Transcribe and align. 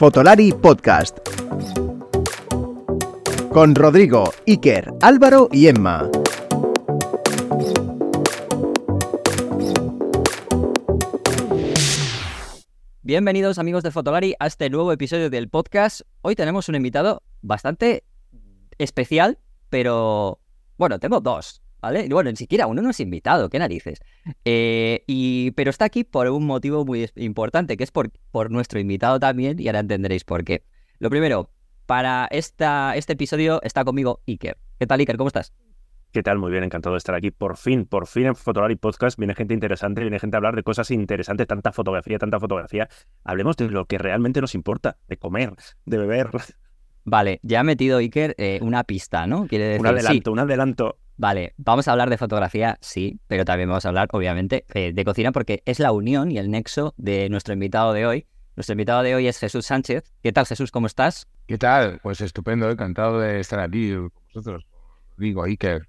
Fotolari 0.00 0.50
Podcast. 0.52 1.18
Con 3.52 3.74
Rodrigo, 3.74 4.32
Iker, 4.46 4.94
Álvaro 5.02 5.50
y 5.52 5.66
Emma. 5.66 6.10
Bienvenidos 13.02 13.58
amigos 13.58 13.82
de 13.82 13.90
Fotolari 13.90 14.34
a 14.38 14.46
este 14.46 14.70
nuevo 14.70 14.90
episodio 14.90 15.28
del 15.28 15.50
podcast. 15.50 16.00
Hoy 16.22 16.34
tenemos 16.34 16.70
un 16.70 16.76
invitado 16.76 17.22
bastante 17.42 18.04
especial, 18.78 19.38
pero 19.68 20.40
bueno, 20.78 20.98
tengo 20.98 21.20
dos, 21.20 21.60
¿vale? 21.80 22.06
Y 22.06 22.08
bueno, 22.08 22.30
ni 22.30 22.36
siquiera 22.36 22.66
uno 22.66 22.82
no 22.82 22.90
es 22.90 23.00
invitado, 23.00 23.48
qué 23.48 23.58
narices. 23.58 24.00
Eh, 24.44 25.04
y, 25.06 25.52
pero 25.52 25.70
está 25.70 25.86
aquí 25.86 26.04
por 26.04 26.28
un 26.28 26.46
motivo 26.46 26.84
muy 26.84 27.08
importante, 27.16 27.76
que 27.76 27.84
es 27.84 27.90
por, 27.90 28.10
por 28.30 28.50
nuestro 28.50 28.80
invitado 28.80 29.18
también, 29.18 29.58
y 29.60 29.68
ahora 29.68 29.80
entenderéis 29.80 30.24
por 30.24 30.44
qué. 30.44 30.64
Lo 30.98 31.10
primero, 31.10 31.50
para 31.86 32.28
esta, 32.30 32.94
este 32.96 33.14
episodio 33.14 33.60
está 33.62 33.84
conmigo 33.84 34.20
Iker. 34.26 34.58
¿Qué 34.78 34.86
tal, 34.86 35.00
Iker? 35.00 35.16
¿Cómo 35.16 35.28
estás? 35.28 35.52
¿Qué 36.12 36.24
tal? 36.24 36.38
Muy 36.38 36.50
bien, 36.50 36.64
encantado 36.64 36.94
de 36.94 36.98
estar 36.98 37.14
aquí. 37.14 37.30
Por 37.30 37.56
fin, 37.56 37.86
por 37.86 38.08
fin 38.08 38.26
en 38.26 38.34
Fotolari 38.34 38.74
Podcast 38.74 39.16
viene 39.16 39.34
gente 39.34 39.54
interesante, 39.54 40.00
viene 40.00 40.18
gente 40.18 40.36
a 40.36 40.38
hablar 40.38 40.56
de 40.56 40.64
cosas 40.64 40.90
interesantes, 40.90 41.46
tanta 41.46 41.70
fotografía, 41.70 42.18
tanta 42.18 42.40
fotografía. 42.40 42.88
Hablemos 43.22 43.56
de 43.56 43.68
lo 43.68 43.84
que 43.86 43.96
realmente 43.98 44.40
nos 44.40 44.56
importa, 44.56 44.96
de 45.08 45.16
comer, 45.16 45.54
de 45.86 45.98
beber. 45.98 46.30
Vale, 47.04 47.38
ya 47.42 47.60
ha 47.60 47.64
metido 47.64 47.98
Iker 47.98 48.34
eh, 48.38 48.58
una 48.60 48.82
pista, 48.84 49.26
¿no? 49.26 49.46
Quiere 49.46 49.66
decir, 49.66 49.80
Un 49.80 49.86
sí, 49.86 49.92
adelanto, 49.92 50.32
un 50.32 50.38
adelanto. 50.40 50.98
Vale, 51.20 51.52
vamos 51.58 51.86
a 51.86 51.92
hablar 51.92 52.08
de 52.08 52.16
fotografía, 52.16 52.78
sí, 52.80 53.20
pero 53.26 53.44
también 53.44 53.68
vamos 53.68 53.84
a 53.84 53.90
hablar, 53.90 54.08
obviamente, 54.12 54.64
eh, 54.72 54.92
de 54.94 55.04
cocina 55.04 55.32
porque 55.32 55.62
es 55.66 55.78
la 55.78 55.92
unión 55.92 56.30
y 56.30 56.38
el 56.38 56.50
nexo 56.50 56.94
de 56.96 57.28
nuestro 57.28 57.52
invitado 57.52 57.92
de 57.92 58.06
hoy. 58.06 58.26
Nuestro 58.56 58.72
invitado 58.72 59.02
de 59.02 59.14
hoy 59.14 59.28
es 59.28 59.38
Jesús 59.38 59.66
Sánchez. 59.66 60.14
¿Qué 60.22 60.32
tal, 60.32 60.46
Jesús? 60.46 60.70
¿Cómo 60.70 60.86
estás? 60.86 61.28
¿Qué 61.46 61.58
tal? 61.58 62.00
Pues 62.02 62.22
estupendo, 62.22 62.70
encantado 62.70 63.20
de 63.20 63.38
estar 63.38 63.60
aquí 63.60 63.92
con 63.92 64.10
vosotros. 64.32 64.66
Digo, 65.18 65.44
Iker, 65.44 65.86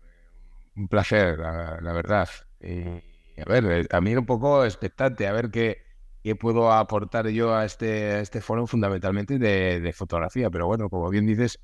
un 0.76 0.90
placer, 0.90 1.40
la, 1.40 1.80
la 1.82 1.94
verdad. 1.94 2.28
Y, 2.60 3.40
a 3.40 3.46
ver, 3.48 3.66
eh, 3.72 3.86
también 3.86 4.18
un 4.18 4.26
poco 4.26 4.66
expectante, 4.66 5.28
a 5.28 5.32
ver 5.32 5.50
qué, 5.50 5.78
qué 6.26 6.36
puedo 6.36 6.74
aportar 6.74 7.30
yo 7.30 7.56
a 7.56 7.64
este, 7.64 8.20
este 8.20 8.42
foro 8.42 8.68
fundamentalmente 8.68 9.40
de 9.40 9.94
fotografía. 9.94 10.50
Pero 10.50 10.68
bueno, 10.68 10.90
como 10.90 11.10
bien 11.10 11.26
dices, 11.26 11.58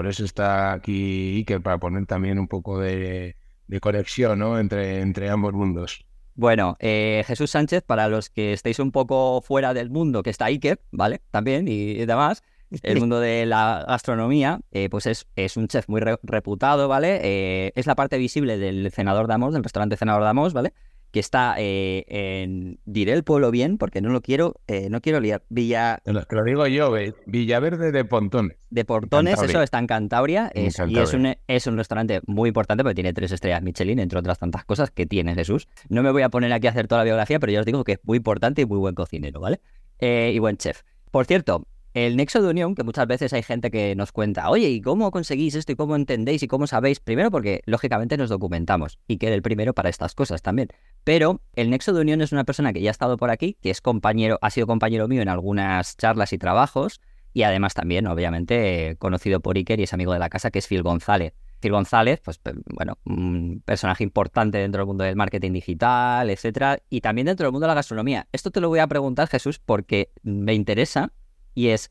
por 0.00 0.06
eso 0.06 0.24
está 0.24 0.72
aquí 0.72 1.36
Iker, 1.36 1.60
para 1.60 1.76
poner 1.76 2.06
también 2.06 2.38
un 2.38 2.48
poco 2.48 2.80
de, 2.80 3.36
conexión 3.82 4.38
¿no? 4.38 4.58
entre, 4.58 5.02
entre 5.02 5.28
ambos 5.28 5.52
mundos. 5.52 6.06
Bueno, 6.34 6.78
eh, 6.80 7.22
Jesús 7.26 7.50
Sánchez, 7.50 7.82
para 7.82 8.08
los 8.08 8.30
que 8.30 8.54
estéis 8.54 8.78
un 8.78 8.92
poco 8.92 9.42
fuera 9.42 9.74
del 9.74 9.90
mundo, 9.90 10.22
que 10.22 10.30
está 10.30 10.46
Iker, 10.46 10.80
¿vale? 10.90 11.20
También 11.30 11.68
y, 11.68 12.06
demás, 12.06 12.42
el 12.82 12.98
mundo 12.98 13.20
de 13.20 13.44
la 13.44 13.84
gastronomía, 13.86 14.60
eh, 14.70 14.88
pues 14.88 15.04
es, 15.04 15.26
es 15.36 15.58
un 15.58 15.68
chef 15.68 15.86
muy 15.86 16.00
re- 16.00 16.18
reputado, 16.22 16.88
¿vale? 16.88 17.20
Eh, 17.22 17.72
es 17.74 17.86
la 17.86 17.94
parte 17.94 18.16
visible 18.16 18.56
del 18.56 18.90
Cenador 18.92 19.26
de 19.26 19.34
Amos, 19.34 19.52
del 19.52 19.62
restaurante 19.62 19.98
Cenador 19.98 20.22
de 20.22 20.30
Amos, 20.30 20.54
¿vale? 20.54 20.72
Que 21.10 21.18
está 21.20 21.56
eh, 21.58 22.04
en, 22.08 22.78
diré 22.84 23.12
el 23.14 23.24
pueblo 23.24 23.50
bien, 23.50 23.78
porque 23.78 24.00
no 24.00 24.10
lo 24.10 24.20
quiero, 24.20 24.54
eh, 24.68 24.88
no 24.90 25.00
quiero 25.00 25.18
liar, 25.18 25.42
Villa 25.48 26.00
Te 26.04 26.12
lo, 26.12 26.24
te 26.24 26.36
lo 26.36 26.44
digo 26.44 26.66
yo, 26.68 26.96
eh, 26.96 27.14
Villaverde 27.26 27.90
de 27.90 28.04
Pontones. 28.04 28.56
de 28.70 28.84
Cantabria. 28.84 29.34
eso 29.50 29.62
está 29.62 29.78
en 29.80 29.86
Cantabria, 29.88 30.50
En 30.54 30.66
es- 30.66 30.78
y 30.86 30.98
es 30.98 31.12
un, 31.14 31.34
es 31.48 31.66
un 31.66 31.76
restaurante 31.76 32.20
muy 32.26 32.48
importante 32.48 32.84
porque 32.84 32.94
tiene 32.94 33.12
tres 33.12 33.32
estrellas 33.32 33.60
Michelin, 33.62 33.98
entre 33.98 34.18
otras 34.20 34.38
tantas 34.38 34.64
cosas 34.64 34.90
que 34.92 35.04
tiene 35.06 35.34
Jesús. 35.34 35.66
No 35.88 36.02
me 36.04 36.12
voy 36.12 36.22
a 36.22 36.28
poner 36.28 36.52
aquí 36.52 36.68
a 36.68 36.70
hacer 36.70 36.86
toda 36.86 37.00
la 37.00 37.04
biografía, 37.06 37.40
pero 37.40 37.52
yo 37.52 37.60
os 37.60 37.66
digo 37.66 37.82
que 37.82 37.92
es 37.92 38.00
muy 38.04 38.18
importante 38.18 38.62
y 38.62 38.66
muy 38.66 38.78
buen 38.78 38.94
cocinero, 38.94 39.40
¿vale? 39.40 39.60
Eh, 39.98 40.30
y 40.34 40.38
buen 40.38 40.56
chef. 40.58 40.82
Por 41.10 41.26
cierto, 41.26 41.66
el 41.94 42.16
nexo 42.16 42.40
de 42.42 42.48
unión, 42.48 42.74
que 42.74 42.84
muchas 42.84 43.06
veces 43.06 43.32
hay 43.32 43.42
gente 43.42 43.70
que 43.70 43.94
nos 43.96 44.12
cuenta, 44.12 44.48
oye, 44.50 44.68
¿y 44.68 44.80
cómo 44.80 45.10
conseguís 45.10 45.54
esto 45.54 45.72
y 45.72 45.76
cómo 45.76 45.96
entendéis 45.96 46.42
y 46.42 46.46
cómo 46.48 46.66
sabéis? 46.66 47.00
Primero 47.00 47.30
porque, 47.30 47.62
lógicamente, 47.66 48.16
nos 48.16 48.30
documentamos 48.30 48.98
y 49.08 49.18
que 49.18 49.26
era 49.26 49.34
el 49.34 49.42
primero 49.42 49.74
para 49.74 49.88
estas 49.88 50.14
cosas 50.14 50.42
también. 50.42 50.68
Pero 51.04 51.40
el 51.54 51.70
nexo 51.70 51.92
de 51.92 52.00
unión 52.00 52.20
es 52.20 52.32
una 52.32 52.44
persona 52.44 52.72
que 52.72 52.80
ya 52.80 52.90
ha 52.90 52.92
estado 52.92 53.16
por 53.16 53.30
aquí, 53.30 53.56
que 53.60 53.70
es 53.70 53.80
compañero, 53.80 54.38
ha 54.42 54.50
sido 54.50 54.66
compañero 54.66 55.08
mío 55.08 55.22
en 55.22 55.28
algunas 55.28 55.96
charlas 55.96 56.32
y 56.32 56.38
trabajos, 56.38 57.00
y 57.32 57.42
además 57.42 57.74
también, 57.74 58.06
obviamente, 58.06 58.96
conocido 58.98 59.40
por 59.40 59.56
Iker 59.56 59.80
y 59.80 59.84
es 59.84 59.92
amigo 59.92 60.12
de 60.12 60.18
la 60.18 60.28
casa, 60.28 60.50
que 60.50 60.58
es 60.58 60.66
Phil 60.66 60.82
González. 60.82 61.34
Phil 61.60 61.72
González, 61.72 62.20
pues 62.24 62.40
bueno, 62.74 62.98
un 63.04 63.62
personaje 63.64 64.02
importante 64.02 64.58
dentro 64.58 64.80
del 64.80 64.86
mundo 64.86 65.04
del 65.04 65.14
marketing 65.14 65.52
digital, 65.52 66.30
etcétera, 66.30 66.80
y 66.88 67.02
también 67.02 67.26
dentro 67.26 67.44
del 67.44 67.52
mundo 67.52 67.66
de 67.66 67.68
la 67.68 67.74
gastronomía. 67.74 68.26
Esto 68.32 68.50
te 68.50 68.60
lo 68.60 68.68
voy 68.68 68.78
a 68.78 68.86
preguntar, 68.86 69.28
Jesús, 69.28 69.58
porque 69.58 70.10
me 70.22 70.54
interesa 70.54 71.12
y 71.54 71.68
es, 71.68 71.90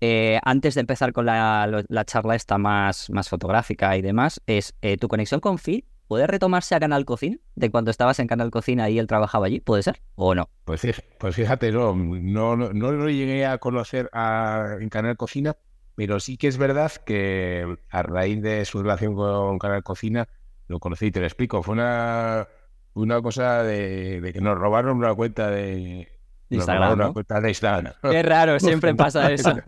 eh, 0.00 0.40
antes 0.44 0.74
de 0.74 0.80
empezar 0.80 1.12
con 1.12 1.26
la, 1.26 1.84
la 1.88 2.04
charla 2.04 2.34
esta 2.34 2.58
más, 2.58 3.10
más 3.10 3.28
fotográfica 3.28 3.96
y 3.96 4.02
demás, 4.02 4.40
es 4.46 4.74
eh, 4.82 4.96
tu 4.96 5.08
conexión 5.08 5.40
con 5.40 5.58
Phil, 5.58 5.84
¿puede 6.08 6.26
retomarse 6.26 6.74
a 6.74 6.80
Canal 6.80 7.04
Cocina? 7.04 7.36
De 7.54 7.70
cuando 7.70 7.90
estabas 7.90 8.18
en 8.18 8.26
Canal 8.26 8.50
Cocina 8.50 8.90
y 8.90 8.98
él 8.98 9.06
trabajaba 9.06 9.46
allí, 9.46 9.60
¿puede 9.60 9.82
ser? 9.82 10.02
¿O 10.14 10.34
no? 10.34 10.48
Pues, 10.64 10.82
pues 11.18 11.36
fíjate, 11.36 11.70
no, 11.72 11.94
no, 11.94 12.56
no, 12.56 12.92
lo 12.92 13.08
llegué 13.10 13.46
a 13.46 13.58
conocer 13.58 14.10
a- 14.12 14.76
en 14.80 14.88
Canal 14.88 15.16
Cocina, 15.16 15.56
pero 15.94 16.20
sí 16.20 16.36
que 16.36 16.48
es 16.48 16.58
verdad 16.58 16.90
que 17.04 17.76
a 17.90 18.02
raíz 18.02 18.42
de 18.42 18.64
su 18.64 18.82
relación 18.82 19.14
con 19.14 19.58
Canal 19.58 19.82
Cocina 19.82 20.28
lo 20.68 20.80
conocí 20.80 21.06
y 21.06 21.10
te 21.12 21.20
lo 21.20 21.26
explico. 21.26 21.62
Fue 21.62 21.74
una, 21.74 22.48
una 22.94 23.20
cosa 23.22 23.62
de, 23.62 24.20
de 24.20 24.32
que 24.32 24.40
nos 24.40 24.58
robaron 24.58 24.96
una 24.98 25.14
cuenta 25.14 25.50
de 25.50 26.11
Instagram, 26.56 26.82
robaron 26.82 26.98
una 26.98 27.06
¿no? 27.08 27.12
cuenta 27.12 27.40
de 27.40 27.48
Instagram. 27.48 27.94
Qué 28.02 28.22
raro, 28.22 28.58
siempre 28.60 28.94
pasa 28.94 29.30
eso. 29.32 29.54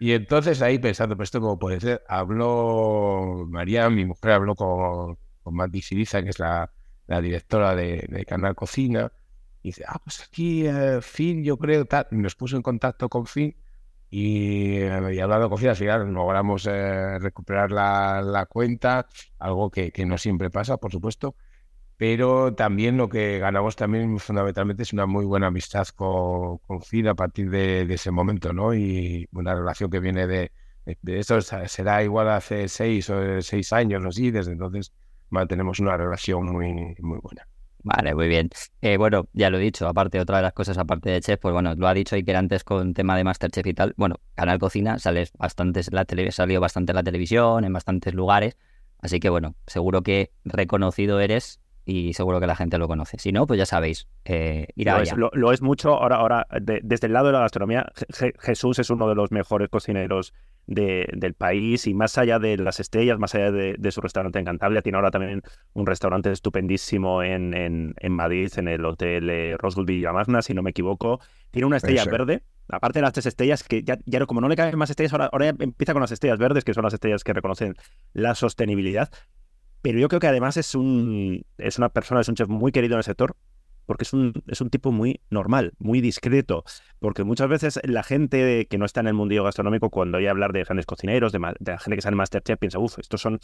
Y 0.00 0.12
entonces 0.12 0.62
ahí 0.62 0.78
pensando, 0.78 1.16
pues 1.16 1.26
esto 1.26 1.40
cómo 1.40 1.58
puede 1.58 1.80
ser, 1.80 2.04
habló 2.08 3.46
María, 3.48 3.90
mi 3.90 4.04
mujer 4.04 4.30
habló 4.30 4.54
con, 4.54 5.18
con 5.42 5.54
Mati 5.54 5.82
Siriza, 5.82 6.22
que 6.22 6.28
es 6.30 6.38
la, 6.38 6.70
la 7.08 7.20
directora 7.20 7.74
de, 7.74 8.06
de 8.08 8.24
Canal 8.24 8.54
Cocina, 8.54 9.10
y 9.60 9.70
dice, 9.70 9.84
ah, 9.88 9.98
pues 10.02 10.22
aquí 10.22 10.64
eh, 10.66 11.00
Fin, 11.02 11.42
yo 11.42 11.56
creo, 11.56 11.84
tal, 11.84 12.06
y 12.12 12.16
nos 12.16 12.36
puso 12.36 12.54
en 12.54 12.62
contacto 12.62 13.08
con 13.08 13.26
Fin, 13.26 13.56
y, 14.08 14.76
eh, 14.76 15.14
y 15.14 15.18
hablando 15.18 15.48
con 15.48 15.58
Fin, 15.58 15.70
al 15.70 15.76
final 15.76 16.12
logramos 16.12 16.66
eh, 16.66 17.18
recuperar 17.18 17.72
la, 17.72 18.22
la 18.22 18.46
cuenta, 18.46 19.08
algo 19.40 19.68
que, 19.68 19.90
que 19.90 20.06
no 20.06 20.16
siempre 20.16 20.48
pasa, 20.48 20.76
por 20.76 20.92
supuesto, 20.92 21.34
pero 21.98 22.54
también 22.54 22.96
lo 22.96 23.08
que 23.10 23.38
ganamos 23.40 23.76
también 23.76 24.18
fundamentalmente 24.20 24.84
es 24.84 24.94
una 24.94 25.06
muy 25.06 25.26
buena 25.26 25.48
amistad 25.48 25.86
con, 25.88 26.58
con 26.58 26.82
Fin 26.82 27.08
a 27.08 27.14
partir 27.16 27.50
de, 27.50 27.82
ese 27.92 28.10
momento, 28.12 28.52
¿no? 28.54 28.74
Y 28.74 29.28
una 29.32 29.54
relación 29.54 29.90
que 29.90 30.00
viene 30.00 30.26
de, 30.28 30.52
de, 31.02 31.18
esto 31.18 31.40
se- 31.42 31.68
será 31.68 32.02
igual 32.04 32.30
hace 32.30 32.68
seis 32.68 33.10
o 33.10 33.42
seis 33.42 33.72
años 33.74 34.04
o 34.04 34.08
así, 34.08 34.30
desde 34.30 34.52
entonces 34.52 34.92
mantenemos 35.30 35.80
una 35.80 35.96
relación 35.96 36.46
muy, 36.46 36.94
muy 37.00 37.18
buena. 37.20 37.46
Vale, 37.82 38.14
muy 38.14 38.28
bien. 38.28 38.50
Eh, 38.82 38.96
bueno, 38.96 39.28
ya 39.32 39.50
lo 39.50 39.58
he 39.58 39.60
dicho, 39.60 39.86
aparte, 39.88 40.20
otra 40.20 40.38
de 40.38 40.42
las 40.42 40.52
cosas, 40.52 40.78
aparte 40.78 41.10
de 41.10 41.20
chef, 41.20 41.40
pues 41.40 41.52
bueno, 41.52 41.74
lo 41.74 41.88
ha 41.88 41.94
dicho 41.94 42.16
Iker 42.16 42.36
antes 42.36 42.64
con 42.64 42.92
tema 42.94 43.16
de 43.16 43.24
Masterchef 43.24 43.66
y 43.66 43.74
tal. 43.74 43.94
Bueno, 43.96 44.16
Canal 44.34 44.58
Cocina, 44.58 44.98
sales 44.98 45.32
bastantes 45.38 45.88
en 45.88 45.94
la 45.94 46.04
tele, 46.04 46.30
salió 46.32 46.60
bastante 46.60 46.92
en 46.92 46.96
la 46.96 47.02
televisión, 47.04 47.64
en 47.64 47.72
bastantes 47.72 48.14
lugares. 48.14 48.56
Así 49.00 49.20
que 49.20 49.30
bueno, 49.30 49.54
seguro 49.66 50.02
que 50.02 50.32
reconocido 50.44 51.20
eres 51.20 51.60
y 51.90 52.12
seguro 52.12 52.38
que 52.38 52.46
la 52.46 52.54
gente 52.54 52.76
lo 52.76 52.86
conoce. 52.86 53.16
Si 53.18 53.32
no, 53.32 53.46
pues 53.46 53.56
ya 53.56 53.64
sabéis, 53.64 54.06
eh, 54.26 54.66
ir 54.76 54.88
Lo 54.88 54.92
allá. 54.96 55.02
es, 55.04 55.16
lo- 55.16 55.30
lo 55.32 55.52
es 55.52 55.62
mucho. 55.62 55.94
Ahora, 55.94 56.16
ahora 56.16 56.46
de- 56.60 56.80
desde 56.84 57.06
el 57.06 57.14
lado 57.14 57.28
de 57.28 57.32
la 57.32 57.40
gastronomía, 57.40 57.86
Je- 57.96 58.06
Je- 58.08 58.34
Jesús 58.40 58.78
es 58.78 58.90
uno 58.90 59.08
de 59.08 59.14
los 59.14 59.32
mejores 59.32 59.70
cocineros 59.70 60.34
de- 60.66 61.08
del 61.14 61.32
país 61.32 61.86
y 61.86 61.94
más 61.94 62.18
allá 62.18 62.38
de 62.38 62.58
las 62.58 62.78
estrellas, 62.78 63.18
más 63.18 63.34
allá 63.34 63.50
de, 63.52 63.76
de 63.78 63.90
su 63.90 64.02
restaurante 64.02 64.38
en 64.38 64.44
Cantabria, 64.44 64.82
tiene 64.82 64.96
ahora 64.96 65.10
también 65.10 65.40
un 65.72 65.86
restaurante 65.86 66.30
estupendísimo 66.30 67.22
en, 67.22 67.54
en, 67.54 67.94
en 67.98 68.12
Madrid, 68.12 68.52
en 68.58 68.68
el 68.68 68.84
Hotel 68.84 69.30
eh, 69.30 69.56
Rosewood 69.56 69.86
Villamagna, 69.86 70.42
si 70.42 70.52
no 70.52 70.62
me 70.62 70.70
equivoco. 70.70 71.20
Tiene 71.50 71.64
una 71.64 71.78
estrella 71.78 72.02
Eso. 72.02 72.10
verde, 72.10 72.42
aparte 72.68 72.98
de 72.98 73.02
las 73.02 73.14
tres 73.14 73.24
estrellas, 73.24 73.62
que 73.64 73.82
ya, 73.82 73.96
ya 74.04 74.26
como 74.26 74.42
no 74.42 74.48
le 74.48 74.56
caben 74.56 74.76
más 74.76 74.90
estrellas, 74.90 75.14
ahora, 75.14 75.30
ahora 75.32 75.48
empieza 75.58 75.94
con 75.94 76.02
las 76.02 76.12
estrellas 76.12 76.38
verdes, 76.38 76.64
que 76.64 76.74
son 76.74 76.84
las 76.84 76.92
estrellas 76.92 77.24
que 77.24 77.32
reconocen 77.32 77.74
la 78.12 78.34
sostenibilidad. 78.34 79.08
Pero 79.82 79.98
yo 79.98 80.08
creo 80.08 80.20
que 80.20 80.26
además 80.26 80.56
es 80.56 80.74
un 80.74 81.44
es 81.58 81.78
una 81.78 81.88
persona, 81.88 82.20
es 82.20 82.28
un 82.28 82.34
chef 82.34 82.48
muy 82.48 82.72
querido 82.72 82.94
en 82.94 82.98
el 82.98 83.04
sector, 83.04 83.36
porque 83.86 84.04
es 84.04 84.12
un, 84.12 84.34
es 84.48 84.60
un 84.60 84.68
tipo 84.68 84.92
muy 84.92 85.20
normal, 85.30 85.72
muy 85.78 86.00
discreto. 86.00 86.64
Porque 86.98 87.24
muchas 87.24 87.48
veces 87.48 87.80
la 87.84 88.02
gente 88.02 88.66
que 88.68 88.76
no 88.78 88.84
está 88.84 89.00
en 89.00 89.06
el 89.06 89.14
mundillo 89.14 89.44
gastronómico, 89.44 89.88
cuando 89.88 90.18
oye 90.18 90.28
hablar 90.28 90.52
de 90.52 90.64
grandes 90.64 90.84
cocineros, 90.84 91.32
de, 91.32 91.38
de 91.60 91.72
la 91.72 91.78
gente 91.78 91.96
que 91.96 92.02
sale 92.02 92.14
en 92.14 92.18
Masterchef, 92.18 92.58
piensa, 92.58 92.78
uff, 92.78 92.98
estos 92.98 93.22
son 93.22 93.40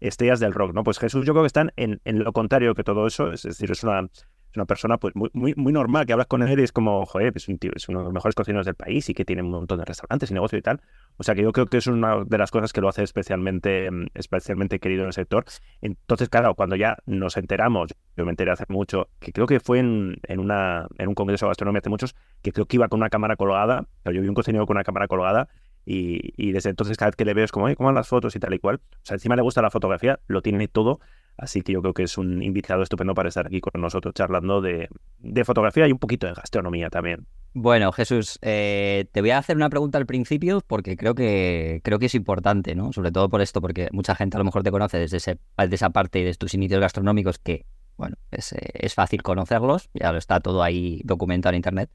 estrellas 0.00 0.40
del 0.40 0.52
rock, 0.52 0.74
¿no? 0.74 0.82
Pues 0.82 0.98
Jesús 0.98 1.26
yo 1.26 1.32
creo 1.32 1.42
que 1.42 1.48
están 1.48 1.72
en, 1.76 2.00
en 2.04 2.24
lo 2.24 2.32
contrario 2.32 2.74
que 2.74 2.84
todo 2.84 3.06
eso, 3.06 3.32
es 3.32 3.42
decir, 3.42 3.70
es 3.70 3.84
una 3.84 4.08
es 4.52 4.56
una 4.56 4.66
persona 4.66 4.98
pues 4.98 5.14
muy, 5.16 5.54
muy, 5.56 5.72
normal, 5.72 6.04
que 6.04 6.12
hablas 6.12 6.26
con 6.26 6.42
él 6.42 6.60
y 6.60 6.62
es 6.62 6.72
como, 6.72 7.06
joder, 7.06 7.32
es, 7.34 7.48
uno 7.88 8.00
de 8.00 8.04
los 8.04 8.12
mejores 8.12 8.34
cocineros 8.34 8.66
del 8.66 8.74
país 8.74 9.08
y 9.08 9.14
que 9.14 9.24
tiene 9.24 9.40
un 9.40 9.50
montón 9.50 9.78
de 9.78 9.86
restaurantes 9.86 10.30
y 10.30 10.34
negocios 10.34 10.58
y 10.58 10.62
tal. 10.62 10.82
O 11.16 11.22
sea 11.22 11.34
que 11.34 11.40
yo 11.40 11.52
creo 11.52 11.66
que 11.66 11.78
es 11.78 11.86
una 11.86 12.22
de 12.22 12.38
las 12.38 12.50
cosas 12.50 12.74
que 12.74 12.82
lo 12.82 12.90
hace 12.90 13.02
especialmente, 13.02 13.90
mm, 13.90 14.08
especialmente 14.12 14.78
querido 14.78 15.02
en 15.02 15.06
el 15.06 15.12
sector. 15.14 15.46
Entonces, 15.80 16.28
claro, 16.28 16.54
cuando 16.54 16.76
ya 16.76 16.98
nos 17.06 17.38
enteramos, 17.38 17.94
yo 18.14 18.26
me 18.26 18.30
enteré 18.30 18.50
hace 18.50 18.66
mucho, 18.68 19.08
que 19.20 19.32
creo 19.32 19.46
que 19.46 19.58
fue 19.58 19.78
en, 19.78 20.18
en, 20.28 20.38
una, 20.38 20.86
en 20.98 21.08
un 21.08 21.14
congreso 21.14 21.46
de 21.46 21.50
gastronomía 21.50 21.80
hace 21.80 21.88
muchos, 21.88 22.14
que 22.42 22.52
creo 22.52 22.66
que 22.66 22.76
iba 22.76 22.88
con 22.88 23.00
una 23.00 23.08
cámara 23.08 23.36
colgada, 23.36 23.86
pero 24.02 24.14
yo 24.14 24.20
vi 24.20 24.28
un 24.28 24.34
cocinero 24.34 24.66
con 24.66 24.76
una 24.76 24.84
cámara 24.84 25.08
colgada 25.08 25.48
y, 25.86 26.34
y, 26.36 26.52
desde 26.52 26.68
entonces 26.70 26.98
cada 26.98 27.08
vez 27.08 27.16
que 27.16 27.24
le 27.24 27.32
veo 27.32 27.44
es 27.44 27.52
como, 27.52 27.74
¿cómo 27.74 27.86
van 27.86 27.94
las 27.94 28.08
fotos 28.08 28.36
y 28.36 28.38
tal 28.38 28.52
y 28.52 28.58
cual? 28.58 28.76
O 28.76 29.00
sea, 29.02 29.14
encima 29.14 29.34
le 29.34 29.42
gusta 29.42 29.62
la 29.62 29.70
fotografía, 29.70 30.20
lo 30.26 30.42
tiene 30.42 30.68
todo, 30.68 31.00
así 31.36 31.62
que 31.62 31.72
yo 31.72 31.82
creo 31.82 31.94
que 31.94 32.04
es 32.04 32.18
un 32.18 32.42
invitado 32.42 32.82
estupendo 32.82 33.14
para 33.14 33.28
estar 33.28 33.46
aquí 33.46 33.60
con 33.60 33.80
nosotros 33.80 34.14
charlando 34.14 34.60
de, 34.60 34.88
de 35.18 35.44
fotografía 35.44 35.88
y 35.88 35.92
un 35.92 35.98
poquito 35.98 36.26
de 36.26 36.34
gastronomía 36.34 36.90
también. 36.90 37.26
Bueno, 37.54 37.92
Jesús, 37.92 38.38
eh, 38.40 39.06
te 39.12 39.20
voy 39.20 39.30
a 39.30 39.38
hacer 39.38 39.56
una 39.56 39.68
pregunta 39.68 39.98
al 39.98 40.06
principio 40.06 40.62
porque 40.66 40.96
creo 40.96 41.14
que, 41.14 41.82
creo 41.84 41.98
que 41.98 42.06
es 42.06 42.14
importante, 42.14 42.74
¿no? 42.74 42.92
Sobre 42.94 43.12
todo 43.12 43.28
por 43.28 43.42
esto, 43.42 43.60
porque 43.60 43.88
mucha 43.92 44.14
gente 44.14 44.36
a 44.36 44.38
lo 44.38 44.44
mejor 44.44 44.62
te 44.62 44.70
conoce 44.70 44.98
desde, 44.98 45.18
ese, 45.18 45.38
esa 45.58 45.90
parte 45.90 46.20
y 46.20 46.24
de 46.24 46.34
tus 46.34 46.54
inicios 46.54 46.80
gastronómicos 46.80 47.38
que, 47.38 47.66
bueno, 47.98 48.16
es, 48.30 48.52
eh, 48.54 48.70
es 48.72 48.94
fácil 48.94 49.22
conocerlos, 49.22 49.90
ya 49.92 50.12
lo 50.12 50.18
está 50.18 50.40
todo 50.40 50.62
ahí 50.62 51.02
documentado 51.04 51.52
en 51.52 51.56
Internet, 51.56 51.90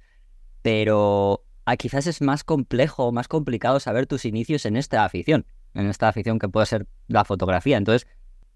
pero 0.61 1.43
quizás 1.79 2.05
es 2.05 2.21
más 2.21 2.43
complejo, 2.43 3.11
más 3.11 3.27
complicado 3.27 3.79
saber 3.79 4.05
tus 4.05 4.25
inicios 4.25 4.65
en 4.67 4.77
esta 4.77 5.03
afición, 5.03 5.45
en 5.73 5.87
esta 5.87 6.07
afición 6.07 6.37
que 6.37 6.47
puede 6.47 6.67
ser 6.67 6.85
la 7.07 7.25
fotografía. 7.25 7.77
Entonces, 7.77 8.07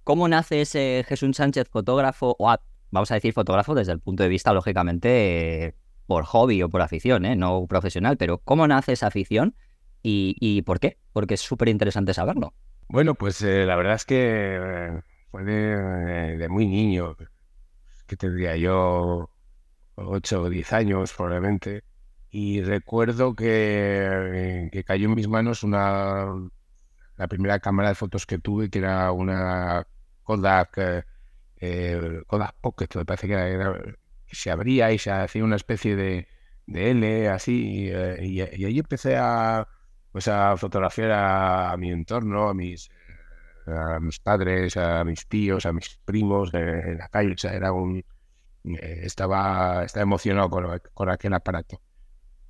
¿cómo 0.03 0.27
nace 0.27 0.61
ese 0.61 1.05
Jesús 1.07 1.35
Sánchez 1.35 1.69
fotógrafo, 1.69 2.35
o 2.39 2.55
vamos 2.91 3.11
a 3.11 3.15
decir 3.15 3.33
fotógrafo 3.33 3.75
desde 3.75 3.93
el 3.93 3.99
punto 3.99 4.23
de 4.23 4.29
vista, 4.29 4.53
lógicamente, 4.53 5.75
por 6.07 6.25
hobby 6.25 6.61
o 6.61 6.69
por 6.69 6.81
afición, 6.81 7.25
¿eh? 7.25 7.35
no 7.35 7.65
profesional, 7.67 8.17
pero 8.17 8.39
¿cómo 8.39 8.67
nace 8.67 8.93
esa 8.93 9.07
afición 9.07 9.55
y, 10.03 10.35
y 10.39 10.61
por 10.63 10.79
qué? 10.79 10.97
Porque 11.13 11.35
es 11.35 11.41
súper 11.41 11.69
interesante 11.69 12.13
saberlo. 12.13 12.53
Bueno, 12.89 13.15
pues 13.15 13.41
eh, 13.41 13.65
la 13.65 13.77
verdad 13.77 13.95
es 13.95 14.05
que 14.05 14.57
eh, 14.59 15.01
fue 15.29 15.43
de, 15.45 16.49
muy 16.49 16.67
niño, 16.67 17.15
que 18.05 18.17
tendría 18.17 18.57
yo 18.57 19.29
8 19.95 20.41
o 20.41 20.49
10 20.49 20.73
años 20.73 21.13
probablemente, 21.13 21.83
y 22.29 22.61
recuerdo 22.61 23.33
que, 23.33 24.69
que 24.71 24.83
cayó 24.83 25.07
en 25.07 25.15
mis 25.15 25.29
manos 25.29 25.63
una 25.63 26.27
la 27.21 27.27
primera 27.27 27.59
cámara 27.59 27.89
de 27.89 27.95
fotos 27.95 28.25
que 28.25 28.39
tuve, 28.39 28.71
que 28.71 28.79
era 28.79 29.11
una 29.11 29.85
Kodak, 30.23 31.05
eh, 31.57 32.21
Kodak 32.25 32.55
Pocket, 32.59 32.87
me 32.95 33.05
parece 33.05 33.27
que 33.27 33.33
era, 33.33 33.79
se 34.25 34.49
abría 34.49 34.91
y 34.91 34.97
se 34.97 35.11
hacía 35.11 35.43
una 35.43 35.55
especie 35.55 35.95
de, 35.95 36.27
de 36.65 36.89
L 36.91 37.29
así 37.29 37.89
y, 37.89 37.91
y, 37.91 38.41
y, 38.41 38.65
ahí 38.65 38.79
empecé 38.79 39.17
a 39.17 39.67
pues 40.11 40.27
a 40.27 40.57
fotografiar 40.57 41.11
a, 41.11 41.77
mi 41.77 41.91
entorno, 41.91 42.49
a 42.49 42.55
mis 42.55 42.89
a 43.67 43.99
mis 43.99 44.19
padres, 44.19 44.75
a 44.77 45.03
mis 45.03 45.27
tíos, 45.27 45.67
a 45.67 45.73
mis 45.73 45.99
primos 46.03 46.51
en 46.55 46.97
la 46.97 47.07
calle, 47.09 47.35
era 47.43 47.71
un 47.71 48.03
estaba, 48.63 49.83
estaba 49.85 50.03
emocionado 50.03 50.49
con, 50.49 50.81
con 50.93 51.09
aquel 51.09 51.33
aparato. 51.35 51.81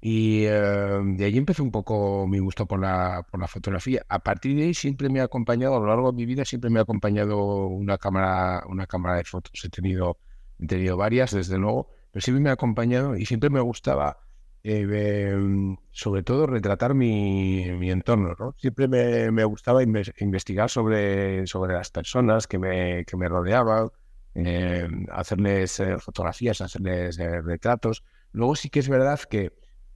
Y 0.02 0.46
eh, 0.46 1.00
de 1.04 1.26
ahí 1.26 1.38
empezó 1.38 1.64
un 1.64 1.72
poco 1.72 2.26
mi 2.28 2.40
gusto 2.40 2.66
por 2.66 2.80
la, 2.80 3.26
por 3.30 3.40
la 3.40 3.48
fotografía. 3.48 4.04
A 4.10 4.20
partir 4.20 4.56
de 4.58 4.64
ahí 4.64 4.74
siempre 4.74 5.10
me 5.10 5.22
ha 5.22 5.26
acompañado, 5.26 5.76
a 5.76 5.80
lo 5.80 5.86
largo 5.88 6.12
de 6.12 6.18
mi 6.18 6.26
vida, 6.26 6.44
siempre 6.44 6.72
me 6.72 6.80
ha 6.80 6.84
acompañado 6.84 7.68
una 7.68 7.98
cámara, 7.98 8.64
una 8.68 8.88
cámara 8.88 9.18
de 9.18 9.24
fotos. 9.24 9.64
He 9.64 9.70
tenido 9.70 10.18
he 10.62 10.68
tenido 10.68 10.98
varias, 10.98 11.32
desde 11.32 11.58
luego, 11.58 11.90
pero 12.12 12.22
siempre 12.22 12.44
me 12.44 12.50
ha 12.50 12.54
acompañado 12.54 13.16
y 13.16 13.26
siempre 13.26 13.50
me 13.50 13.60
gustaba, 13.62 14.20
eh, 14.64 15.76
sobre 15.92 16.24
todo, 16.24 16.48
retratar 16.48 16.94
mi, 16.94 17.72
mi 17.72 17.92
entorno. 17.92 18.36
¿no? 18.40 18.56
Siempre 18.58 18.88
me, 18.88 19.32
me 19.32 19.44
gustaba 19.44 19.82
investigar 19.84 20.70
sobre, 20.70 21.48
sobre 21.48 21.74
las 21.74 21.90
personas 21.90 22.48
que 22.48 22.60
me, 22.60 23.06
que 23.06 23.18
me 23.18 23.28
rodeaban, 23.28 23.90
eh, 24.36 24.88
hacerles 25.12 25.80
eh, 25.80 25.98
fotografías, 26.00 26.62
hacerles 26.62 27.18
retratos. 27.18 28.04
Luego 28.32 28.56
sí 28.56 28.70
que 28.70 28.80
es 28.80 28.88
verdad 28.90 29.20
que 29.30 29.52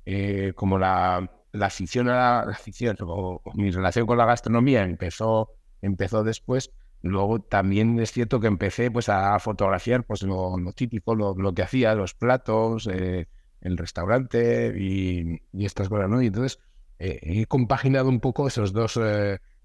eh, 0.06 0.54
como 0.56 0.78
la, 0.78 1.30
la 1.52 1.66
afición 1.68 2.10
a 2.10 2.14
la, 2.14 2.40
afición, 2.52 2.98
o, 3.02 3.42
mi 3.54 3.72
relación 3.72 4.06
con 4.06 4.18
la 4.18 4.26
gastronomía 4.26 4.84
empezó, 4.84 5.52
empezó 5.82 6.24
después, 6.24 6.72
Luego 7.02 7.40
también 7.40 8.00
es 8.00 8.12
cierto 8.12 8.40
que 8.40 8.48
empecé 8.48 8.90
pues 8.90 9.10
a 9.10 9.38
fotografiar 9.38 10.06
pues 10.06 10.24
lo, 10.24 10.56
típico, 10.76 11.14
lo, 11.14 11.36
lo, 11.36 11.54
que 11.54 11.62
hacía, 11.62 11.94
los 11.94 12.16
platos, 12.16 12.90
eh, 12.92 13.28
el 13.62 13.78
restaurante 13.78 14.74
y, 14.76 15.40
estas 15.64 15.88
cosas, 15.88 16.10
¿no? 16.10 16.20
Y 16.24 16.28
entonces 16.28 16.60
eh, 16.98 17.20
he 17.22 17.46
compaginado 17.46 18.10
un 18.10 18.20
poco 18.20 18.48
esos 18.48 18.74
dos, 18.74 19.00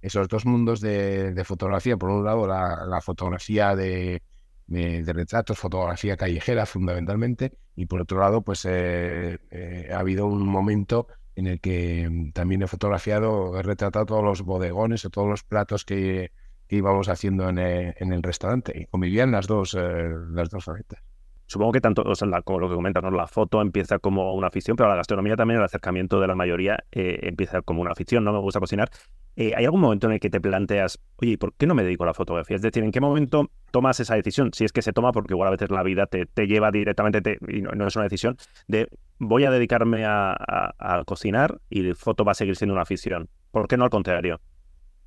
esos 0.02 0.28
dos 0.28 0.44
mundos 0.44 0.82
de, 0.82 1.42
fotografía. 1.46 1.96
Por 1.96 2.10
un 2.10 2.26
lado, 2.26 2.46
la, 2.46 2.84
la 2.86 3.00
fotografía 3.00 3.74
de, 3.74 4.22
de, 4.70 5.04
retratos, 5.12 5.58
fotografía 5.58 6.16
callejera 6.16 6.64
fundamentalmente, 6.64 7.52
y 7.76 7.86
por 7.86 8.00
otro 8.00 8.20
lado, 8.20 8.40
pues 8.42 8.64
ha 8.66 9.98
habido 9.98 10.26
un 10.26 10.46
momento 10.48 11.06
en 11.36 11.46
el 11.46 11.60
que 11.60 12.08
mm, 12.08 12.32
también 12.32 12.62
he 12.62 12.66
fotografiado, 12.66 13.58
he 13.58 13.62
retratado 13.62 14.06
todos 14.06 14.24
los 14.24 14.42
bodegones 14.42 15.04
o 15.04 15.10
todos 15.10 15.28
los 15.28 15.42
platos 15.42 15.84
que 15.84 16.32
íbamos 16.68 17.08
haciendo 17.08 17.48
en 17.48 17.58
el, 17.58 17.88
eh, 17.88 17.94
en 17.98 18.12
el 18.12 18.22
restaurante 18.22 18.72
y 18.78 18.86
convivían 18.86 19.32
las 19.32 19.46
dos, 19.46 19.74
eh, 19.74 20.10
las 20.30 20.50
dos 20.50 20.64
facetas. 20.64 21.02
Supongo 21.46 21.72
que 21.72 21.80
tanto, 21.80 22.02
o 22.02 22.14
sea, 22.14 22.28
la, 22.28 22.42
como 22.42 22.60
lo 22.60 22.68
que 22.68 22.76
comentas, 22.76 23.02
¿no? 23.02 23.10
la 23.10 23.26
foto 23.26 23.60
empieza 23.60 23.98
como 23.98 24.34
una 24.34 24.46
afición, 24.46 24.76
pero 24.76 24.88
la 24.88 24.94
gastronomía 24.94 25.34
también, 25.34 25.58
el 25.58 25.64
acercamiento 25.64 26.20
de 26.20 26.28
la 26.28 26.36
mayoría 26.36 26.84
eh, 26.92 27.18
empieza 27.22 27.60
como 27.62 27.80
una 27.80 27.90
afición, 27.90 28.22
no 28.22 28.32
me 28.32 28.38
gusta 28.38 28.60
cocinar. 28.60 28.88
Eh, 29.36 29.52
¿Hay 29.56 29.64
algún 29.64 29.80
momento 29.80 30.06
en 30.06 30.14
el 30.14 30.20
que 30.20 30.28
te 30.28 30.40
planteas, 30.40 30.98
oye, 31.16 31.38
¿por 31.38 31.54
qué 31.54 31.66
no 31.66 31.74
me 31.74 31.82
dedico 31.82 32.04
a 32.04 32.08
la 32.08 32.14
fotografía? 32.14 32.56
Es 32.56 32.62
decir, 32.62 32.82
¿en 32.82 32.90
qué 32.90 33.00
momento 33.00 33.50
tomas 33.70 34.00
esa 34.00 34.14
decisión? 34.14 34.50
Si 34.52 34.64
es 34.64 34.72
que 34.72 34.82
se 34.82 34.92
toma, 34.92 35.12
porque 35.12 35.34
igual 35.34 35.48
a 35.48 35.52
veces 35.52 35.70
la 35.70 35.82
vida 35.82 36.06
te, 36.06 36.26
te 36.26 36.46
lleva 36.46 36.70
directamente, 36.70 37.22
te, 37.22 37.38
y 37.48 37.62
no, 37.62 37.86
es 37.86 37.96
una 37.96 38.04
decisión, 38.04 38.36
de 38.66 38.88
voy 39.18 39.44
a 39.44 39.50
dedicarme 39.50 40.04
a, 40.04 40.36
a, 40.78 41.04
cocinar 41.04 41.60
y 41.68 41.82
la 41.82 41.94
foto 41.94 42.24
va 42.24 42.32
a 42.32 42.34
seguir 42.34 42.56
siendo 42.56 42.74
una 42.74 42.82
afición. 42.82 43.28
¿Por 43.50 43.68
qué 43.68 43.76
no 43.76 43.84
al 43.84 43.90
contrario? 43.90 44.40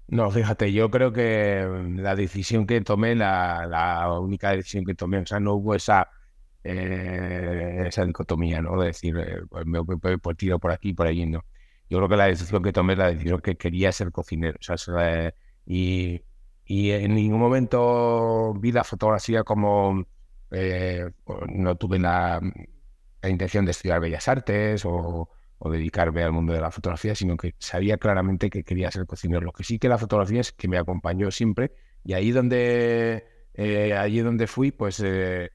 No, 0.07 0.29
fíjate, 0.29 0.71
yo 0.71 0.89
creo 0.91 1.11
que 1.11 1.65
la 1.95 2.15
decisión 2.15 2.67
que 2.67 2.81
tomé, 2.81 3.15
la, 3.15 3.65
la 3.67 4.19
única 4.19 4.51
decisión 4.51 4.85
que 4.85 4.95
tomé, 4.95 5.19
o 5.19 5.25
sea, 5.25 5.39
no 5.39 5.53
hubo 5.55 5.75
esa, 5.75 6.09
eh, 6.63 7.85
esa 7.87 8.05
dicotomía, 8.05 8.61
¿no? 8.61 8.79
De 8.79 8.87
decir, 8.87 9.17
eh, 9.17 9.41
pues 9.49 9.65
me, 9.65 9.79
me, 9.81 9.95
me, 10.01 10.35
tiro 10.35 10.59
por 10.59 10.71
aquí 10.71 10.93
por 10.93 11.07
allí, 11.07 11.25
no. 11.25 11.43
Yo 11.93 11.99
creo 11.99 12.09
que 12.09 12.17
la 12.17 12.25
decisión 12.25 12.63
que 12.63 12.73
tomé 12.73 12.93
es 12.93 12.99
la 12.99 13.11
decisión 13.11 13.39
que 13.39 13.55
quería 13.55 13.91
ser 13.91 14.11
cocinero, 14.11 14.57
o 14.59 14.63
sea, 14.63 14.75
eh, 15.27 15.33
y, 15.67 16.21
y, 16.65 16.89
en 16.89 17.13
ningún 17.13 17.39
momento 17.39 18.53
vi 18.55 18.71
la 18.71 18.83
fotografía 18.83 19.43
como, 19.43 20.03
eh, 20.49 21.11
no 21.49 21.75
tuve 21.75 21.99
la, 21.99 22.41
intención 23.29 23.65
de 23.65 23.71
estudiar 23.71 23.99
Bellas 24.01 24.27
Artes 24.27 24.83
o 24.85 25.29
o 25.65 25.69
dedicarme 25.71 26.23
al 26.23 26.33
mundo 26.33 26.51
de 26.51 26.59
la 26.59 26.71
fotografía, 26.71 27.15
sino 27.15 27.37
que 27.37 27.55
sabía 27.57 27.97
claramente 27.97 28.49
que 28.49 28.65
quería 28.65 28.91
ser 28.91 29.05
cocinero. 29.05 29.39
Lo 29.39 29.53
que 29.53 29.63
sí 29.63 29.79
que 29.79 29.87
la 29.87 29.97
fotografía 29.97 30.41
es 30.41 30.51
que 30.51 30.67
me 30.67 30.77
acompañó 30.77 31.31
siempre 31.31 31.71
y 32.03 32.11
ahí 32.13 32.31
donde, 32.31 33.25
eh, 33.53 33.93
allí 33.93 34.19
donde 34.19 34.47
fui, 34.47 34.71
pues 34.71 34.99
eh, 34.99 35.51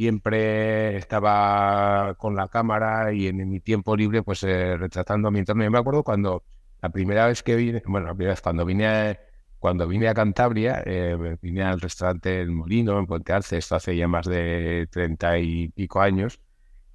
siempre 0.00 0.96
estaba 0.96 2.14
con 2.16 2.34
la 2.34 2.48
cámara 2.48 3.12
y 3.12 3.26
en, 3.26 3.36
mi 3.50 3.60
tiempo 3.60 3.94
libre, 3.94 4.22
pues 4.22 4.42
eh, 4.44 4.78
retratando 4.78 5.28
a 5.28 5.30
mi 5.30 5.40
entorno. 5.40 5.62
Yo 5.62 5.70
me 5.70 5.78
acuerdo 5.78 6.02
cuando 6.02 6.42
la 6.80 6.88
primera 6.88 7.26
vez 7.26 7.42
que 7.42 7.54
vine, 7.54 7.82
bueno, 7.84 8.06
la 8.06 8.14
primera 8.14 8.32
vez 8.32 8.40
cuando 8.40 8.64
vine 8.64 8.86
a, 8.86 9.20
cuando 9.58 9.86
vine 9.86 10.08
a 10.08 10.14
Cantabria, 10.14 10.82
eh, 10.86 11.36
vine 11.42 11.64
al 11.64 11.82
restaurante 11.82 12.40
El 12.40 12.50
Molino 12.50 12.98
en 12.98 13.06
Puente 13.06 13.34
Arce, 13.34 13.58
esto 13.58 13.76
hace 13.76 13.94
ya 13.94 14.08
más 14.08 14.24
de 14.26 14.88
treinta 14.90 15.38
y 15.38 15.68
pico 15.68 16.00
años, 16.00 16.40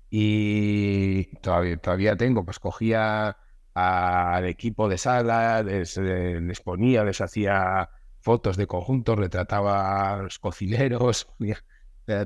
y 0.09 1.25
todavía, 1.41 1.77
todavía 1.77 2.15
tengo, 2.15 2.43
pues 2.43 2.57
cogía 2.57 3.37
al 3.75 4.45
equipo 4.45 4.89
de 4.89 4.97
sala, 4.97 5.61
les, 5.61 5.95
les, 5.97 6.59
ponía, 6.61 7.03
les 7.03 7.21
hacía 7.21 7.91
fotos 8.21 8.57
de 8.57 8.65
conjuntos, 8.65 9.19
retrataba 9.19 10.13
a 10.13 10.17
los 10.23 10.39
cocineros, 10.39 11.27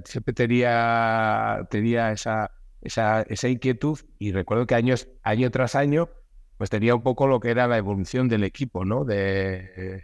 siempre 0.05 0.33
tenía, 0.33 1.67
tenía 1.69 2.11
esa, 2.11 2.51
esa, 2.81 3.21
esa 3.23 3.47
inquietud 3.47 3.99
y 4.17 4.31
recuerdo 4.31 4.67
que 4.67 4.75
años, 4.75 5.07
año 5.23 5.49
tras 5.51 5.75
año 5.75 6.09
pues 6.57 6.69
tenía 6.69 6.93
un 6.93 7.01
poco 7.01 7.25
lo 7.25 7.39
que 7.39 7.51
era 7.51 7.67
la 7.67 7.77
evolución 7.77 8.27
del 8.27 8.43
equipo, 8.43 8.83
¿no? 8.83 9.05
De 9.05 10.03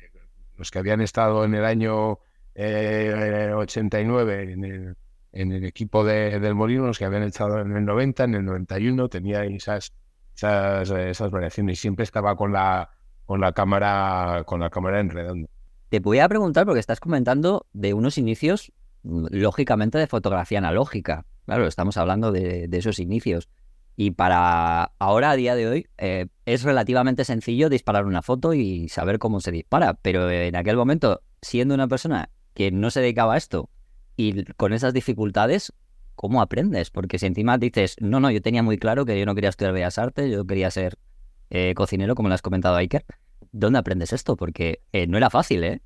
los 0.55 0.72
que 0.72 0.79
habían 0.79 1.01
estado 1.01 1.44
en 1.44 1.53
el 1.53 1.65
año 1.65 2.20
eh, 2.55 3.51
89 3.53 4.53
en 4.53 4.63
el, 4.63 4.96
en 5.34 5.51
el 5.51 5.65
equipo 5.65 6.05
de, 6.05 6.39
del 6.39 6.55
Molino, 6.55 6.88
los 6.88 6.98
que 6.98 7.03
habían 7.03 7.24
echado 7.24 7.60
en 7.60 7.75
el 7.75 7.84
90, 7.84 8.24
en 8.24 8.36
el 8.36 8.46
91, 8.46 9.10
tenía 9.10 9.44
esas, 9.44 9.94
esas, 10.34 10.89
esas 10.89 11.29
variaciones. 11.29 11.77
Siempre 11.77 12.03
estaba 12.03 12.38
con 12.38 12.53
la, 12.53 12.89
con 13.25 13.41
la 13.41 13.51
cámara, 13.51 14.44
con 14.46 14.62
la 14.62 14.70
cámara 14.70 15.01
en 15.01 15.10
redondo. 15.10 15.50
Te 15.89 16.00
voy 16.00 16.20
a 16.20 16.29
preguntar, 16.29 16.65
porque 16.65 16.79
estás 16.79 17.01
comentando 17.01 17.65
de 17.74 17.94
unos 17.94 18.17
inicios 18.17 18.72
lógicamente 19.05 19.97
de 19.97 20.07
fotografía 20.07 20.57
analógica. 20.57 21.25
Claro, 21.45 21.67
estamos 21.67 21.97
hablando 21.97 22.31
de, 22.31 22.69
esos 22.71 23.00
inicios. 23.00 23.50
Y 23.97 24.12
para 24.12 24.91
ahora, 25.00 25.31
a 25.31 25.35
día 25.35 25.55
de 25.55 25.67
hoy, 25.67 25.88
eh, 25.97 26.27
es 26.45 26.63
relativamente 26.63 27.24
sencillo 27.24 27.69
disparar 27.69 28.05
una 28.05 28.21
foto 28.21 28.53
y 28.53 28.89
saber 28.89 29.19
cómo 29.19 29.39
se 29.39 29.51
dispara. 29.51 29.93
Pero 30.01 30.29
en 30.29 30.55
aquel 30.55 30.75
momento, 30.75 31.21
siendo 31.41 31.74
una 31.75 31.88
persona 31.88 32.29
que 32.53 32.71
no 32.71 32.89
se 32.89 33.01
dedicaba 33.01 33.35
a 33.35 33.38
esto 33.38 33.69
y 34.17 34.43
con 34.53 34.74
esas 34.74 34.93
dificultades, 34.93 35.74
¿cómo 36.15 36.41
aprendes? 36.41 36.89
Porque 36.89 37.19
si 37.19 37.27
encima 37.27 37.57
dices, 37.57 37.95
no, 38.00 38.19
no, 38.19 38.31
yo 38.31 38.41
tenía 38.41 38.63
muy 38.63 38.77
claro 38.77 39.05
que 39.05 39.17
yo 39.19 39.25
no 39.25 39.35
quería 39.35 39.50
estudiar 39.50 39.74
Bellas 39.74 39.97
Artes, 39.97 40.31
yo 40.31 40.45
quería 40.45 40.71
ser 40.71 40.97
eh, 41.50 41.74
cocinero, 41.75 42.15
como 42.15 42.29
le 42.29 42.35
has 42.35 42.41
comentado 42.41 42.75
Iker, 42.77 43.05
¿dónde 43.51 43.79
aprendes 43.79 44.13
esto? 44.13 44.35
Porque 44.35 44.81
eh, 44.91 45.07
no 45.07 45.17
era 45.17 45.29
fácil, 45.29 45.63
¿eh? 45.63 45.81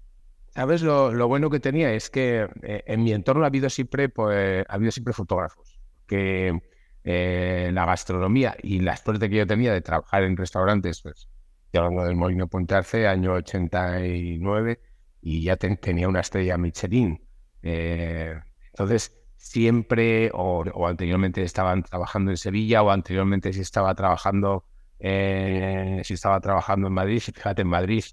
¿Sabes? 0.60 0.82
Lo, 0.82 1.14
lo, 1.14 1.30
bueno 1.30 1.50
que 1.50 1.62
tenía 1.62 1.94
es 1.94 2.10
que 2.10 2.46
eh, 2.64 2.84
en 2.86 3.02
mi 3.02 3.14
entorno 3.14 3.46
ha 3.46 3.48
habido 3.48 3.70
siempre, 3.70 4.10
pues, 4.10 4.66
ha 4.68 4.74
habido 4.74 4.92
siempre 4.92 5.14
fotógrafos. 5.14 5.80
Que 6.06 6.60
eh, 7.06 7.72
la 7.74 7.86
gastronomía 7.86 8.58
y 8.62 8.82
la 8.82 8.98
suerte 8.98 9.30
que 9.30 9.38
yo 9.38 9.48
tenía 9.48 9.72
de 9.72 9.80
trabajar 9.80 10.24
en 10.24 10.36
restaurantes, 10.36 11.02
pues, 11.02 11.30
estoy 11.64 11.78
hablando 11.78 12.04
del 12.04 12.18
Molino 12.18 12.48
Ponte 12.50 12.76
Arce, 12.76 13.08
año 13.08 13.36
89, 13.36 14.82
y 15.22 15.44
ya 15.44 15.56
ten, 15.56 15.78
tenía 15.78 16.10
una 16.10 16.20
estrella 16.20 16.58
Michelin. 16.58 17.26
Eh, 17.64 18.38
entonces, 18.74 19.18
siempre, 19.38 20.30
o, 20.34 20.66
o, 20.74 20.88
anteriormente 20.88 21.42
estaban 21.42 21.84
trabajando 21.84 22.32
en 22.32 22.38
Sevilla, 22.38 22.84
o 22.84 22.90
anteriormente 22.90 23.54
si 23.54 23.62
estaba 23.62 23.96
trabajando, 23.96 24.66
eh, 25.00 26.02
si 26.04 26.16
estaba 26.16 26.42
trabajando 26.42 26.88
en 26.88 26.94
Madrid, 26.96 27.22
fíjate, 27.22 27.62
en 27.62 27.70
Madrid, 27.70 28.04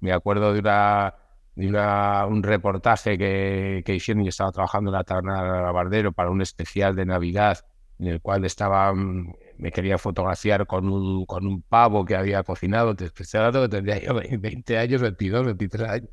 me 0.00 0.12
acuerdo 0.12 0.52
de 0.52 0.58
una 0.58 1.21
una, 1.56 2.26
un 2.26 2.42
reportaje 2.42 3.18
que, 3.18 3.82
que 3.84 3.94
hicieron 3.94 4.24
y 4.24 4.28
estaba 4.28 4.52
trabajando 4.52 4.90
en 4.90 4.94
la 4.94 5.04
taberna 5.04 5.66
de 5.66 5.72
Bardero 5.72 6.12
para 6.12 6.30
un 6.30 6.42
especial 6.42 6.96
de 6.96 7.06
Navidad 7.06 7.64
en 7.98 8.08
el 8.08 8.20
cual 8.20 8.44
estaba, 8.44 8.92
me 8.94 9.70
quería 9.72 9.96
fotografiar 9.96 10.66
con 10.66 10.88
un, 10.88 11.24
con 11.24 11.46
un 11.46 11.62
pavo 11.62 12.04
que 12.04 12.16
había 12.16 12.42
cocinado, 12.42 12.96
te 12.96 13.10
que 13.10 13.68
tendría 13.70 14.00
yo 14.00 14.14
20 14.14 14.78
años, 14.78 15.00
22, 15.02 15.46
23 15.46 15.88
años. 15.88 16.10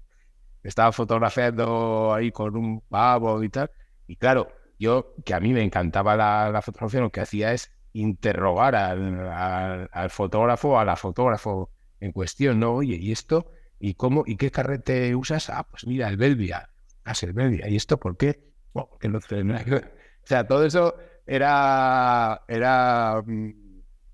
Estaba 0.62 0.92
fotografiando 0.92 2.14
ahí 2.14 2.32
con 2.32 2.56
un 2.56 2.82
pavo 2.82 3.42
y 3.44 3.50
tal. 3.50 3.72
Y 4.08 4.18
claro, 4.18 4.50
yo, 4.78 5.16
que 5.26 5.34
a 5.34 5.40
mí 5.40 5.52
me 5.54 5.64
encantaba 5.64 6.16
la, 6.16 6.52
la 6.52 6.62
fotografía, 6.62 7.02
lo 7.02 7.12
que 7.12 7.22
hacía 7.22 7.54
es 7.54 7.72
interrogar 7.94 8.76
al, 8.76 9.28
al, 9.30 9.90
al 9.92 10.10
fotógrafo, 10.12 10.78
a 10.80 10.86
la 10.86 10.96
fotógrafo 10.96 11.72
en 12.00 12.12
cuestión, 12.12 12.60
¿no? 12.60 12.74
Oye, 12.74 12.98
¿y 12.98 13.12
esto? 13.12 13.52
¿Y 13.80 13.94
cómo? 13.96 14.24
¿Y 14.26 14.36
qué 14.38 14.52
carrete 14.52 15.16
usas? 15.16 15.50
Ah, 15.50 15.66
pues 15.70 15.88
mira, 15.88 16.10
el 16.10 16.18
Belvia. 16.18 16.70
Ah, 17.06 17.14
el 17.22 17.34
Belvia. 17.34 17.68
¿Y 17.70 17.76
esto 17.76 17.98
por 18.00 18.18
qué? 18.18 18.40
Bueno, 18.74 18.90
que 19.00 19.10
no 19.10 19.20
tiene 19.20 19.46
nada 19.46 19.64
que 19.64 19.72
ver. 19.72 19.96
O 20.24 20.28
sea, 20.28 20.46
todo 20.48 20.66
eso 20.66 20.96
era, 21.26 22.44
era, 22.48 23.24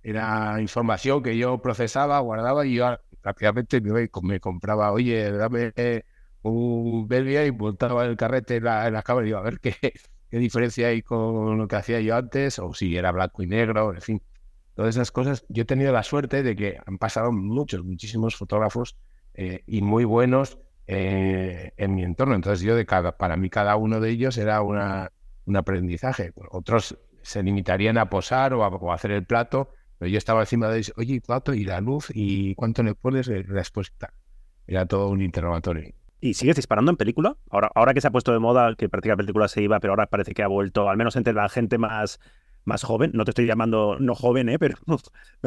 era 0.03 0.61
información 0.61 1.23
que 1.23 1.37
yo 1.37 1.61
procesaba, 1.61 2.19
guardaba 2.19 2.65
y 2.65 2.75
yo 2.75 2.97
rápidamente 3.23 3.81
me, 3.81 4.39
compraba, 4.39 4.91
oye, 4.91 5.31
dame 5.31 5.73
un 6.43 7.07
Belvia 7.07 7.45
y 7.45 7.51
montaba 7.51 8.05
el 8.05 8.15
carrete 8.17 8.57
en 8.57 8.65
la, 8.65 8.87
en 8.87 9.01
cámara 9.01 9.25
y 9.25 9.29
digo, 9.29 9.39
a 9.39 9.41
ver 9.41 9.59
qué, 9.59 9.75
qué 10.29 10.37
diferencia 10.37 10.89
hay 10.89 11.01
con 11.01 11.57
lo 11.57 11.67
que 11.67 11.75
hacía 11.75 11.99
yo 12.01 12.15
antes, 12.15 12.59
o 12.59 12.73
si 12.73 12.95
era 12.95 13.11
blanco 13.11 13.41
y 13.43 13.47
negro, 13.47 13.93
en 13.93 14.01
fin. 14.01 14.21
Todas 14.75 14.95
esas 14.95 15.11
cosas. 15.11 15.45
Yo 15.49 15.63
he 15.63 15.65
tenido 15.65 15.93
la 15.93 16.03
suerte 16.03 16.43
de 16.43 16.55
que 16.55 16.77
han 16.85 16.97
pasado 16.97 17.31
muchos, 17.31 17.83
muchísimos 17.83 18.35
fotógrafos 18.35 18.97
eh, 19.35 19.63
y 19.67 19.81
muy 19.81 20.05
buenos 20.05 20.57
eh, 20.87 21.73
en 21.77 21.93
mi 21.93 22.03
entorno. 22.03 22.35
Entonces 22.35 22.65
yo, 22.65 22.75
de 22.75 22.85
cada, 22.85 23.17
para 23.17 23.37
mí, 23.37 23.49
cada 23.49 23.75
uno 23.75 23.99
de 23.99 24.09
ellos 24.09 24.37
era 24.37 24.61
una, 24.61 25.11
un 25.45 25.57
aprendizaje. 25.57 26.33
Otros 26.51 26.97
se 27.21 27.43
limitarían 27.43 27.97
a 27.97 28.09
posar 28.09 28.53
o 28.53 28.63
a, 28.63 28.93
hacer 28.93 29.11
el 29.11 29.25
plato, 29.25 29.69
pero 29.97 30.09
yo 30.09 30.17
estaba 30.17 30.41
encima 30.41 30.69
de 30.69 30.77
ellos, 30.79 30.93
oye, 30.97 31.21
plato 31.21 31.53
y 31.53 31.65
la 31.65 31.81
luz 31.81 32.11
y 32.13 32.55
cuánto 32.55 32.81
le 32.83 32.95
pones 32.95 33.27
respuesta. 33.27 34.13
Era 34.67 34.85
todo 34.85 35.09
un 35.09 35.21
interrogatorio. 35.21 35.93
¿Y 36.21 36.33
sigues 36.33 36.55
disparando 36.55 36.91
en 36.91 36.97
película? 36.97 37.35
Ahora, 37.49 37.69
ahora 37.75 37.93
que 37.93 38.01
se 38.01 38.07
ha 38.07 38.11
puesto 38.11 38.31
de 38.31 38.39
moda, 38.39 38.73
que 38.75 38.89
prácticamente 38.89 39.23
la 39.23 39.27
película 39.27 39.47
se 39.47 39.61
iba, 39.61 39.79
pero 39.79 39.93
ahora 39.93 40.07
parece 40.07 40.33
que 40.33 40.43
ha 40.43 40.47
vuelto, 40.47 40.89
al 40.89 40.97
menos 40.97 41.15
entre 41.17 41.33
la 41.33 41.49
gente 41.49 41.77
más, 41.77 42.19
más 42.65 42.83
joven. 42.83 43.11
No 43.13 43.23
te 43.25 43.31
estoy 43.31 43.45
llamando 43.45 43.97
no 43.99 44.13
joven, 44.15 44.49
¿eh? 44.49 44.59
pero 44.59 44.75
me 44.87 44.97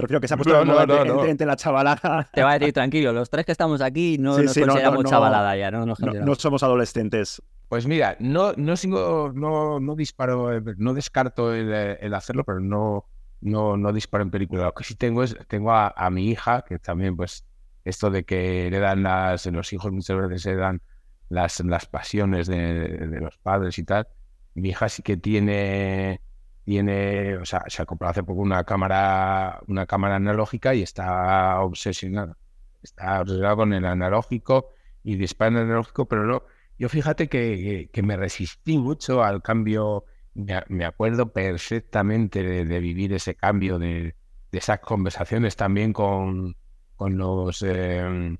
refiero 0.02 0.20
que 0.20 0.28
se 0.28 0.34
ha 0.34 0.36
puesto 0.36 0.52
No, 0.54 0.64
no, 0.64 0.74
no, 0.74 0.80
entre, 0.80 1.04
no. 1.04 1.14
entre- 1.16 1.30
entre 1.30 1.46
la 1.46 1.56
chavalada. 1.56 2.28
Te 2.32 2.42
va 2.42 2.52
a 2.52 2.58
decir, 2.58 2.72
tranquilo, 2.72 3.12
los 3.12 3.28
tres 3.28 3.44
que 3.44 3.52
estamos 3.52 3.80
aquí 3.82 4.16
no 4.18 4.36
Sí, 4.36 4.42
nos 4.44 4.52
sí, 4.52 4.60
consideramos 4.62 5.04
no. 5.04 5.10
chavalada 5.10 5.56
ya, 5.56 5.70
¿no? 5.70 5.84
Nos 5.84 6.00
No, 6.00 6.34
somos 6.36 6.62
adolescentes. 6.62 7.42
Pues 7.68 7.86
mira, 7.86 8.16
no, 8.18 8.54
no 8.56 8.76
sigo, 8.76 9.30
no, 9.34 9.78
no 9.78 9.94
disparo, 9.94 10.58
no 10.78 10.94
descarto 10.94 11.52
el, 11.52 11.70
el 11.70 12.14
hacerlo, 12.14 12.42
pero 12.44 12.60
no, 12.60 13.04
no, 13.42 13.76
no 13.76 13.92
disparo 13.92 14.22
en 14.24 14.30
película. 14.30 14.64
Lo 14.64 14.72
que 14.74 14.84
sí 14.84 14.94
tengo 14.94 15.22
es, 15.22 15.36
tengo 15.48 15.72
a, 15.72 15.92
a 15.94 16.08
mi 16.08 16.30
hija, 16.30 16.64
que 16.66 16.78
también, 16.78 17.14
pues, 17.16 17.44
esto 17.84 18.10
de 18.10 18.24
que 18.24 18.68
heredan 18.68 19.02
las, 19.02 19.44
los 19.46 19.72
hijos 19.74 19.92
muchas 19.92 20.16
veces 20.28 20.46
heredan 20.46 20.80
las, 21.28 21.60
las 21.60 21.84
pasiones 21.86 22.46
de, 22.46 22.84
de 23.06 23.20
los 23.20 23.36
padres 23.38 23.78
y 23.78 23.84
tal. 23.84 24.06
Mi 24.54 24.70
hija 24.70 24.88
sí 24.88 25.02
que 25.02 25.16
tiene, 25.18 26.20
tiene, 26.68 27.36
o 27.38 27.44
sea, 27.46 27.64
se 27.68 27.80
ha 27.82 27.86
comprado 27.86 28.10
hace 28.12 28.22
poco 28.22 28.42
una 28.42 28.64
cámara, 28.64 29.60
una 29.68 29.86
cámara 29.86 30.16
analógica 30.16 30.74
y 30.74 30.82
está 30.82 31.60
obsesionada. 31.62 32.36
Está 32.82 33.22
obsesionada 33.22 33.56
con 33.56 33.72
el 33.72 33.84
analógico 33.86 34.72
y 35.02 35.16
dispara 35.16 35.50
en 35.52 35.56
el 35.58 35.62
analógico, 35.64 36.06
pero 36.08 36.24
no. 36.26 36.42
Yo 36.78 36.88
fíjate 36.90 37.28
que, 37.28 37.88
que, 37.92 38.02
me 38.02 38.16
resistí 38.16 38.76
mucho 38.78 39.22
al 39.24 39.42
cambio. 39.42 40.04
Me, 40.34 40.62
me 40.68 40.84
acuerdo 40.84 41.32
perfectamente 41.32 42.42
de, 42.42 42.64
de 42.66 42.80
vivir 42.80 43.12
ese 43.14 43.34
cambio, 43.34 43.78
de, 43.78 44.14
de 44.52 44.58
esas 44.58 44.80
conversaciones 44.80 45.56
también 45.56 45.92
con, 45.94 46.54
con 46.96 47.16
los 47.16 47.62
eh, 47.62 48.36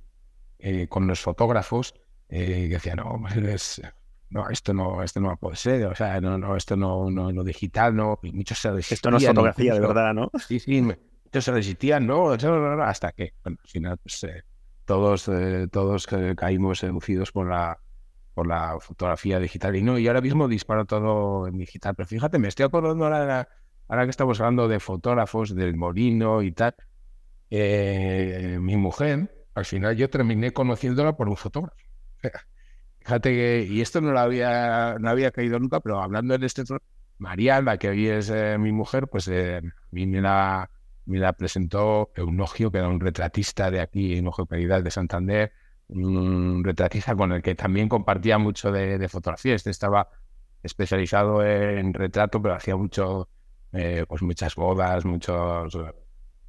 eh, 0.59 0.89
con 0.89 1.07
los 1.07 1.21
fotógrafos 1.21 1.95
eh, 2.29 2.47
que 2.69 2.69
decían, 2.69 2.99
no, 2.99 3.23
es- 3.49 3.83
no, 4.31 4.49
esto 4.51 4.75
no, 4.75 5.03
esto 5.03 5.21
no 5.21 5.37
puede 5.37 5.57
ser, 5.57 5.87
o 5.87 5.95
sea, 5.95 6.21
no, 6.21 6.37
no, 6.39 6.57
esto 6.57 6.77
no, 6.77 7.11
no, 7.11 7.33
lo 7.33 7.45
digital, 7.45 7.95
no, 7.95 8.19
y 8.23 8.33
muchos 8.33 8.59
se 8.59 8.77
Esto 8.79 9.11
no 9.11 9.17
es 9.17 9.25
resistían 9.25 9.29
fotografía, 9.29 9.75
de 9.75 9.81
verdad, 9.81 10.15
¿no? 10.15 10.31
Sí, 10.47 10.61
sí, 10.61 10.83
muchos 10.83 11.45
se 11.45 11.53
resistían, 11.53 12.07
no, 12.07 12.31
hasta 12.31 13.13
que, 13.13 13.35
bueno, 13.43 13.59
al 13.63 13.71
final, 13.71 13.99
pues, 13.99 14.25
eh, 14.25 14.45
todos, 14.89 15.29
eh, 15.29 15.69
todos 15.71 16.11
eh, 16.13 16.35
caímos 16.35 16.79
seducidos 16.79 17.31
por 17.31 17.47
la, 17.47 17.79
por 18.33 18.47
la 18.47 18.79
fotografía 18.81 19.39
digital. 19.39 19.77
Y 19.77 19.83
no, 19.83 19.99
y 19.99 20.09
ahora 20.09 20.23
mismo 20.23 20.49
disparo 20.49 20.87
todo 20.87 21.47
en 21.47 21.59
digital. 21.59 21.95
Pero 21.95 22.07
fíjate, 22.07 22.39
me 22.39 22.49
estoy 22.49 22.65
acordando 22.65 23.05
ahora, 23.05 23.49
ahora 23.87 24.05
que 24.05 24.11
estamos 24.11 24.41
hablando 24.41 24.67
de 24.67 24.81
fotógrafos, 24.81 25.55
del 25.55 25.77
molino 25.77 26.43
y 26.43 26.53
tal. 26.53 26.75
eh, 27.51 28.59
mi 28.61 28.77
mujer, 28.77 29.47
al 29.55 29.65
final 29.67 29.97
yo 29.97 30.09
terminé 30.09 30.53
conociéndola 30.53 31.17
por 31.17 31.29
un 31.29 31.37
fotógrafo. 31.37 31.77
Fíjate 33.09 33.33
que, 33.33 33.67
y 33.67 33.81
esto 33.81 34.03
no 34.03 34.13
lo 34.13 34.21
había, 34.21 34.99
no 35.01 35.09
había 35.09 35.31
caído 35.31 35.59
nunca, 35.59 35.81
pero 35.81 36.03
hablando 36.03 36.35
en 36.35 36.45
este 36.45 36.67
tono, 36.67 36.81
Mariana, 37.17 37.79
que 37.79 37.89
hoy 37.89 38.07
es 38.07 38.29
eh, 38.29 38.59
mi 38.59 38.71
mujer, 38.71 39.09
pues 39.09 39.29
eh, 39.29 39.63
me 39.93 40.21
la, 40.21 40.71
me 41.07 41.19
la 41.19 41.33
presentó 41.33 42.11
Eunogio, 42.15 42.71
que 42.71 42.77
era 42.77 42.89
un 42.89 43.01
retratista 43.01 43.71
de 43.71 43.81
aquí, 43.81 44.15
Eunogio 44.15 44.45
Peridal 44.45 44.85
de 44.85 44.91
Santander, 44.91 45.53
un 45.89 46.63
retratista 46.63 47.17
con 47.17 47.33
el 47.33 47.41
que 47.41 47.55
también 47.55 47.89
compartía 47.89 48.37
mucho 48.37 48.71
de, 48.71 48.99
de 48.99 49.09
fotografía. 49.09 49.55
Este 49.55 49.71
estaba 49.71 50.11
especializado 50.63 51.43
en 51.43 51.95
retrato, 51.95 52.43
pero 52.43 52.57
hacía 52.57 52.77
mucho, 52.77 53.31
eh, 53.73 54.05
pues 54.07 54.21
muchas 54.21 54.55
bodas, 54.55 55.07
muchos, 55.07 55.79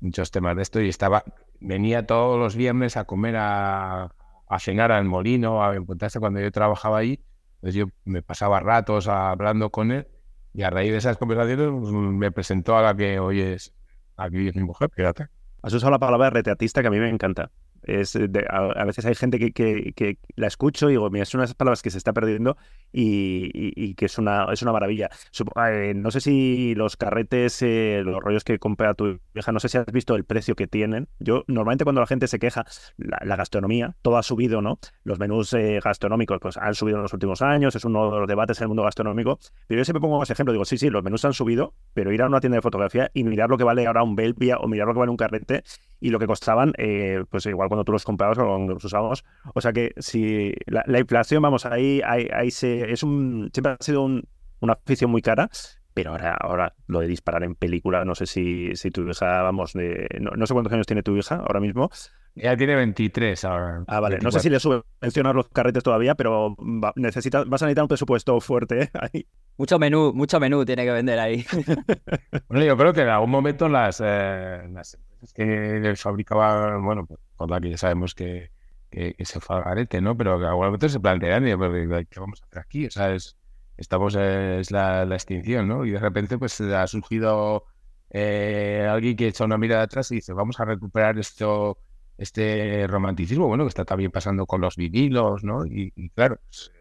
muchos 0.01 0.29
temas 0.29 0.57
de 0.57 0.63
esto, 0.63 0.81
y 0.81 0.89
estaba, 0.89 1.23
venía 1.61 2.05
todos 2.05 2.37
los 2.37 2.57
viernes 2.57 2.97
a 2.97 3.05
comer 3.05 3.37
a, 3.37 4.13
a 4.49 4.59
cenar 4.59 4.91
al 4.91 5.05
molino, 5.05 5.63
a 5.63 5.75
encontrarse 5.75 6.19
cuando 6.19 6.41
yo 6.41 6.51
trabajaba 6.51 6.97
ahí. 6.97 7.23
Entonces 7.55 7.75
yo 7.75 7.85
me 8.03 8.21
pasaba 8.21 8.59
ratos 8.59 9.07
hablando 9.07 9.69
con 9.69 9.91
él 9.91 10.07
y 10.53 10.63
a 10.63 10.69
raíz 10.69 10.91
de 10.91 10.97
esas 10.97 11.17
conversaciones 11.17 11.69
pues, 11.79 11.93
me 11.93 12.31
presentó 12.31 12.77
a 12.77 12.81
la 12.81 12.95
que 12.95 13.19
hoy 13.19 13.41
es, 13.41 13.73
aquí 14.17 14.47
es 14.47 14.55
mi 14.55 14.63
mujer, 14.63 14.89
fíjate. 14.93 15.27
Has 15.61 15.73
usado 15.73 15.91
la 15.91 15.99
palabra 15.99 16.29
retratista 16.29 16.81
que 16.81 16.87
a 16.87 16.91
mí 16.91 16.99
me 16.99 17.09
encanta. 17.09 17.51
Es 17.89 18.13
de- 18.13 18.45
a, 18.49 18.57
a 18.81 18.85
veces 18.85 19.05
hay 19.05 19.15
gente 19.15 19.39
que, 19.39 19.51
que- 19.51 19.93
que 19.95 20.17
la 20.35 20.47
escucho 20.47 20.87
y 20.89 20.93
digo, 20.93 21.09
mira, 21.09 21.23
es 21.23 21.33
una 21.33 21.41
de 21.43 21.45
esas 21.45 21.55
palabras 21.55 21.81
que 21.81 21.89
se 21.89 21.97
está 21.97 22.13
perdiendo 22.13 22.57
y, 22.91 23.45
y- 23.53 23.73
y 23.75 23.95
que 23.95 24.05
es 24.05 24.17
una, 24.17 24.45
es 24.51 24.61
una 24.61 24.71
maravilla. 24.71 25.09
Supo- 25.31 25.53
eh, 25.69 25.93
no 25.93 26.11
sé 26.11 26.21
si 26.21 26.75
los 26.75 26.97
carretes, 26.97 27.61
eh, 27.61 28.01
los 28.05 28.21
rollos 28.21 28.43
que 28.43 28.59
compra 28.59 28.93
tu 28.93 29.19
hija, 29.35 29.51
no 29.51 29.59
sé 29.59 29.69
si 29.69 29.77
has 29.77 29.85
visto 29.87 30.15
el 30.15 30.25
precio 30.25 30.55
que 30.55 30.67
tienen. 30.67 31.07
Yo, 31.19 31.43
normalmente 31.47 31.83
cuando 31.83 32.01
la 32.01 32.07
gente 32.07 32.27
se 32.27 32.39
queja, 32.39 32.65
la, 32.97 33.19
la 33.23 33.35
gastronomía, 33.35 33.95
todo 34.01 34.17
ha 34.17 34.23
subido, 34.23 34.61
¿no? 34.61 34.79
Los 35.03 35.19
menús 35.19 35.53
eh, 35.53 35.79
gastronómicos 35.83 36.39
pues, 36.41 36.57
han 36.57 36.75
subido 36.75 36.97
en 36.97 37.03
los 37.03 37.13
últimos 37.13 37.41
años, 37.41 37.75
es 37.75 37.85
uno 37.85 38.11
de 38.11 38.19
los 38.19 38.27
debates 38.27 38.59
en 38.59 38.63
el 38.65 38.67
mundo 38.69 38.83
gastronómico. 38.83 39.39
Pero 39.67 39.79
yo 39.79 39.85
siempre 39.85 40.01
pongo 40.01 40.21
ese 40.23 40.33
ejemplo, 40.33 40.51
digo, 40.53 40.65
sí, 40.65 40.77
sí, 40.77 40.89
los 40.89 41.03
menús 41.03 41.25
han 41.25 41.33
subido, 41.33 41.73
pero 41.93 42.11
ir 42.11 42.21
a 42.21 42.27
una 42.27 42.39
tienda 42.39 42.57
de 42.57 42.61
fotografía 42.61 43.09
y 43.13 43.23
mirar 43.23 43.49
lo 43.49 43.57
que 43.57 43.63
vale 43.63 43.85
ahora 43.87 44.03
un 44.03 44.15
Belvia 44.15 44.57
o 44.57 44.67
mirar 44.67 44.87
lo 44.87 44.93
que 44.93 44.99
vale 44.99 45.11
un 45.11 45.17
carrete 45.17 45.63
y 45.99 46.09
lo 46.09 46.19
que 46.19 46.27
costaban, 46.27 46.73
eh, 46.77 47.23
pues 47.29 47.45
igual 47.45 47.67
cuando 47.69 47.78
tú 47.83 47.91
los 47.91 48.03
comprabas 48.03 48.37
o 48.37 48.45
cuando 48.45 48.73
los 48.73 48.83
usábamos. 48.83 49.25
O 49.53 49.61
sea 49.61 49.73
que 49.73 49.93
si 49.97 50.53
la, 50.65 50.99
inflación, 50.99 51.41
vamos, 51.41 51.65
ahí, 51.65 52.01
ahí, 52.05 52.27
ahí 52.33 52.51
se, 52.51 52.91
es 52.91 53.03
un, 53.03 53.49
siempre 53.53 53.73
ha 53.73 53.83
sido 53.83 54.03
un, 54.03 54.27
una 54.59 54.73
afición 54.73 55.11
muy 55.11 55.21
cara, 55.21 55.49
pero 55.93 56.11
ahora, 56.11 56.37
ahora 56.39 56.75
lo 56.87 56.99
de 56.99 57.07
disparar 57.07 57.43
en 57.43 57.55
película, 57.55 58.05
no 58.05 58.15
sé 58.15 58.25
si, 58.25 58.75
si 58.75 58.91
tu 58.91 59.07
hija, 59.09 59.41
vamos, 59.41 59.73
de, 59.73 60.07
no, 60.19 60.45
sé 60.45 60.53
cuántos 60.53 60.71
años 60.73 60.85
tiene 60.85 61.03
tu 61.03 61.15
hija 61.17 61.35
ahora 61.35 61.59
mismo. 61.59 61.89
Ya 62.35 62.55
tiene 62.55 62.75
23 62.75 63.43
ahora. 63.43 63.83
Ah, 63.87 63.99
vale. 63.99 64.19
No 64.19 64.31
sé 64.31 64.39
si 64.39 64.49
le 64.49 64.59
subvencionar 64.59 65.35
los 65.35 65.49
carretes 65.49 65.83
todavía, 65.83 66.15
pero 66.15 66.55
necesita, 66.95 67.43
vas 67.43 67.61
a 67.63 67.65
necesitar 67.65 67.83
un 67.83 67.89
presupuesto 67.89 68.39
fuerte 68.39 68.83
¿eh? 68.83 68.89
ahí. 68.93 69.27
Mucho 69.57 69.77
menú, 69.77 70.13
mucho 70.13 70.39
menú 70.39 70.63
tiene 70.63 70.85
que 70.85 70.91
vender 70.91 71.19
ahí. 71.19 71.45
bueno, 72.47 72.63
yo 72.63 72.77
creo 72.77 72.93
que 72.93 73.01
en 73.01 73.09
algún 73.09 73.31
momento 73.31 73.67
las, 73.67 74.01
eh, 74.01 74.61
las 74.71 74.93
empresas 74.93 75.33
que 75.33 75.93
fabricaban, 75.97 76.81
bueno, 76.85 77.05
pues, 77.05 77.19
por 77.39 77.49
la 77.49 77.61
que 77.61 77.71
ya 77.71 77.77
sabemos 77.77 78.13
que, 78.13 78.51
que, 78.91 79.15
se 79.25 79.39
fue 79.39 79.55
a 79.57 80.01
¿no? 80.01 80.17
Pero 80.17 80.39
que 80.39 80.45
momento 80.45 80.89
se 80.89 80.99
plantean, 80.99 81.45
¿qué 81.45 82.19
vamos 82.19 82.41
a 82.41 82.45
hacer 82.45 82.59
aquí? 82.59 82.85
O 82.87 82.91
sea, 82.91 83.15
es, 83.15 83.37
estamos, 83.77 84.15
es 84.15 84.71
la, 84.71 85.03
extinción, 85.03 85.67
¿no? 85.67 85.85
Y 85.85 85.91
de 85.91 85.99
repente 85.99 86.37
pues 86.37 86.59
ha 86.61 86.85
surgido 86.87 87.65
eh, 88.09 88.85
alguien 88.89 89.15
que 89.15 89.27
echa 89.27 89.45
una 89.45 89.57
mirada 89.57 89.83
atrás 89.83 90.11
y 90.11 90.15
dice, 90.15 90.33
vamos 90.33 90.59
a 90.59 90.65
recuperar 90.65 91.17
esto, 91.17 91.79
este 92.17 92.87
romanticismo, 92.87 93.47
bueno, 93.47 93.63
que 93.63 93.69
está 93.69 93.85
también 93.85 94.11
pasando 94.11 94.45
con 94.45 94.59
los 94.59 94.75
vinilos, 94.75 95.43
¿no? 95.45 95.65
Y, 95.65 95.91
claro, 96.13 96.39
pues, 96.43 96.71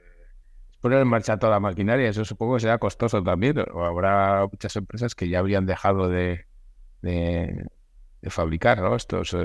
es 0.73 0.77
poner 0.79 1.01
en 1.01 1.09
marcha 1.09 1.39
toda 1.39 1.53
la 1.53 1.61
maquinaria, 1.61 2.09
eso 2.09 2.25
supongo 2.25 2.55
que 2.55 2.63
será 2.63 2.79
costoso 2.79 3.23
también, 3.23 3.59
o 3.73 3.85
habrá 3.85 4.47
muchas 4.51 4.75
empresas 4.77 5.15
que 5.15 5.29
ya 5.29 5.39
habrían 5.39 5.67
dejado 5.67 6.09
de, 6.09 6.47
de, 7.03 7.69
fabricar, 8.29 8.81
¿no? 8.81 8.97
Estos... 8.97 9.37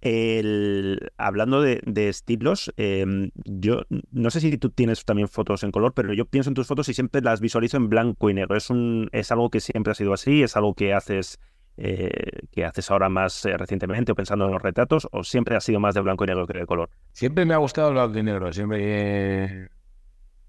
Eh, 0.00 0.96
hablando 1.16 1.60
de, 1.60 2.08
estilos, 2.08 2.72
em, 2.76 3.30
yo 3.44 3.82
no 4.12 4.30
sé 4.30 4.40
si 4.40 4.56
tú 4.56 4.70
tienes 4.70 5.04
también 5.04 5.28
fotos 5.28 5.64
en 5.64 5.72
color, 5.72 5.92
pero 5.92 6.12
yo 6.12 6.24
pienso 6.24 6.50
en 6.50 6.54
tus 6.54 6.68
fotos 6.68 6.88
y 6.88 6.94
siempre 6.94 7.20
las 7.20 7.40
visualizo 7.40 7.76
en 7.76 7.88
blanco 7.88 8.30
y 8.30 8.34
negro. 8.34 8.56
¿Es, 8.56 8.68
es 9.12 9.32
algo 9.32 9.50
que 9.50 9.60
siempre 9.60 9.90
ha 9.90 9.94
sido 9.94 10.12
así? 10.12 10.42
¿Es 10.42 10.56
algo 10.56 10.74
que 10.74 10.94
haces, 10.94 11.40
eh, 11.76 12.46
que 12.52 12.64
haces 12.64 12.90
ahora 12.90 13.08
más 13.08 13.44
eh, 13.44 13.56
recientemente 13.56 14.12
o 14.12 14.14
pensando 14.14 14.44
en 14.46 14.52
los 14.52 14.62
retratos? 14.62 15.08
¿O 15.10 15.24
siempre 15.24 15.56
ha 15.56 15.60
sido 15.60 15.80
más 15.80 15.94
de 15.94 16.00
blanco 16.00 16.24
y 16.24 16.28
negro 16.28 16.46
que 16.46 16.58
de 16.58 16.66
color? 16.66 16.90
Siempre 17.12 17.44
me 17.44 17.54
ha 17.54 17.58
gustado 17.58 17.88
el 17.88 17.94
blanco 17.94 18.18
y 18.18 18.22
negro, 18.22 18.52
siempre 18.52 18.78
me, 18.78 19.68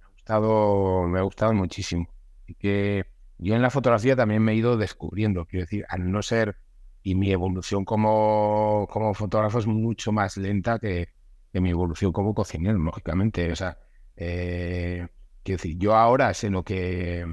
ha 0.03 0.09
gustado, 0.13 1.07
me 1.07 1.19
ha 1.19 1.23
gustado 1.23 1.53
muchísimo. 1.53 2.07
Y 2.45 2.53
que 2.53 3.05
yo 3.39 3.55
en 3.55 3.63
la 3.63 3.71
fotografía 3.71 4.15
también 4.15 4.43
me 4.43 4.51
he 4.51 4.55
ido 4.55 4.77
descubriendo, 4.77 5.45
quiero 5.45 5.65
decir, 5.65 5.85
al 5.89 6.11
no 6.11 6.21
ser 6.21 6.57
y 7.03 7.15
mi 7.15 7.31
evolución 7.31 7.85
como, 7.85 8.87
como 8.91 9.13
fotógrafo 9.13 9.59
es 9.59 9.67
mucho 9.67 10.11
más 10.11 10.37
lenta 10.37 10.79
que, 10.79 11.09
mi 11.53 11.71
evolución 11.71 12.11
como 12.11 12.33
cocinero, 12.33 12.77
lógicamente. 12.77 13.51
O 13.51 13.55
sea, 13.55 13.77
eh, 14.15 15.07
quiero 15.43 15.57
decir, 15.57 15.77
yo 15.77 15.95
ahora 15.95 16.33
sé 16.33 16.49
lo 16.49 16.63
que 16.63 17.25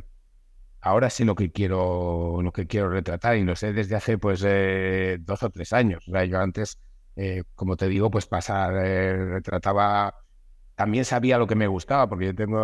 ahora 0.81 1.11
sé 1.11 1.25
lo 1.25 1.35
que 1.35 1.51
quiero 1.53 2.41
lo 2.43 2.53
que 2.53 2.67
quiero 2.67 2.89
retratar 2.91 3.37
y 3.37 3.45
lo 3.45 3.57
sé 3.57 3.73
desde 3.73 3.97
hace 3.97 4.19
pues 4.19 4.43
eh, 4.47 5.19
dos 5.21 5.43
o 5.43 5.51
tres 5.51 5.73
años. 5.73 6.09
O 6.09 6.13
sea, 6.13 6.25
yo 6.25 6.41
antes, 6.41 6.79
eh, 7.17 7.43
como 7.55 7.77
te 7.77 7.89
digo, 7.89 8.11
pues 8.11 8.27
pasar, 8.27 8.73
retrataba, 8.73 10.15
también 10.77 11.05
sabía 11.05 11.39
lo 11.39 11.47
que 11.47 11.57
me 11.57 11.67
gustaba, 11.67 12.09
porque 12.09 12.27
yo 12.27 12.35
tengo, 12.35 12.61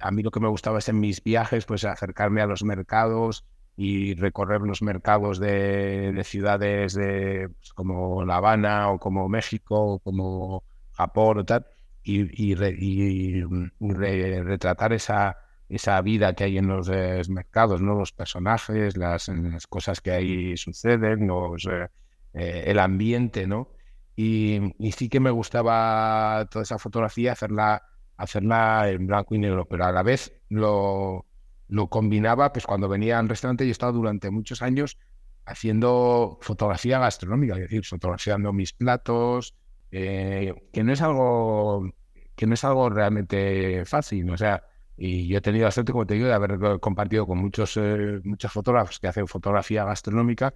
a 0.00 0.10
mí 0.10 0.22
lo 0.22 0.30
que 0.30 0.40
me 0.40 0.48
gustaba 0.48 0.78
es 0.78 0.88
en 0.88 1.00
mis 1.00 1.22
viajes, 1.22 1.66
pues 1.66 1.84
acercarme 1.84 2.40
a 2.42 2.46
los 2.46 2.64
mercados, 2.64 3.44
y 3.80 4.14
recorrer 4.16 4.60
los 4.62 4.82
mercados 4.82 5.38
de, 5.38 6.20
ciudades 6.24 6.94
de, 6.94 7.48
pues, 7.48 7.72
como 7.74 8.24
La 8.24 8.38
Habana 8.38 8.90
o 8.90 8.98
como 8.98 9.28
México 9.28 9.76
o 9.80 9.98
como 10.00 10.64
Japón 10.90 11.38
o 11.38 11.44
tal, 11.44 11.64
y, 12.02 12.56
mm, 12.56 13.70
retratar 13.78 14.92
esa, 14.92 15.38
esa 15.68 16.00
vida 16.02 16.34
que 16.34 16.44
hay 16.44 16.58
en 16.58 16.66
los 16.66 16.88
eh, 16.88 17.22
mercados, 17.28 17.80
¿no? 17.80 17.94
los 17.94 18.10
personajes, 18.12 18.96
las, 18.96 19.30
cosas 19.68 20.00
que 20.00 20.10
ahí 20.10 20.56
suceden, 20.56 21.28
los, 21.28 21.64
eh, 21.66 21.88
eh, 22.34 22.64
el 22.66 22.80
ambiente, 22.80 23.46
¿no? 23.46 23.68
Y, 24.16 24.74
y, 24.80 24.90
sí 24.92 25.08
que 25.08 25.20
me 25.20 25.30
gustaba 25.30 26.48
toda 26.50 26.64
esa 26.64 26.78
fotografía, 26.78 27.32
hacerla, 27.32 27.84
hacerla 28.16 28.90
en 28.90 29.06
blanco 29.06 29.36
y 29.36 29.38
negro, 29.38 29.66
pero 29.66 29.84
a 29.84 29.92
la 29.92 30.02
vez 30.02 30.32
lo, 30.48 31.27
lo 31.68 31.88
combinaba, 31.88 32.52
pues 32.52 32.66
cuando 32.66 32.88
venía 32.88 33.18
al 33.18 33.28
restaurante 33.28 33.64
yo 33.64 33.70
he 33.70 33.72
estado 33.72 33.92
durante 33.92 34.30
muchos 34.30 34.62
años 34.62 34.98
haciendo 35.44 36.38
fotografía 36.42 36.98
gastronómica, 36.98 37.54
es 37.54 37.60
decir, 37.60 37.84
fotografiando 37.84 38.52
mis 38.52 38.72
platos, 38.72 39.54
eh, 39.90 40.54
que 40.72 40.84
no 40.84 40.92
es 40.92 41.00
algo 41.00 41.90
que 42.34 42.46
no 42.46 42.54
es 42.54 42.64
algo 42.64 42.88
realmente 42.88 43.84
fácil, 43.84 44.30
o 44.30 44.36
sea, 44.36 44.62
y 44.96 45.28
yo 45.28 45.38
he 45.38 45.40
tenido 45.40 45.64
la 45.64 45.70
suerte, 45.70 45.92
como 45.92 46.06
te 46.06 46.14
digo, 46.14 46.26
de 46.26 46.34
haber 46.34 46.80
compartido 46.80 47.26
con 47.26 47.38
muchos, 47.38 47.76
eh, 47.76 48.20
muchos 48.24 48.52
fotógrafos 48.52 48.98
que 48.98 49.06
hacen 49.06 49.28
fotografía 49.28 49.84
gastronómica 49.84 50.54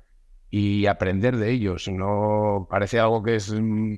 y 0.51 0.87
aprender 0.87 1.37
de 1.37 1.51
ellos. 1.51 1.89
No 1.89 2.67
parece 2.69 2.99
algo 3.01 3.23
que 3.23 3.37
es 3.37 3.53
mm, 3.53 3.95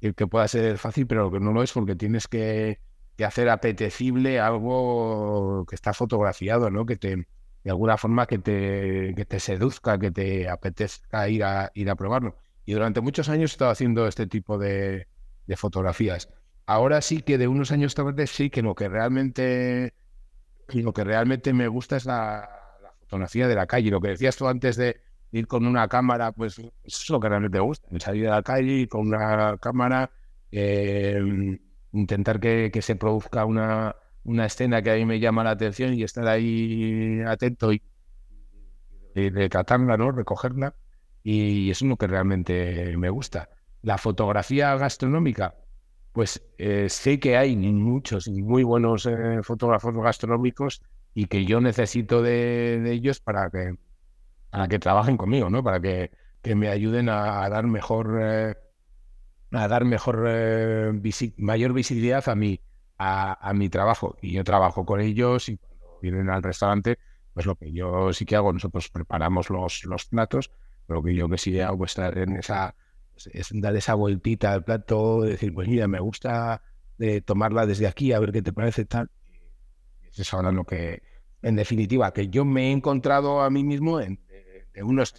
que 0.00 0.26
pueda 0.26 0.46
ser 0.46 0.78
fácil, 0.78 1.06
pero 1.06 1.30
que 1.30 1.40
no 1.40 1.52
lo 1.52 1.62
es 1.62 1.72
porque 1.72 1.96
tienes 1.96 2.28
que 2.28 2.80
que 3.18 3.24
hacer 3.24 3.48
apetecible 3.48 4.38
algo 4.38 5.66
que 5.68 5.74
está 5.74 5.92
fotografiado, 5.92 6.70
¿no? 6.70 6.86
Que 6.86 6.96
te, 6.96 7.16
de 7.64 7.70
alguna 7.70 7.96
forma 7.96 8.26
que 8.28 8.38
te, 8.38 9.12
que 9.16 9.24
te 9.24 9.40
seduzca, 9.40 9.98
que 9.98 10.12
te 10.12 10.48
apetezca 10.48 11.28
ir 11.28 11.42
a, 11.42 11.72
ir 11.74 11.90
a 11.90 11.96
probarlo. 11.96 12.36
Y 12.64 12.74
durante 12.74 13.00
muchos 13.00 13.28
años 13.28 13.50
he 13.50 13.54
estado 13.54 13.72
haciendo 13.72 14.06
este 14.06 14.28
tipo 14.28 14.56
de, 14.56 15.08
fotografías. 15.56 16.28
Ahora 16.64 17.00
sí 17.00 17.22
que 17.22 17.38
de 17.38 17.48
unos 17.48 17.72
años 17.72 17.96
tarde 17.96 18.28
sí 18.28 18.50
que 18.50 18.62
lo 18.62 18.76
que 18.76 18.88
realmente 18.88 19.94
lo 20.68 20.92
que 20.92 21.02
realmente 21.02 21.52
me 21.52 21.66
gusta 21.66 21.96
es 21.96 22.04
la, 22.04 22.48
fotografía 23.00 23.48
de 23.48 23.54
la 23.56 23.66
calle. 23.66 23.90
Lo 23.90 24.00
que 24.00 24.10
decías 24.10 24.36
tú 24.36 24.46
antes 24.46 24.76
de 24.76 25.00
ir 25.32 25.48
con 25.48 25.66
una 25.66 25.88
cámara, 25.88 26.30
pues 26.30 26.58
eso 26.58 26.70
es 26.84 27.10
lo 27.10 27.18
que 27.18 27.28
realmente 27.28 27.58
me 27.58 27.64
gusta. 27.64 27.88
Salir 27.98 28.28
a 28.28 28.36
la 28.36 28.42
calle 28.44 28.86
con 28.86 29.08
una 29.08 29.56
cámara, 29.58 30.08
eh, 30.52 31.58
intentar 31.92 32.40
que, 32.40 32.70
se 32.82 32.96
produzca 32.96 33.44
una, 33.44 33.96
una, 34.24 34.46
escena 34.46 34.82
que 34.82 34.90
a 34.90 34.94
mí 34.96 35.04
me 35.04 35.20
llama 35.20 35.44
la 35.44 35.50
atención 35.50 35.94
y 35.94 36.02
estar 36.02 36.26
ahí 36.28 37.20
atento 37.26 37.72
y, 37.72 37.82
y 39.14 39.30
retratarla, 39.30 39.96
¿no? 39.96 40.12
Recogerla. 40.12 40.74
Y 41.22 41.70
eso 41.70 41.84
es 41.84 41.88
lo 41.88 41.96
que 41.96 42.06
realmente 42.06 42.96
me 42.96 43.10
gusta. 43.10 43.50
La 43.82 43.98
fotografía 43.98 44.74
gastronómica, 44.76 45.54
pues 46.12 46.42
eh, 46.58 46.88
sé 46.88 47.20
que 47.20 47.36
hay 47.36 47.56
muchos 47.56 48.26
y 48.26 48.42
muy 48.42 48.62
buenos 48.62 49.06
eh, 49.06 49.40
fotógrafos 49.42 49.94
gastronómicos 49.94 50.82
y 51.14 51.26
que 51.26 51.44
yo 51.44 51.60
necesito 51.60 52.22
de, 52.22 52.92
ellos 52.92 53.20
para 53.20 53.50
que, 53.50 53.74
para 54.50 54.68
que 54.68 54.78
trabajen 54.78 55.16
conmigo, 55.16 55.50
¿no? 55.50 55.62
Para 55.62 55.80
que, 55.80 56.10
que 56.42 56.54
me 56.54 56.68
ayuden 56.68 57.08
a, 57.08 57.48
dar 57.48 57.66
mejor 57.66 58.18
eh, 58.20 58.54
a 59.52 59.68
dar 59.68 59.84
mejor, 59.84 60.26
eh, 60.28 60.92
mayor 61.36 61.72
visibilidad 61.72 62.28
a 62.28 62.34
mi, 62.34 62.60
a, 62.98 63.52
mi 63.54 63.68
trabajo. 63.68 64.16
Y 64.20 64.32
yo 64.32 64.44
trabajo 64.44 64.84
con 64.84 65.00
ellos 65.00 65.48
y 65.48 65.56
cuando 65.56 65.98
vienen 66.02 66.30
al 66.30 66.42
restaurante, 66.42 66.98
pues 67.32 67.46
lo 67.46 67.56
que 67.56 67.72
yo 67.72 68.12
sí 68.12 68.24
que 68.24 68.36
hago, 68.36 68.52
nosotros 68.52 68.88
preparamos 68.90 69.50
los, 69.50 69.84
los 69.84 70.06
platos, 70.06 70.50
pero 70.86 71.00
lo 71.00 71.04
que 71.04 71.14
yo 71.14 71.28
que 71.28 71.38
sí 71.38 71.58
hago 71.60 71.84
es 71.84 71.92
estar 71.92 72.16
en 72.18 72.36
esa, 72.36 72.74
es 73.32 73.48
dar 73.52 73.76
esa 73.76 73.94
vueltita 73.94 74.52
al 74.52 74.64
plato, 74.64 75.22
decir, 75.22 75.52
pues 75.54 75.68
mira, 75.68 75.88
me 75.88 76.00
gusta 76.00 76.62
de 76.98 77.16
eh, 77.16 77.20
tomarla 77.20 77.64
desde 77.64 77.86
aquí, 77.86 78.12
a 78.12 78.18
ver 78.18 78.32
qué 78.32 78.42
te 78.42 78.52
parece 78.52 78.84
tal. 78.84 79.10
Es 80.16 80.34
ahora 80.34 80.50
lo 80.50 80.64
que, 80.64 81.02
en 81.42 81.54
definitiva, 81.54 82.12
que 82.12 82.28
yo 82.28 82.44
me 82.44 82.68
he 82.68 82.72
encontrado 82.72 83.40
a 83.40 83.50
mí 83.50 83.62
mismo 83.62 84.00
en, 84.00 84.20
de, 84.26 84.82
unos 84.82 85.14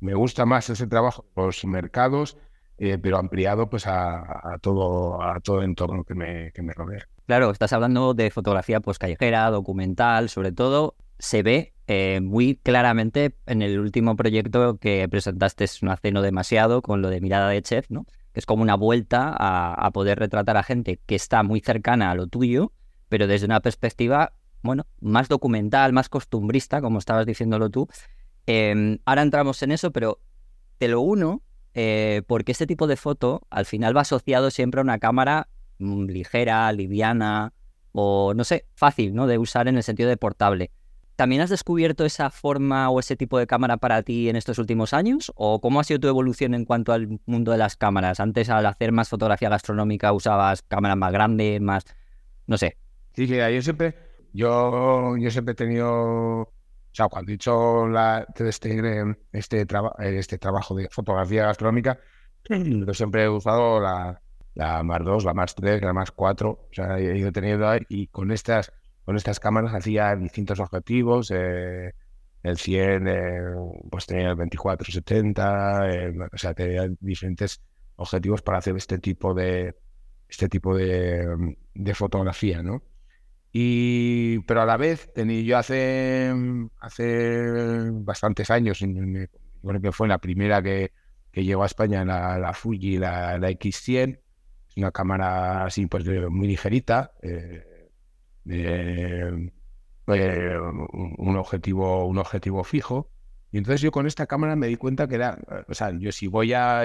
me 0.00 0.14
gusta 0.14 0.46
más 0.46 0.68
ese 0.68 0.88
trabajo, 0.88 1.24
los 1.36 1.64
mercados, 1.64 2.36
eh, 2.84 2.98
pero 2.98 3.16
ampliado 3.16 3.70
pues 3.70 3.86
a, 3.86 4.58
todo 4.60 5.22
a 5.22 5.38
todo 5.38 5.60
el 5.60 5.66
entorno 5.66 6.02
que 6.02 6.14
me, 6.14 6.50
que 6.50 6.62
me 6.62 6.72
rodea. 6.72 7.06
Claro, 7.26 7.52
estás 7.52 7.72
hablando 7.72 8.12
de 8.12 8.32
fotografía 8.32 8.80
pues 8.80 8.98
callejera, 8.98 9.48
documental, 9.50 10.28
sobre 10.28 10.50
todo 10.50 10.96
se 11.16 11.44
ve 11.44 11.74
eh, 11.86 12.18
muy 12.20 12.56
claramente 12.56 13.36
en 13.46 13.62
el 13.62 13.78
último 13.78 14.16
proyecto 14.16 14.78
que 14.78 15.08
presentaste, 15.08 15.62
es 15.62 15.80
un 15.80 15.90
hace 15.90 16.10
no 16.10 16.22
demasiado, 16.22 16.82
con 16.82 17.02
lo 17.02 17.08
de 17.08 17.20
mirada 17.20 17.48
de 17.50 17.62
chef, 17.62 17.88
¿no? 17.88 18.04
que 18.32 18.40
es 18.40 18.46
como 18.46 18.64
una 18.64 18.74
vuelta 18.74 19.32
a, 19.38 19.88
poder 19.92 20.18
retratar 20.18 20.56
a 20.56 20.64
gente 20.64 20.98
que 21.06 21.14
está 21.14 21.44
muy 21.44 21.60
cercana 21.60 22.10
a 22.10 22.16
lo 22.16 22.26
tuyo, 22.26 22.72
pero 23.08 23.28
desde 23.28 23.46
una 23.46 23.60
perspectiva, 23.60 24.32
bueno, 24.62 24.86
más 25.00 25.28
documental, 25.28 25.92
más 25.92 26.08
costumbrista, 26.08 26.80
como 26.80 26.98
estabas 26.98 27.26
diciéndolo 27.26 27.70
tú. 27.70 27.86
Em, 28.46 28.98
ahora 29.04 29.22
entramos 29.22 29.62
en 29.62 29.70
eso, 29.70 29.92
pero 29.92 30.18
te 30.78 30.88
lo 30.88 31.00
uno 31.02 31.42
eh, 31.74 32.22
porque 32.26 32.52
este 32.52 32.66
tipo 32.66 32.86
de 32.86 32.96
foto 32.96 33.42
al 33.50 33.66
final 33.66 33.96
va 33.96 34.02
asociado 34.02 34.50
siempre 34.50 34.80
a 34.80 34.84
una 34.84 34.98
cámara 34.98 35.48
mm, 35.78 36.06
ligera, 36.06 36.70
liviana 36.72 37.52
o 37.92 38.32
no 38.34 38.44
sé, 38.44 38.66
fácil 38.74 39.14
¿no? 39.14 39.26
de 39.26 39.38
usar 39.38 39.68
en 39.68 39.76
el 39.76 39.82
sentido 39.82 40.08
de 40.08 40.16
portable. 40.16 40.70
¿También 41.16 41.42
has 41.42 41.50
descubierto 41.50 42.04
esa 42.04 42.30
forma 42.30 42.88
o 42.90 42.98
ese 42.98 43.16
tipo 43.16 43.38
de 43.38 43.46
cámara 43.46 43.76
para 43.76 44.02
ti 44.02 44.28
en 44.28 44.36
estos 44.36 44.58
últimos 44.58 44.94
años? 44.94 45.30
¿O 45.36 45.60
cómo 45.60 45.78
ha 45.78 45.84
sido 45.84 46.00
tu 46.00 46.08
evolución 46.08 46.54
en 46.54 46.64
cuanto 46.64 46.92
al 46.92 47.20
mundo 47.26 47.52
de 47.52 47.58
las 47.58 47.76
cámaras? 47.76 48.18
Antes 48.18 48.48
al 48.48 48.64
hacer 48.66 48.92
más 48.92 49.10
fotografía 49.10 49.50
gastronómica 49.50 50.12
usabas 50.12 50.62
cámaras 50.62 50.96
más 50.96 51.12
grandes, 51.12 51.60
más... 51.60 51.84
no 52.46 52.56
sé. 52.56 52.78
Sí, 53.14 53.26
mira, 53.26 53.50
yo 53.50 53.60
siempre, 53.60 53.94
yo, 54.32 55.16
yo 55.18 55.30
siempre 55.30 55.52
he 55.52 55.54
tenido, 55.54 56.50
o 56.92 56.94
sea, 56.94 57.08
cuando 57.08 57.32
he 57.32 57.36
hecho 57.36 57.86
la, 57.88 58.26
este, 58.36 59.16
este, 59.32 59.66
este 59.98 60.38
trabajo 60.38 60.74
de 60.74 60.88
fotografía 60.90 61.46
gastronómica, 61.46 61.98
yo 62.48 62.94
siempre 62.94 63.24
he 63.24 63.28
usado 63.28 63.80
la, 63.80 64.20
la 64.54 64.82
más 64.82 65.02
2, 65.02 65.24
la 65.24 65.34
más 65.34 65.54
3, 65.54 65.82
la 65.82 65.94
más 65.94 66.10
4, 66.12 66.50
o 66.50 66.68
sea, 66.70 66.98
he 66.98 67.16
ido 67.16 67.32
teniendo 67.32 67.66
y 67.88 68.08
con 68.08 68.30
estas 68.30 68.72
con 69.04 69.16
estas 69.16 69.40
cámaras 69.40 69.74
hacía 69.74 70.14
distintos 70.14 70.60
objetivos. 70.60 71.30
Eh, 71.34 71.92
el 72.42 72.56
100, 72.58 73.08
eh, 73.08 73.40
pues 73.90 74.06
tenía 74.06 74.30
el 74.30 74.36
2470, 74.36 75.90
eh, 75.90 76.14
o 76.32 76.38
sea, 76.38 76.54
tenía 76.54 76.88
diferentes 77.00 77.62
objetivos 77.96 78.42
para 78.42 78.58
hacer 78.58 78.76
este 78.76 78.98
tipo 78.98 79.34
de 79.34 79.76
este 80.28 80.48
tipo 80.48 80.74
de, 80.76 81.56
de 81.74 81.94
fotografía, 81.94 82.62
¿no? 82.62 82.82
Y, 83.52 84.38
pero 84.40 84.62
a 84.62 84.66
la 84.66 84.78
vez, 84.78 85.12
tenía, 85.12 85.42
yo 85.42 85.58
hace, 85.58 86.32
hace 86.80 87.90
bastantes 87.92 88.50
años, 88.50 88.78
creo 88.78 89.80
que 89.80 89.92
fue 89.92 90.08
la 90.08 90.18
primera 90.18 90.62
que, 90.62 90.92
que 91.30 91.44
llegó 91.44 91.62
a 91.62 91.66
España, 91.66 92.04
la, 92.04 92.52
Fuji, 92.54 92.96
la, 92.96 93.38
la 93.38 93.50
X100, 93.50 94.20
una 94.76 94.90
cámara 94.90 95.64
así, 95.64 95.86
pues 95.86 96.06
muy 96.30 96.46
ligerita, 96.46 97.12
eh, 97.22 97.90
eh, 98.48 99.50
eh, 100.06 100.58
un, 101.18 101.36
objetivo, 101.36 102.06
un 102.06 102.18
objetivo 102.18 102.64
fijo. 102.64 103.10
Y 103.50 103.58
entonces 103.58 103.82
yo 103.82 103.90
con 103.90 104.06
esta 104.06 104.26
cámara 104.26 104.56
me 104.56 104.66
di 104.66 104.76
cuenta 104.76 105.06
que 105.06 105.16
era, 105.16 105.38
o 105.68 105.74
sea, 105.74 105.90
yo 105.90 106.10
si 106.10 106.26
voy 106.26 106.54
a, 106.54 106.84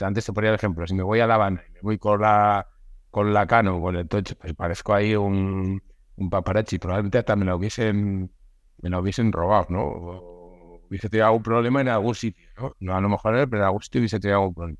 antes 0.00 0.26
te 0.26 0.32
ponía 0.32 0.50
el 0.50 0.56
ejemplo, 0.56 0.84
si 0.84 0.94
me 0.94 1.04
voy 1.04 1.20
a 1.20 1.28
La 1.28 1.36
Habana 1.36 1.62
y 1.68 1.72
me 1.74 1.80
voy 1.80 1.98
con 1.98 2.20
la, 2.20 2.66
con 3.10 3.32
la 3.32 3.46
Canon, 3.46 3.80
con 3.80 3.94
el 3.94 4.08
Touch, 4.08 4.32
pues 4.34 4.52
parezco 4.54 4.94
ahí 4.94 5.14
un, 5.14 5.80
un 6.16 6.30
paparazzi, 6.30 6.78
probablemente 6.78 7.18
hasta 7.18 7.36
me 7.36 7.44
la 7.44 7.56
hubiesen, 7.56 8.30
me 8.82 8.90
la 8.90 9.00
hubiesen 9.00 9.32
robado, 9.32 9.66
¿no? 9.68 9.82
Hubiese 10.88 11.08
tenido 11.08 11.26
algún 11.26 11.42
problema 11.42 11.80
en 11.80 11.88
algún 11.88 12.14
sitio, 12.14 12.44
¿no? 12.58 12.76
No 12.80 12.96
a 12.96 13.00
lo 13.00 13.08
mejor, 13.08 13.48
pero 13.48 13.62
en 13.62 13.66
algún 13.66 13.82
sitio 13.82 14.00
hubiese 14.00 14.20
tenido 14.20 14.40
algún 14.40 14.54
problema. 14.54 14.78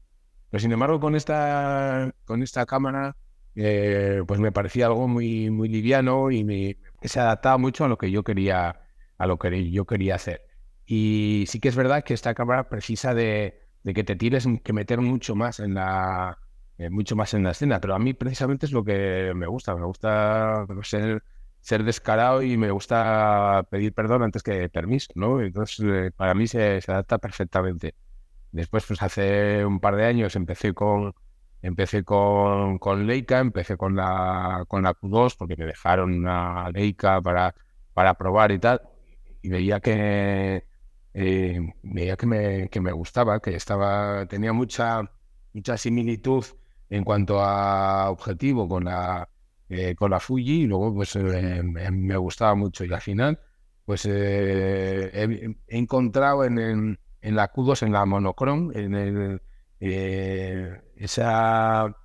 Pero 0.51 0.61
sin 0.61 0.73
embargo, 0.73 1.01
con 1.01 1.17
esta, 1.17 2.13
con 2.25 2.43
esta 2.43 2.67
cámara, 2.67 3.17
eh, 3.55 4.23
pues 4.27 4.41
me 4.41 4.53
parecía 4.53 4.87
algo 4.87 5.09
muy, 5.09 5.51
muy 5.51 5.69
liviano 5.69 6.31
y 6.31 6.45
me, 6.45 6.79
se 7.03 7.21
adaptaba 7.21 7.59
mucho 7.59 7.85
a 7.85 7.89
lo 7.89 7.99
que 7.99 8.11
yo 8.11 8.23
quería, 8.23 8.81
a 9.19 9.27
lo 9.27 9.39
que 9.39 9.71
yo 9.71 9.87
quería 9.87 10.17
hacer. 10.17 10.43
Y 10.87 11.45
sí 11.49 11.61
que 11.61 11.69
es 11.69 11.77
verdad 11.77 12.05
que 12.05 12.15
esta 12.15 12.35
cámara 12.35 12.69
precisa 12.69 13.15
de, 13.15 13.63
que 13.83 14.05
te 14.05 14.17
tienes 14.17 14.47
que 14.63 14.73
meter 14.73 15.01
mucho 15.01 15.35
más 15.35 15.61
en 15.61 15.75
la 15.75 16.39
eh, 16.79 16.91
mucho 16.91 17.17
más 17.17 17.35
en 17.35 17.45
la 17.45 17.53
escena, 17.53 17.81
pero 17.81 17.95
a 17.95 17.99
mí 17.99 18.15
precisamente 18.15 18.67
es 18.67 18.73
lo 18.73 18.85
que 18.85 19.33
me 19.35 19.47
gusta, 19.47 19.75
me 19.77 19.85
gusta 19.85 20.67
ser, 20.83 21.23
ser 21.61 21.85
descarado 21.85 22.43
y 22.43 22.57
me 22.57 22.71
gusta 22.71 23.67
pedir 23.71 23.93
perdón 23.95 24.23
antes 24.23 24.43
que 24.43 24.69
permiso, 24.69 25.13
¿no? 25.15 25.41
Entonces, 25.41 25.81
eh, 25.87 26.11
para 26.17 26.35
mí 26.35 26.47
se, 26.47 26.81
adapta 26.89 27.19
perfectamente. 27.19 27.95
Después, 28.53 28.85
pues 28.87 29.03
hace 29.03 29.65
un 29.65 29.81
par 29.81 29.97
de 29.97 30.07
años 30.07 30.37
empecé 30.37 30.75
con, 30.75 31.15
Empecé 31.63 32.03
con, 32.05 32.79
con 32.79 33.07
Leica, 33.07 33.39
empecé 33.39 33.77
con 33.77 33.95
la, 33.95 34.65
con 34.69 34.83
la 34.83 34.95
Q2 34.95 35.37
porque 35.39 35.57
me 35.57 35.65
dejaron 35.67 36.13
una 36.13 36.69
Leica 36.71 37.21
para, 37.23 37.55
para 37.95 38.15
probar 38.15 38.51
y 38.51 38.59
tal. 38.59 38.81
Y 39.43 39.49
veía 39.49 39.79
que, 39.81 40.67
eh, 41.15 41.61
veía 41.83 42.17
que 42.17 42.27
me, 42.27 42.69
que 42.69 42.81
me 42.81 42.93
gustaba, 42.93 43.41
que 43.41 43.55
estaba, 43.55 44.27
tenía 44.27 44.53
mucha, 44.53 45.03
mucha 45.53 45.77
similitud 45.77 46.45
en 46.93 47.05
cuanto 47.05 47.41
a 47.41 48.11
objetivo 48.11 48.69
con 48.69 48.85
la, 48.85 49.27
eh, 49.71 49.95
con 49.95 50.11
la 50.11 50.21
Fuji 50.21 50.63
y 50.63 50.67
luego 50.67 50.95
pues 50.95 51.17
eh, 51.17 51.63
me 51.63 52.17
gustaba 52.19 52.55
mucho. 52.55 52.85
Y 52.85 52.93
al 52.93 53.01
final 53.01 53.41
pues 53.87 54.05
he, 54.07 55.57
encontrado 55.69 56.45
en, 56.45 56.59
en, 56.59 57.35
la 57.35 57.51
Q2, 57.51 57.87
en 57.87 57.93
la 57.93 58.05
monocrom, 58.05 58.73
en 58.75 58.95
el 58.95 59.41
eh, 59.81 60.81
esa, 60.97 61.97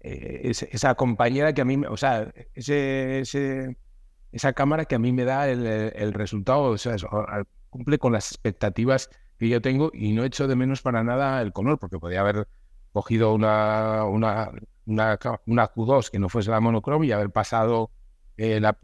eh, 0.00 0.50
esa 0.50 0.94
compañera 0.94 1.52
que 1.52 1.60
a 1.60 1.64
mí, 1.66 1.80
o 1.88 1.96
sea, 1.96 2.32
ese, 2.54 3.76
esa 4.32 4.52
cámara 4.54 4.86
que 4.86 4.94
a 4.94 4.98
mí 4.98 5.12
me 5.12 5.24
da 5.24 5.48
el, 5.48 6.12
resultado, 6.14 6.62
o 6.62 6.78
sea, 6.78 6.96
cumple 7.70 7.98
con 7.98 8.12
las 8.14 8.32
expectativas 8.32 9.10
que 9.38 9.48
yo 9.48 9.60
tengo 9.60 9.90
y 9.94 10.12
no 10.12 10.24
echo 10.24 10.48
de 10.48 10.56
menos 10.56 10.82
para 10.82 11.04
nada 11.04 11.42
el 11.42 11.52
color, 11.52 11.78
porque 11.78 11.98
podría 11.98 12.22
haber 12.22 12.48
cogido 12.94 13.34
una, 13.34 14.04
una, 14.04 14.52
una, 14.86 15.18
Q2 15.18 16.10
que 16.10 16.20
no 16.20 16.28
fuese 16.28 16.52
la 16.52 16.60
monocrom 16.60 17.02
y 17.02 17.10
haber 17.10 17.30
pasado 17.30 17.90
eh, 18.36 18.60
la, 18.60 18.78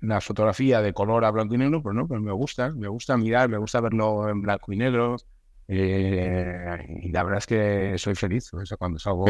la, 0.00 0.20
fotografía 0.22 0.80
de 0.80 0.94
color 0.94 1.26
a 1.26 1.30
blanco 1.30 1.54
y 1.54 1.58
negro, 1.58 1.82
pero 1.82 1.92
no, 1.92 2.08
pero 2.08 2.22
me 2.22 2.32
gusta, 2.32 2.70
me 2.70 2.88
gusta 2.88 3.18
mirar, 3.18 3.50
me 3.50 3.58
gusta 3.58 3.82
verlo 3.82 4.26
en 4.30 4.40
blanco 4.40 4.72
y 4.72 4.76
negro, 4.78 5.16
eh, 5.68 6.98
y 7.02 7.12
la 7.12 7.22
verdad 7.24 7.38
es 7.38 7.46
que 7.46 7.98
soy 7.98 8.14
feliz. 8.14 8.52
O 8.54 8.64
sea, 8.64 8.78
cuando 8.78 8.98
salgo 8.98 9.26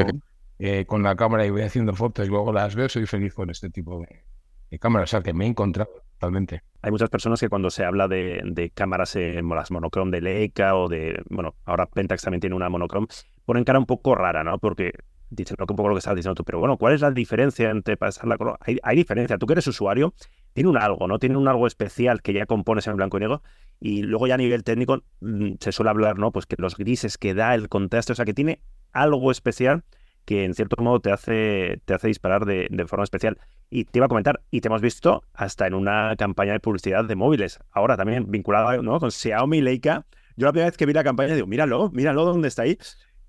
eh, 0.60 0.86
con 0.86 1.02
la 1.02 1.16
cámara 1.16 1.44
y 1.44 1.50
voy 1.50 1.62
haciendo 1.62 1.94
fotos 1.94 2.26
y 2.26 2.30
luego 2.30 2.52
las 2.52 2.76
veo, 2.76 2.88
soy 2.88 3.06
feliz 3.06 3.34
con 3.34 3.50
este 3.50 3.70
tipo 3.70 3.98
de, 4.00 4.24
de 4.70 4.78
cámaras. 4.78 5.10
O 5.10 5.12
sea, 5.12 5.22
que 5.22 5.34
me 5.34 5.46
he 5.46 5.48
encontrado 5.48 5.90
totalmente. 6.14 6.62
Hay 6.80 6.92
muchas 6.92 7.10
personas 7.10 7.40
que 7.40 7.48
cuando 7.48 7.70
se 7.70 7.84
habla 7.84 8.06
de, 8.06 8.40
de 8.44 8.70
cámaras, 8.70 9.16
en 9.16 9.48
las 9.48 9.72
monocrom 9.72 10.10
de 10.12 10.20
Leica 10.20 10.76
o 10.76 10.88
de, 10.88 11.20
bueno, 11.30 11.56
ahora 11.64 11.86
Pentax 11.86 12.22
también 12.22 12.40
tiene 12.40 12.54
una 12.54 12.68
monocrom, 12.68 13.06
ponen 13.44 13.64
cara 13.64 13.78
un 13.78 13.86
poco 13.86 14.14
rara, 14.14 14.44
¿no? 14.44 14.58
Porque 14.58 14.92
dicen 15.30 15.56
un 15.58 15.66
poco 15.66 15.88
lo 15.88 15.94
que 15.94 16.00
estás 16.00 16.14
diciendo 16.14 16.34
tú, 16.34 16.44
pero 16.44 16.58
bueno, 16.58 16.76
¿cuál 16.76 16.94
es 16.94 17.00
la 17.00 17.10
diferencia 17.10 17.70
entre 17.70 17.96
pasar 17.96 18.26
la 18.26 18.36
color? 18.36 18.58
Hay, 18.60 18.78
hay 18.82 18.96
diferencia. 18.96 19.38
Tú 19.38 19.46
que 19.46 19.54
eres 19.54 19.66
usuario, 19.66 20.14
tiene 20.52 20.68
un 20.68 20.76
algo, 20.76 21.08
¿no? 21.08 21.18
Tiene 21.18 21.36
un 21.36 21.48
algo 21.48 21.66
especial 21.66 22.22
que 22.22 22.32
ya 22.32 22.46
compones 22.46 22.86
en 22.86 22.96
blanco 22.96 23.16
y 23.16 23.20
negro 23.20 23.42
y 23.80 24.02
luego 24.02 24.26
ya 24.26 24.34
a 24.34 24.38
nivel 24.38 24.62
técnico 24.62 25.02
mm, 25.20 25.54
se 25.58 25.72
suele 25.72 25.90
hablar, 25.90 26.18
¿no? 26.18 26.32
Pues 26.32 26.46
que 26.46 26.56
los 26.58 26.76
grises 26.76 27.18
que 27.18 27.34
da 27.34 27.54
el 27.54 27.68
contraste, 27.68 28.12
o 28.12 28.14
sea, 28.14 28.24
que 28.24 28.34
tiene 28.34 28.60
algo 28.92 29.30
especial 29.30 29.84
que 30.24 30.44
en 30.44 30.54
cierto 30.54 30.80
modo 30.82 31.00
te 31.00 31.10
hace, 31.10 31.80
te 31.84 31.94
hace 31.94 32.08
disparar 32.08 32.44
de, 32.44 32.68
forma 32.86 33.04
especial. 33.04 33.38
Y 33.70 33.84
te 33.84 33.98
iba 33.98 34.06
a 34.06 34.08
comentar, 34.08 34.42
y 34.50 34.60
te 34.60 34.68
hemos 34.68 34.80
visto 34.80 35.24
hasta 35.34 35.66
en 35.66 35.74
una 35.74 36.14
campaña 36.16 36.52
de 36.52 36.60
publicidad 36.60 37.04
de 37.04 37.16
móviles, 37.16 37.58
ahora 37.70 37.96
también 37.96 38.30
vinculada 38.30 38.76
¿no? 38.82 39.00
con 39.00 39.10
Xiaomi 39.10 39.60
Leica. 39.60 40.06
Yo 40.36 40.46
la 40.46 40.52
primera 40.52 40.70
vez 40.70 40.76
que 40.76 40.86
vi 40.86 40.92
la 40.92 41.04
campaña 41.04 41.34
digo, 41.34 41.46
míralo, 41.46 41.90
míralo 41.90 42.24
dónde 42.24 42.48
está 42.48 42.62
ahí. 42.62 42.78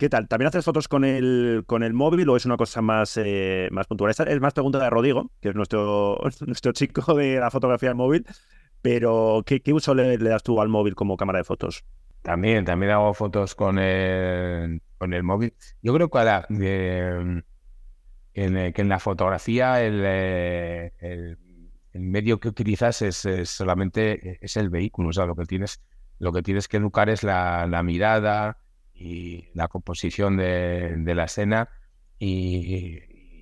¿Qué 0.03 0.09
tal? 0.09 0.27
¿También 0.27 0.49
haces 0.49 0.65
fotos 0.65 0.89
con 0.89 1.05
el, 1.05 1.63
con 1.65 1.81
el 1.81 1.93
móvil 1.93 2.27
o 2.27 2.35
es 2.35 2.45
una 2.45 2.57
cosa 2.57 2.81
más, 2.81 3.15
eh, 3.15 3.69
más 3.71 3.87
puntual? 3.87 4.11
Esta 4.11 4.25
es 4.25 4.41
más 4.41 4.51
pregunta 4.51 4.77
de 4.77 4.89
Rodrigo, 4.89 5.31
que 5.39 5.47
es 5.47 5.55
nuestro, 5.55 6.19
nuestro 6.45 6.73
chico 6.73 7.13
de 7.13 7.39
la 7.39 7.49
fotografía 7.49 7.87
del 7.87 7.95
móvil. 7.95 8.25
Pero, 8.81 9.45
¿qué, 9.45 9.61
uso 9.71 9.95
le, 9.95 10.17
das 10.17 10.43
tú 10.43 10.59
al 10.59 10.67
móvil 10.67 10.93
como 10.93 11.15
cámara 11.15 11.37
de 11.39 11.45
fotos? 11.45 11.85
También, 12.21 12.65
también 12.65 12.91
hago 12.91 13.13
fotos 13.13 13.55
con 13.55 13.79
el, 13.79 14.81
con 14.97 15.13
el 15.13 15.23
móvil. 15.23 15.53
Yo 15.81 15.93
creo 15.93 16.09
que, 16.09 16.17
ahora, 16.17 16.45
en, 16.49 17.45
que 18.33 18.81
en 18.81 18.89
la 18.89 18.99
fotografía 18.99 19.81
el, 19.81 20.03
el, 20.03 21.37
medio 21.93 22.41
que 22.41 22.49
utilizas 22.49 23.01
es, 23.03 23.25
solamente 23.49 24.37
es 24.41 24.57
el 24.57 24.69
vehículo. 24.69 25.11
O 25.11 25.13
sea, 25.13 25.25
lo 25.25 25.35
que 25.37 25.45
tienes, 25.45 25.81
lo 26.19 26.33
que, 26.33 26.43
tienes 26.43 26.67
que 26.67 26.75
educar 26.75 27.07
es 27.07 27.23
la, 27.23 27.81
mirada 27.85 28.57
y 29.03 29.49
la 29.53 29.67
composición 29.67 30.37
de, 30.37 31.13
la 31.13 31.25
escena 31.25 31.69
y, 32.17 32.99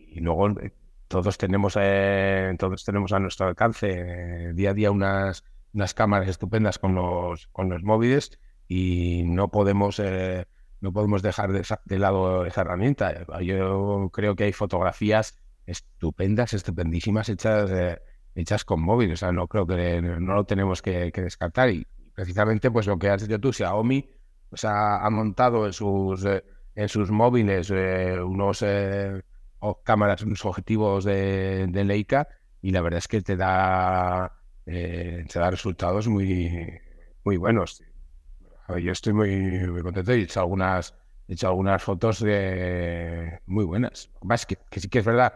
y, 0.10 0.20
luego 0.20 0.56
todos 1.08 1.38
tenemos, 1.38 1.78
eh, 1.80 2.56
todos 2.58 2.84
tenemos 2.84 3.12
a 3.12 3.20
nuestro 3.20 3.48
alcance 3.48 3.90
eh, 3.92 4.54
día 4.54 4.72
a 4.72 4.74
día 4.74 4.92
unas, 4.92 5.44
unas 5.74 5.94
cámaras 5.94 6.30
estupendas 6.30 6.80
con 6.80 6.96
los, 6.96 7.48
con 7.48 7.70
los 7.70 7.84
móviles 7.84 8.40
y 8.68 9.24
no 9.26 9.52
podemos, 9.52 10.00
eh, 10.00 10.48
no 10.80 10.92
podemos 10.94 11.22
dejar 11.22 11.52
de, 11.52 12.00
lado 12.00 12.46
esa 12.46 12.62
herramienta. 12.62 13.26
Yo 13.42 14.10
creo 14.12 14.36
que 14.36 14.46
hay 14.46 14.54
fotografías 14.54 15.38
estupendas, 15.68 16.54
estupendísimas 16.54 17.30
hechas, 17.30 17.70
hechas 18.34 18.66
con 18.66 18.82
móviles. 18.82 19.20
O 19.20 19.26
sea, 19.26 19.32
no 19.32 19.48
creo 19.48 19.68
que 19.68 20.02
no 20.02 20.34
lo 20.34 20.46
tenemos 20.46 20.82
que, 20.82 21.12
descartar. 21.14 21.70
Y 21.70 21.86
precisamente 22.16 22.72
pues 22.72 22.88
lo 22.88 22.98
que 22.98 23.10
has 23.10 23.28
dicho 23.28 23.40
tú, 23.40 23.54
Xiaomi 23.54 24.10
pues, 24.52 24.66
ha, 24.66 25.04
ha 25.04 25.10
montado 25.10 25.66
en 25.66 25.74
sus, 25.74 26.24
en 26.76 26.90
sus 26.90 27.10
móviles 27.10 27.72
unos 27.72 28.64
o 29.60 29.82
cámaras, 29.82 30.22
unos 30.24 30.44
objetivos 30.46 31.06
de, 31.06 31.84
Leica 31.86 32.28
y 32.62 32.72
la 32.72 32.82
verdad 32.82 32.98
es 33.00 33.08
que 33.08 33.22
te 33.22 33.38
da, 33.38 34.38
eh, 34.66 35.26
te 35.32 35.40
da 35.40 35.50
resultados 35.50 36.08
muy, 36.08 36.80
muy 37.24 37.38
buenos. 37.38 37.82
Yo 38.68 38.92
estoy 38.92 39.14
muy, 39.14 39.68
muy 39.70 39.82
contento 39.82 40.14
y 40.14 40.20
he 40.20 40.24
hecho 40.24 40.42
algunas, 40.42 40.94
he 41.30 41.34
hecho 41.34 41.48
algunas 41.48 41.82
fotos 41.82 42.22
muy 42.22 43.66
buenas. 43.66 44.12
Más 44.22 44.46
que, 44.46 44.58
que 44.70 44.82
sí 44.82 44.90
que 44.90 45.00
es 45.00 45.06
verdad 45.06 45.34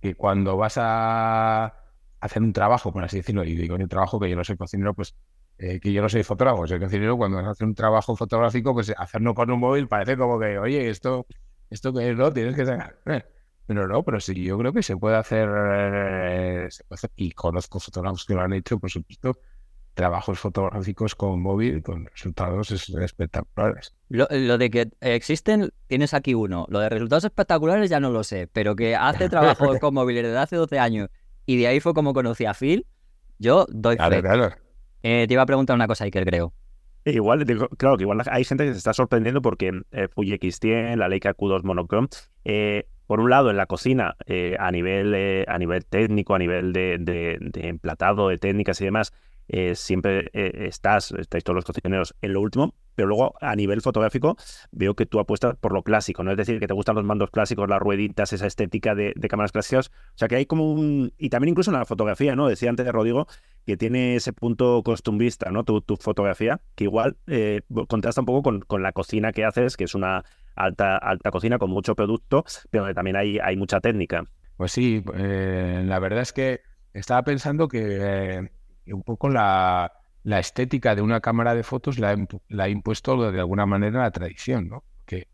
que 0.00 0.14
cuando 0.14 0.56
vas 0.56 0.78
a, 0.78 1.74
hacer 2.20 2.42
un 2.42 2.52
trabajo, 2.52 2.92
por 2.92 3.04
así 3.04 3.18
decirlo, 3.18 3.44
y 3.44 3.54
digo 3.54 3.76
un 3.76 3.88
trabajo 3.88 4.18
que 4.18 4.30
yo 4.30 4.36
no 4.36 4.44
soy 4.44 4.56
cocinero, 4.56 4.94
pues 4.94 5.14
eh, 5.58 5.80
que 5.80 5.92
yo 5.92 6.02
no 6.02 6.08
soy 6.08 6.22
fotógrafo, 6.22 6.66
soy 6.66 6.78
cocinero, 6.78 7.16
cuando 7.16 7.38
hacer 7.38 7.66
un 7.66 7.74
trabajo 7.74 8.14
fotográfico, 8.16 8.74
pues 8.74 8.92
hacerlo 8.96 9.34
con 9.34 9.50
un 9.50 9.60
móvil 9.60 9.88
parece 9.88 10.16
como 10.16 10.38
que, 10.38 10.58
oye, 10.58 10.88
esto, 10.88 11.26
esto 11.70 11.92
que 11.92 12.10
es, 12.10 12.16
no, 12.16 12.32
tienes 12.32 12.54
que 12.54 12.66
sacar. 12.66 12.98
Pero 13.66 13.88
no, 13.88 14.02
pero 14.04 14.20
sí, 14.20 14.44
yo 14.44 14.58
creo 14.58 14.72
que 14.72 14.82
se 14.82 14.96
puede 14.96 15.16
hacer, 15.16 15.48
eh, 15.48 16.66
se 16.70 16.84
puede 16.84 16.98
hacer, 16.98 17.10
y 17.16 17.32
conozco 17.32 17.80
fotógrafos 17.80 18.24
que 18.24 18.34
lo 18.34 18.42
han 18.42 18.52
hecho, 18.52 18.78
por 18.78 18.90
supuesto, 18.90 19.32
trabajos 19.94 20.38
fotográficos 20.38 21.14
con 21.14 21.40
móvil 21.40 21.82
con 21.82 22.06
resultados 22.06 22.70
espectaculares. 22.70 23.94
Lo, 24.08 24.26
de 24.26 24.70
que 24.70 24.90
existen, 25.00 25.72
tienes 25.86 26.12
aquí 26.12 26.34
uno. 26.34 26.66
Lo 26.68 26.80
de 26.80 26.90
resultados 26.90 27.24
espectaculares 27.24 27.88
ya 27.88 27.98
no 27.98 28.10
lo 28.10 28.22
sé, 28.22 28.46
pero 28.46 28.76
que 28.76 28.94
hace 28.94 29.28
trabajo 29.30 29.78
con 29.80 29.94
móviles 29.94 30.24
desde 30.24 30.38
hace 30.38 30.56
12 30.56 30.78
años 30.78 31.08
y 31.46 31.56
de 31.56 31.68
ahí 31.68 31.80
fue 31.80 31.94
como 31.94 32.12
conocí 32.12 32.44
a 32.44 32.52
Phil, 32.52 32.86
yo 33.38 33.66
doy 33.70 33.96
fe. 33.96 34.65
Eh, 35.08 35.26
te 35.28 35.34
iba 35.34 35.42
a 35.42 35.46
preguntar 35.46 35.76
una 35.76 35.86
cosa, 35.86 36.02
Iker, 36.02 36.24
creo. 36.24 36.52
Igual, 37.04 37.46
claro 37.78 37.96
que 37.96 38.02
igual 38.02 38.20
hay 38.28 38.42
gente 38.42 38.64
que 38.64 38.72
se 38.72 38.78
está 38.78 38.92
sorprendiendo 38.92 39.40
porque 39.40 39.70
eh, 39.92 40.08
Fuji 40.08 40.32
X100, 40.32 40.96
la 40.96 41.08
Leica 41.08 41.32
Q2 41.32 41.62
Monochrome, 41.62 42.08
eh, 42.44 42.88
por 43.06 43.20
un 43.20 43.30
lado 43.30 43.50
en 43.50 43.56
la 43.56 43.66
cocina, 43.66 44.16
eh, 44.26 44.56
a, 44.58 44.72
nivel, 44.72 45.46
a 45.46 45.58
nivel 45.58 45.84
técnico, 45.84 46.34
a 46.34 46.40
nivel 46.40 46.72
de, 46.72 46.96
de 46.98 47.68
emplatado, 47.68 48.30
de 48.30 48.38
técnicas 48.38 48.80
y 48.80 48.84
demás, 48.84 49.12
eh, 49.48 49.74
siempre 49.74 50.30
eh, 50.32 50.66
estás, 50.66 51.12
estáis 51.12 51.44
todos 51.44 51.54
los 51.54 51.64
cocineros 51.64 52.14
en 52.20 52.32
lo 52.32 52.40
último, 52.40 52.74
pero 52.94 53.08
luego 53.08 53.34
a 53.40 53.54
nivel 53.54 53.80
fotográfico 53.80 54.36
veo 54.72 54.94
que 54.94 55.06
tú 55.06 55.20
apuestas 55.20 55.56
por 55.56 55.72
lo 55.72 55.82
clásico, 55.82 56.24
¿no? 56.24 56.32
Es 56.32 56.36
decir, 56.36 56.58
que 56.58 56.66
te 56.66 56.74
gustan 56.74 56.96
los 56.96 57.04
mandos 57.04 57.30
clásicos, 57.30 57.68
las 57.68 57.80
rueditas, 57.80 58.32
esa 58.32 58.46
estética 58.46 58.94
de, 58.94 59.14
cámaras 59.28 59.52
clásicas. 59.52 59.88
O 59.88 60.18
sea, 60.18 60.28
que 60.28 60.36
hay 60.36 60.46
como 60.46 60.72
un... 60.72 61.12
Y 61.18 61.28
también 61.28 61.50
incluso 61.50 61.70
en 61.70 61.78
la 61.78 61.84
fotografía, 61.84 62.34
¿no? 62.34 62.48
Decía 62.48 62.70
antes 62.70 62.86
de 62.86 62.92
Rodrigo 62.92 63.28
que 63.66 63.76
tiene 63.76 64.16
ese 64.16 64.32
punto 64.32 64.82
costumbrista, 64.84 65.50
¿no? 65.50 65.64
Tu, 65.64 65.80
tu 65.80 65.96
fotografía, 65.96 66.60
que 66.74 66.84
igual 66.84 67.16
eh, 67.26 67.62
contrasta 67.88 68.20
un 68.20 68.26
poco 68.26 68.42
con, 68.42 68.60
con 68.60 68.82
la 68.82 68.92
cocina 68.92 69.32
que 69.32 69.44
haces, 69.44 69.76
que 69.76 69.84
es 69.84 69.94
una 69.94 70.24
alta, 70.54 70.96
alta 70.96 71.30
cocina 71.30 71.58
con 71.58 71.70
mucho 71.70 71.94
producto, 71.94 72.44
pero 72.70 72.92
también 72.94 73.16
hay, 73.16 73.38
hay 73.38 73.56
mucha 73.56 73.80
técnica. 73.80 74.24
Pues 74.56 74.72
sí, 74.72 75.02
la 75.04 75.98
verdad 75.98 76.20
es 76.20 76.32
que 76.32 76.62
estaba 76.94 77.22
pensando 77.24 77.68
que 77.68 78.50
un 78.92 79.02
poco 79.02 79.28
la, 79.28 79.92
estética 80.24 80.94
de 80.94 81.02
una 81.02 81.20
cámara 81.20 81.54
de 81.54 81.62
fotos 81.62 81.98
la, 81.98 82.16
ha 82.58 82.68
impuesto 82.68 83.30
de 83.30 83.38
alguna 83.38 83.66
manera 83.66 84.02
la 84.02 84.10
tradición, 84.10 84.68
¿no? 84.68 84.84
Que 85.04 85.28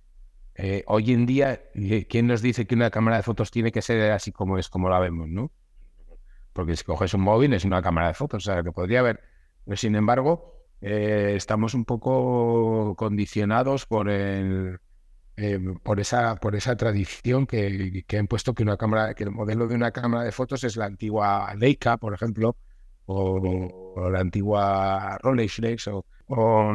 eh, 0.54 0.84
hoy 0.86 1.12
en 1.12 1.26
día, 1.26 1.62
eh, 1.74 2.06
¿quién 2.08 2.26
nos 2.26 2.42
dice 2.42 2.66
que 2.66 2.74
una 2.74 2.90
cámara 2.90 3.16
de 3.18 3.22
fotos 3.22 3.50
tiene 3.50 3.72
que 3.72 3.82
ser 3.82 4.12
así 4.12 4.32
como 4.32 4.58
es, 4.58 4.68
como 4.68 4.88
la 4.88 4.98
vemos, 4.98 5.28
¿no? 5.28 5.50
Porque 6.52 6.76
si 6.76 6.84
coges 6.84 7.14
un 7.14 7.22
móvil 7.22 7.54
es 7.54 7.64
una 7.64 7.82
cámara 7.82 8.08
de 8.08 8.14
fotos, 8.14 8.46
o 8.46 8.52
sea, 8.52 8.62
que 8.62 8.72
podría 8.72 9.00
haber. 9.00 9.20
Pero 9.64 9.76
sin 9.76 9.94
embargo, 9.96 10.66
eh, 10.82 11.34
estamos 11.36 11.74
un 11.74 11.84
poco 11.84 12.94
condicionados 12.96 13.86
por 13.86 14.10
el, 14.10 14.80
por 15.82 16.00
esa 16.00 16.36
por 16.36 16.54
esa 16.56 16.76
tradición 16.76 17.46
que, 17.46 18.04
que 18.06 18.16
ha 18.16 18.20
impuesto 18.20 18.54
que 18.54 18.62
una 18.62 18.76
cámara 18.76 19.14
que 19.14 19.24
el 19.24 19.30
modelo 19.30 19.66
de 19.66 19.74
una 19.74 19.90
cámara 19.90 20.24
de 20.24 20.32
fotos 20.32 20.64
es 20.64 20.76
la 20.76 20.84
antigua 20.86 21.54
Leica 21.56 21.96
por 21.96 22.12
ejemplo 22.14 22.56
o, 23.06 24.10
la 24.10 24.20
antigua 24.20 25.18
Rolleiflex 25.22 25.88
o, 25.88 26.04
o, 26.28 26.72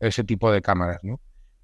ese 0.00 0.24
tipo 0.24 0.50
de 0.50 0.62
cámaras, 0.62 1.02
¿no? 1.02 1.20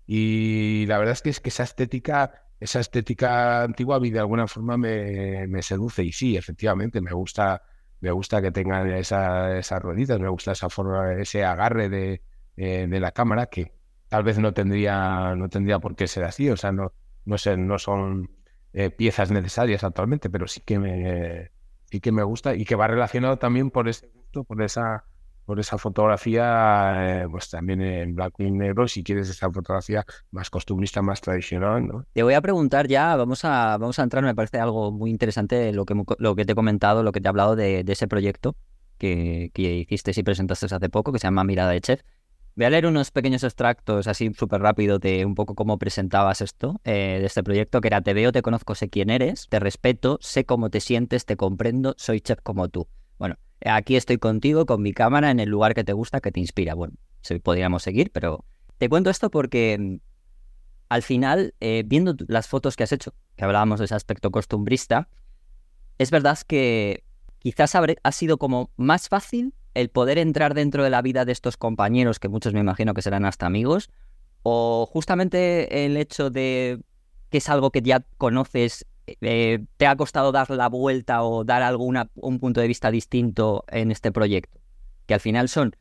Y 0.06 0.86
la 0.86 0.98
verdad 0.98 1.12
es 1.12 1.22
que 1.22 1.30
es 1.30 1.40
que 1.40 1.48
esa 1.50 1.62
estética, 1.62 2.46
esa 2.60 2.80
estética 2.80 3.62
antigua 3.62 3.98
de 4.00 4.18
alguna 4.18 4.46
forma 4.46 4.76
me, 4.76 5.46
me 5.46 5.62
seduce 5.62 6.02
y 6.04 6.12
sí, 6.12 6.36
efectivamente, 6.36 7.00
me 7.00 7.12
gusta, 7.12 7.62
me 8.00 8.10
gusta 8.10 8.42
que 8.42 8.52
tengan 8.52 8.90
esa, 8.90 9.58
esas 9.58 9.82
rueditas, 9.82 10.20
me 10.20 10.28
gusta 10.28 10.52
esa 10.52 10.68
forma, 10.68 11.14
ese 11.14 11.44
agarre 11.44 11.88
de, 11.88 12.22
eh, 12.56 12.86
de 12.88 13.00
la 13.00 13.12
cámara 13.12 13.46
que 13.46 13.72
tal 14.08 14.24
vez 14.24 14.38
no 14.38 14.52
tendría, 14.52 15.34
no 15.36 15.48
tendría 15.48 15.78
por 15.78 15.96
qué 15.96 16.06
ser 16.06 16.24
así, 16.24 16.50
o 16.50 16.56
sea, 16.56 16.72
no, 16.72 16.92
no, 17.24 17.38
sé, 17.38 17.56
no 17.56 17.78
son 17.78 18.30
eh, 18.72 18.90
piezas 18.90 19.30
necesarias 19.30 19.84
actualmente, 19.84 20.28
pero 20.30 20.46
sí 20.48 20.60
que 20.60 20.78
me, 20.78 21.50
y 21.92 22.00
que 22.00 22.10
me 22.10 22.22
gusta 22.22 22.54
y 22.54 22.64
que 22.64 22.74
va 22.74 22.86
relacionado 22.86 23.36
también 23.38 23.70
por 23.70 23.88
ese 23.88 24.08
gusto, 24.08 24.44
por 24.44 24.62
esa, 24.62 25.04
por 25.44 25.60
esa 25.60 25.76
fotografía, 25.76 27.22
eh, 27.22 27.28
pues 27.30 27.50
también 27.50 27.82
en 27.82 28.14
blanco 28.14 28.42
y 28.42 28.50
negro, 28.50 28.88
si 28.88 29.04
quieres 29.04 29.28
esa 29.28 29.50
fotografía 29.50 30.04
más 30.30 30.48
costumbrista, 30.48 31.02
más 31.02 31.20
tradicional. 31.20 31.86
¿no? 31.86 32.06
Te 32.12 32.22
voy 32.22 32.32
a 32.32 32.40
preguntar 32.40 32.88
ya, 32.88 33.14
vamos 33.14 33.44
a, 33.44 33.76
vamos 33.76 33.98
a 33.98 34.02
entrar, 34.04 34.24
me 34.24 34.34
parece 34.34 34.58
algo 34.58 34.90
muy 34.90 35.10
interesante 35.10 35.72
lo 35.72 35.84
que, 35.84 35.94
lo 36.18 36.34
que 36.34 36.44
te 36.46 36.52
he 36.52 36.54
comentado, 36.54 37.02
lo 37.02 37.12
que 37.12 37.20
te 37.20 37.28
he 37.28 37.30
hablado 37.30 37.56
de, 37.56 37.84
ese 37.86 38.08
proyecto 38.08 38.56
que, 38.96 39.50
que 39.52 39.86
hiciste 39.90 40.12
y 40.16 40.22
presentaste 40.22 40.66
hace 40.74 40.88
poco, 40.88 41.12
que 41.12 41.18
se 41.18 41.26
llama 41.26 41.44
Mirada 41.44 41.72
de 41.72 41.80
Chef. 41.82 42.00
Voy 42.54 42.66
a 42.66 42.70
leer 42.70 42.84
unos 42.86 43.10
pequeños 43.10 43.44
extractos 43.44 44.06
así 44.06 44.30
súper 44.34 44.60
rápido 44.60 44.98
de 44.98 45.24
un 45.24 45.34
poco 45.34 45.54
cómo 45.54 45.78
presentabas 45.78 46.42
esto, 46.42 46.80
eh, 46.84 47.16
de 47.18 47.24
este 47.24 47.42
proyecto, 47.42 47.80
que 47.80 47.88
era 47.88 48.02
te 48.02 48.12
veo, 48.12 48.30
te 48.30 48.42
conozco, 48.42 48.74
sé 48.74 48.90
quién 48.90 49.08
eres, 49.08 49.46
te 49.48 49.58
respeto, 49.58 50.18
sé 50.20 50.44
cómo 50.44 50.68
te 50.68 50.80
sientes, 50.80 51.24
te 51.24 51.38
comprendo, 51.38 51.94
soy 51.96 52.20
chef 52.20 52.40
como 52.42 52.68
tú. 52.68 52.88
Bueno, 53.18 53.36
aquí 53.64 53.96
estoy 53.96 54.18
contigo 54.18 54.66
con 54.66 54.82
mi 54.82 54.92
cámara 54.92 55.30
en 55.30 55.40
el 55.40 55.48
lugar 55.48 55.72
que 55.72 55.82
te 55.82 55.94
gusta, 55.94 56.20
que 56.20 56.30
te 56.30 56.40
inspira. 56.40 56.74
Bueno, 56.74 56.94
si 57.22 57.38
podríamos 57.38 57.84
seguir, 57.84 58.10
pero 58.12 58.44
te 58.76 58.90
cuento 58.90 59.08
esto 59.08 59.30
porque 59.30 59.78
mm, 59.80 59.96
al 60.90 61.02
final, 61.02 61.54
eh, 61.60 61.84
viendo 61.86 62.14
las 62.28 62.48
fotos 62.48 62.76
que 62.76 62.82
has 62.82 62.92
hecho, 62.92 63.14
que 63.34 63.44
hablábamos 63.46 63.78
de 63.78 63.86
ese 63.86 63.94
aspecto 63.94 64.30
costumbrista, 64.30 65.08
es 65.96 66.10
verdad 66.10 66.38
que 66.46 67.02
quizás 67.38 67.74
ha 67.74 68.12
sido 68.12 68.36
como 68.36 68.70
más 68.76 69.08
fácil 69.08 69.54
el 69.74 69.88
poder 69.88 70.18
entrar 70.18 70.54
dentro 70.54 70.84
de 70.84 70.90
la 70.90 71.02
vida 71.02 71.24
de 71.24 71.32
estos 71.32 71.56
compañeros, 71.56 72.18
que 72.18 72.28
muchos 72.28 72.52
me 72.52 72.60
imagino 72.60 72.94
que 72.94 73.02
serán 73.02 73.24
hasta 73.24 73.46
amigos, 73.46 73.90
o 74.42 74.86
justamente 74.90 75.84
el 75.84 75.96
hecho 75.96 76.30
de 76.30 76.80
que 77.30 77.38
es 77.38 77.48
algo 77.48 77.70
que 77.70 77.80
ya 77.80 78.04
conoces, 78.18 78.86
eh, 79.06 79.64
te 79.78 79.86
ha 79.86 79.96
costado 79.96 80.32
dar 80.32 80.50
la 80.50 80.68
vuelta 80.68 81.22
o 81.22 81.44
dar 81.44 81.62
alguna, 81.62 82.10
un 82.14 82.38
punto 82.38 82.60
de 82.60 82.68
vista 82.68 82.90
distinto 82.90 83.64
en 83.68 83.90
este 83.90 84.12
proyecto, 84.12 84.60
que 85.06 85.14
al 85.14 85.20
final 85.20 85.48
son 85.48 85.74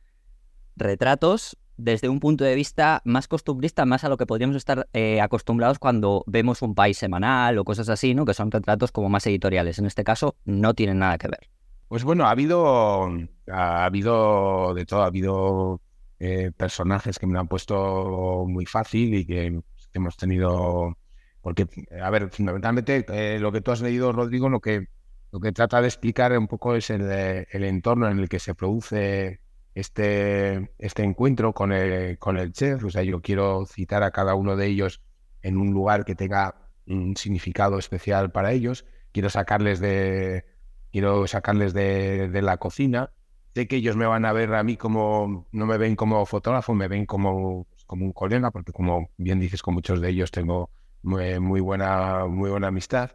retratos 0.78 1.58
desde 1.78 2.10
un 2.10 2.20
punto 2.20 2.44
de 2.44 2.56
vista 2.56 3.02
más 3.06 3.28
costumbrista, 3.28 3.86
más 3.86 4.04
a 4.04 4.10
lo 4.10 4.18
que 4.18 4.26
podríamos 4.26 4.56
estar 4.56 4.88
eh, 4.94 5.20
acostumbrados 5.20 5.80
cuando 5.80 6.24
vemos 6.28 6.62
un 6.62 6.76
país 6.76 6.98
semanal 6.98 7.58
o 7.58 7.66
cosas 7.66 7.90
así, 7.90 8.14
¿no? 8.14 8.26
Que 8.26 8.34
son 8.34 8.52
retratos 8.52 8.92
como 8.92 9.10
más 9.10 9.26
editoriales. 9.28 9.80
En 9.80 9.86
este 9.86 10.04
caso, 10.04 10.36
no 10.46 10.74
tienen 10.74 11.00
nada 11.00 11.18
que 11.18 11.28
ver. 11.28 11.50
Pues 11.92 12.06
bueno, 12.06 12.26
ha 12.26 12.32
habido, 12.32 13.10
ha 13.52 13.84
habido 13.84 14.74
de 14.74 14.86
todo, 14.86 15.02
ha 15.04 15.08
habido 15.08 15.82
eh, 16.20 16.54
personajes 16.56 17.20
que 17.20 17.28
me 17.28 17.34
lo 17.34 17.42
han 17.42 17.50
puesto 17.50 18.46
muy 18.48 18.66
fácil 18.66 19.14
y 19.14 19.26
que, 19.26 19.62
hemos 19.92 20.16
tenido, 20.16 20.98
porque, 21.42 21.68
a 22.02 22.10
ver, 22.10 22.30
fundamentalmente 22.30 23.06
eh, 23.10 23.40
lo 23.40 23.52
que 23.52 23.60
tú 23.60 23.72
has 23.72 23.82
leído, 23.82 24.14
Rodrigo, 24.14 24.48
lo 24.48 24.62
que, 24.62 24.88
lo 25.34 25.42
que 25.42 25.52
trata 25.52 25.82
de 25.82 25.88
explicar 25.90 26.32
un 26.38 26.48
poco 26.48 26.76
es 26.76 26.90
el, 26.92 27.02
el 27.12 27.64
entorno 27.66 28.10
en 28.10 28.20
el 28.20 28.30
que 28.30 28.40
se 28.40 28.56
produce 28.56 29.42
este, 29.76 30.72
este 30.78 31.04
encuentro 31.04 31.52
con 31.52 31.74
el, 31.74 32.18
con 32.20 32.38
el 32.38 32.54
chef. 32.54 32.86
O 32.86 32.90
sea, 32.90 33.04
yo 33.04 33.22
quiero 33.22 33.66
citar 33.66 34.02
a 34.04 34.12
cada 34.12 34.34
uno 34.36 34.56
de 34.56 34.68
ellos 34.68 35.02
en 35.42 35.58
un 35.58 35.72
lugar 35.72 36.06
que 36.06 36.16
tenga 36.16 36.56
un 36.88 37.18
significado 37.18 37.78
especial 37.78 38.32
para 38.32 38.54
ellos. 38.54 38.86
Quiero 39.12 39.30
sacarles 39.30 39.82
de, 39.82 40.46
quiero 40.92 41.28
sacarles 41.28 41.74
de, 41.74 42.30
la 42.42 42.58
cocina. 42.58 43.12
Sé 43.54 43.68
que 43.68 43.78
ellos 43.78 43.98
me 43.98 44.06
van 44.06 44.26
a 44.26 44.34
ver 44.34 44.54
a 44.54 44.64
mí 44.64 44.78
como, 44.78 45.48
no 45.52 45.66
me 45.66 45.78
ven 45.78 45.96
como 45.96 46.26
fotógrafo, 46.26 46.74
me 46.74 46.88
ven 46.88 47.06
como, 47.06 47.68
como 47.86 48.06
un 48.06 48.14
colega, 48.14 48.52
porque 48.52 48.72
como 48.72 49.10
bien 49.18 49.40
dices, 49.40 49.62
con 49.62 49.74
muchos 49.74 50.00
de 50.00 50.10
ellos 50.10 50.32
tengo 50.32 50.70
muy, 51.02 51.60
buena, 51.60 52.26
muy 52.28 52.50
buena 52.50 52.68
amistad. 52.68 53.12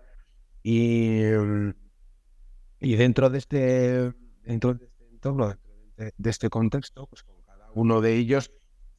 Y, 0.63 1.21
y 2.81 2.97
dentro 2.97 3.31
de 3.31 3.39
este, 3.39 4.13
dentro 4.43 4.75
de 4.75 4.85
este 4.87 5.05
entorno, 5.13 5.57
de, 5.97 6.31
este 6.31 6.51
contexto, 6.51 7.07
pues 7.07 7.23
con 7.23 7.37
cada 7.47 7.71
uno 7.75 8.01
de 8.01 8.15
ellos 8.15 8.51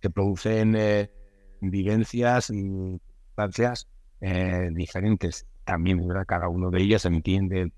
se 0.01 0.09
producen 0.09 0.75
eh, 0.75 1.11
vivencias 1.61 2.49
y 2.49 2.99
circunstancias 3.35 3.87
eh, 4.21 4.69
diferentes. 4.73 5.45
También. 5.63 6.07
Cada 6.25 6.47
uno 6.47 6.71
de 6.71 6.81
ellos 6.81 7.03
entiende 7.05 7.73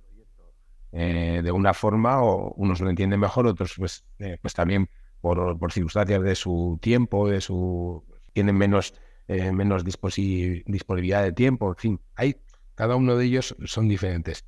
eh, 0.91 1.41
de 1.43 1.51
una 1.51 1.73
forma, 1.73 2.23
o 2.23 2.53
unos 2.55 2.81
lo 2.81 2.89
entienden 2.89 3.19
mejor, 3.19 3.45
otros 3.47 3.75
pues, 3.77 4.05
eh, 4.19 4.37
pues 4.41 4.53
también 4.53 4.89
por, 5.21 5.57
por, 5.59 5.71
circunstancias 5.71 6.23
de 6.23 6.35
su 6.35 6.79
tiempo, 6.81 7.29
de 7.29 7.41
su 7.41 8.03
tienen 8.33 8.55
menos, 8.55 8.93
eh, 9.27 9.51
menos 9.51 9.83
disponibilidad 9.83 11.23
de 11.23 11.31
tiempo, 11.33 11.69
en 11.69 11.75
fin, 11.75 12.01
hay, 12.15 12.37
cada 12.75 12.95
uno 12.95 13.15
de 13.17 13.25
ellos 13.25 13.55
son 13.65 13.87
diferentes. 13.87 14.45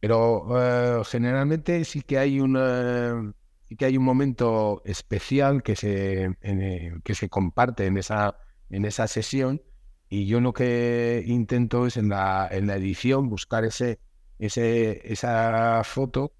Pero 0.00 1.04
generalmente 1.04 1.84
sí 1.84 2.02
que 2.02 2.18
hay 2.18 2.40
una 2.40 3.32
que 3.78 3.84
hay 3.84 3.96
un 3.96 4.04
momento 4.04 4.82
especial 4.84 5.62
que 5.62 5.76
se, 5.76 6.36
que 7.04 7.14
se 7.14 7.28
comparte 7.28 7.86
en 7.86 7.96
esa, 7.96 8.36
en 8.68 8.84
esa 8.84 9.06
sesión 9.06 9.62
y 10.08 10.26
yo 10.26 10.40
lo 10.40 10.52
que 10.52 11.22
intento 11.24 11.86
es 11.86 11.96
en 11.96 12.10
la, 12.10 12.46
en 12.50 12.66
la 12.66 12.76
edición 12.76 13.30
buscar 13.30 13.64
ese, 13.64 13.98
ese, 14.46 15.12
esa 15.12 15.82
foto 15.84 16.34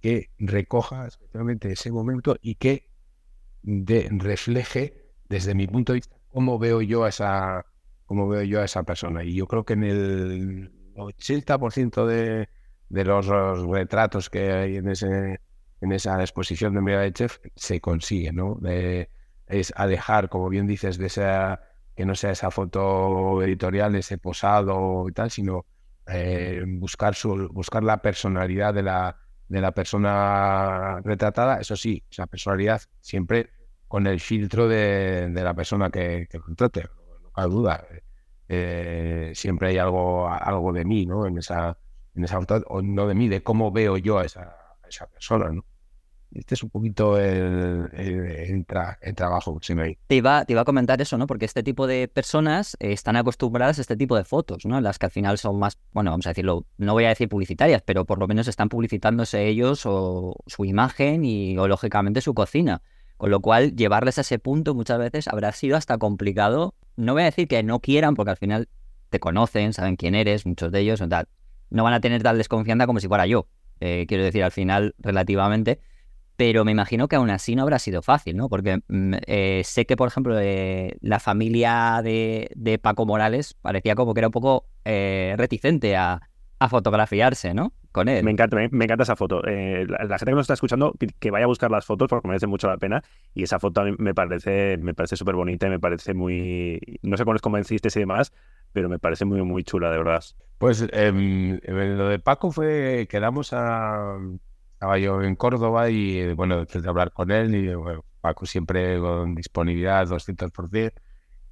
que 0.00 0.30
recoja 0.38 1.06
especialmente 1.06 1.72
ese 1.72 1.90
momento 1.90 2.36
y 2.40 2.56
que 2.56 2.90
refleje 3.62 5.12
desde 5.28 5.54
mi 5.54 5.66
punto 5.66 5.92
de 5.92 5.98
vista 5.98 6.16
cómo 6.28 6.58
veo 6.58 6.82
yo 6.82 7.04
a 7.04 7.08
esa 7.08 7.66
cómo 8.04 8.28
veo 8.28 8.42
yo 8.42 8.60
a 8.60 8.64
esa 8.64 8.84
persona. 8.84 9.24
Y 9.24 9.34
yo 9.34 9.46
creo 9.46 9.64
que 9.64 9.72
en 9.72 9.84
el 9.84 10.72
80% 10.94 12.06
de, 12.06 12.48
de 12.88 13.04
los, 13.04 13.26
retratos 13.26 14.30
que 14.30 14.52
hay 14.52 14.76
en 14.76 14.88
ese 14.88 15.40
esa 15.80 16.20
exposición 16.20 16.74
de 16.74 17.12
Chef 17.12 17.38
se 17.54 17.80
consigue, 17.80 18.32
¿no? 18.32 18.56
De, 18.60 19.10
es 19.46 19.72
alejar, 19.76 20.28
como 20.28 20.48
bien 20.48 20.66
dices, 20.66 20.98
de 20.98 21.06
esa 21.06 21.60
que 21.94 22.04
no 22.04 22.14
sea 22.14 22.32
esa 22.32 22.50
foto 22.50 23.42
editorial, 23.42 23.94
ese 23.94 24.18
posado 24.18 25.08
y 25.08 25.12
tal, 25.12 25.30
sino 25.30 25.64
eh, 26.08 26.62
buscar 26.66 27.14
su, 27.14 27.48
buscar 27.52 27.82
la 27.82 28.02
personalidad 28.02 28.74
de 28.74 28.82
la 28.82 29.16
de 29.48 29.60
la 29.60 29.72
persona 29.72 31.00
retratada, 31.04 31.60
eso 31.60 31.76
sí, 31.76 32.02
esa 32.10 32.26
personalidad 32.26 32.82
siempre 33.00 33.50
con 33.86 34.06
el 34.06 34.20
filtro 34.20 34.66
de, 34.68 35.30
la 35.32 35.54
persona 35.54 35.90
que, 35.90 36.26
que 36.28 36.38
retrate, 36.38 36.84
no 37.22 37.30
cabe 37.30 37.48
duda. 37.48 37.86
Eh, 38.48 39.32
siempre 39.34 39.68
hay 39.68 39.78
algo, 39.78 40.28
algo 40.28 40.72
de 40.72 40.84
mí, 40.84 41.06
¿no? 41.06 41.26
En 41.26 41.38
esa, 41.38 41.78
en 42.14 42.24
esa 42.24 42.38
o 42.38 42.82
no 42.82 43.06
de 43.06 43.14
mí, 43.14 43.28
de 43.28 43.42
cómo 43.42 43.70
veo 43.70 43.96
yo 43.96 44.18
a 44.18 44.24
esa, 44.24 44.42
a 44.42 44.88
esa 44.88 45.06
persona, 45.06 45.50
¿no? 45.50 45.64
Este 46.32 46.54
es 46.54 46.62
un 46.62 46.70
poquito 46.70 47.18
el, 47.18 47.88
el, 47.92 48.66
trabajo 49.14 49.58
que 49.58 49.66
se 49.66 49.74
me 49.74 49.98
te 50.06 50.16
iba, 50.16 50.44
te 50.44 50.52
iba 50.52 50.62
a 50.62 50.64
comentar 50.64 51.00
eso, 51.00 51.16
¿no? 51.16 51.26
Porque 51.26 51.44
este 51.44 51.62
tipo 51.62 51.86
de 51.86 52.08
personas 52.08 52.76
están 52.80 53.16
acostumbradas 53.16 53.78
a 53.78 53.80
este 53.80 53.96
tipo 53.96 54.16
de 54.16 54.24
fotos, 54.24 54.66
¿no? 54.66 54.80
Las 54.80 54.98
que 54.98 55.06
al 55.06 55.12
final 55.12 55.38
son 55.38 55.58
más, 55.58 55.78
bueno, 55.92 56.10
vamos 56.10 56.26
a 56.26 56.30
decirlo, 56.30 56.66
no 56.78 56.92
voy 56.92 57.04
a 57.04 57.08
decir 57.08 57.28
publicitarias, 57.28 57.82
pero 57.82 58.04
por 58.04 58.18
lo 58.18 58.26
menos 58.26 58.48
están 58.48 58.68
publicitándose 58.68 59.46
ellos 59.46 59.82
o 59.86 60.34
su 60.46 60.64
imagen 60.64 61.24
y 61.24 61.56
o 61.58 61.68
lógicamente 61.68 62.20
su 62.20 62.34
cocina. 62.34 62.82
Con 63.16 63.30
lo 63.30 63.40
cual, 63.40 63.74
llevarles 63.74 64.18
a 64.18 64.20
ese 64.20 64.38
punto 64.38 64.74
muchas 64.74 64.98
veces 64.98 65.28
habrá 65.28 65.52
sido 65.52 65.76
hasta 65.76 65.96
complicado. 65.96 66.74
No 66.96 67.14
voy 67.14 67.22
a 67.22 67.26
decir 67.26 67.48
que 67.48 67.62
no 67.62 67.80
quieran, 67.80 68.14
porque 68.14 68.30
al 68.30 68.36
final 68.36 68.68
te 69.08 69.20
conocen, 69.20 69.72
saben 69.72 69.96
quién 69.96 70.14
eres, 70.14 70.44
muchos 70.44 70.70
de 70.70 70.80
ellos. 70.80 71.00
No 71.70 71.84
van 71.84 71.94
a 71.94 72.00
tener 72.00 72.22
tal 72.22 72.36
desconfianza 72.36 72.86
como 72.86 73.00
si 73.00 73.08
fuera 73.08 73.26
yo. 73.26 73.48
Eh, 73.80 74.04
quiero 74.06 74.24
decir, 74.24 74.44
al 74.44 74.52
final, 74.52 74.94
relativamente 74.98 75.80
pero 76.36 76.64
me 76.64 76.72
imagino 76.72 77.08
que 77.08 77.16
aún 77.16 77.30
así 77.30 77.56
no 77.56 77.62
habrá 77.62 77.78
sido 77.78 78.02
fácil, 78.02 78.36
¿no? 78.36 78.48
Porque 78.48 78.82
mm, 78.88 79.14
eh, 79.26 79.62
sé 79.64 79.86
que, 79.86 79.96
por 79.96 80.08
ejemplo, 80.08 80.38
eh, 80.38 80.96
la 81.00 81.18
familia 81.18 82.00
de, 82.04 82.78
Paco 82.82 83.06
Morales 83.06 83.54
parecía 83.54 83.94
como 83.94 84.12
que 84.12 84.20
era 84.20 84.28
un 84.28 84.32
poco 84.32 84.66
eh, 84.84 85.34
reticente 85.38 85.96
a, 85.96 86.20
fotografiarse, 86.70 87.54
¿no? 87.54 87.72
Con 87.92 88.08
él. 88.08 88.24
Me 88.24 88.30
encanta, 88.30 88.56
me, 88.56 88.84
encanta 88.84 89.04
esa 89.04 89.14
foto. 89.14 89.40
La, 89.42 90.18
gente 90.18 90.24
que 90.26 90.30
nos 90.32 90.42
está 90.42 90.54
escuchando, 90.54 90.94
que, 91.20 91.30
vaya 91.30 91.44
a 91.44 91.48
buscar 91.48 91.70
las 91.70 91.84
fotos 91.84 92.08
porque 92.08 92.26
merece 92.26 92.46
mucho 92.46 92.66
la 92.66 92.78
pena. 92.78 93.02
Y 93.34 93.42
esa 93.42 93.58
foto 93.58 93.82
a 93.82 93.84
mí 93.84 93.94
me 93.98 94.14
parece, 94.14 94.76
me 94.78 94.94
parece 94.94 95.16
súper 95.16 95.34
bonita 95.34 95.66
y 95.66 95.70
me 95.70 95.78
parece 95.78 96.14
muy... 96.14 96.80
No 97.02 97.16
sé 97.16 97.24
cómo 97.24 97.34
les 97.34 97.42
convenciste 97.42 97.88
y 97.94 98.00
demás, 98.00 98.32
pero 98.72 98.88
me 98.88 98.98
parece 98.98 99.26
muy, 99.26 99.42
muy 99.42 99.64
chula, 99.64 99.90
de 99.90 99.98
verdad. 99.98 100.24
Pues 100.58 100.86
em, 100.92 101.60
lo 101.62 102.08
de 102.08 102.18
Paco 102.18 102.50
fue, 102.50 103.06
quedamos 103.08 103.52
a 103.52 104.18
estaba 104.76 104.98
yo 104.98 105.22
en 105.22 105.36
Córdoba 105.36 105.88
y, 105.88 106.34
bueno, 106.34 106.58
después 106.58 106.84
de 106.84 106.90
hablar 106.90 107.10
con 107.10 107.30
él, 107.30 107.54
y 107.54 107.74
bueno, 107.74 108.04
Paco 108.20 108.44
siempre 108.44 108.98
con 109.00 109.34
disponibilidad 109.34 110.06
200%, 110.06 110.92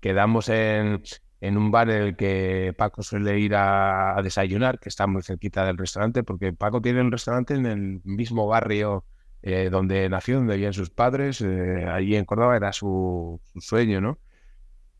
quedamos 0.01 0.51
en, 0.51 1.03
en 1.41 1.57
un 1.57 1.71
bar 1.71 1.89
en 1.89 2.03
el 2.03 2.17
que 2.17 2.75
Paco 2.77 3.03
suele 3.03 3.41
ir 3.41 3.55
a, 3.57 4.21
desayunar, 4.23 4.79
que 4.79 4.91
está 4.91 5.07
muy 5.07 5.23
cerquita 5.23 5.65
del 5.65 5.79
restaurante, 5.79 6.23
porque 6.23 6.53
Paco 6.53 6.83
tiene 6.83 7.01
un 7.01 7.11
restaurante 7.11 7.55
en 7.55 7.65
el 7.65 8.03
mismo 8.05 8.47
barrio 8.47 9.07
eh, 9.41 9.71
donde 9.71 10.07
nació, 10.11 10.37
donde 10.37 10.57
vivían 10.57 10.75
sus 10.75 10.91
padres, 10.91 11.41
eh, 11.41 11.87
allí 11.91 12.17
en 12.17 12.27
Córdoba 12.27 12.57
era 12.57 12.75
su, 12.75 13.41
sueño, 13.59 14.03
¿no? 14.03 14.19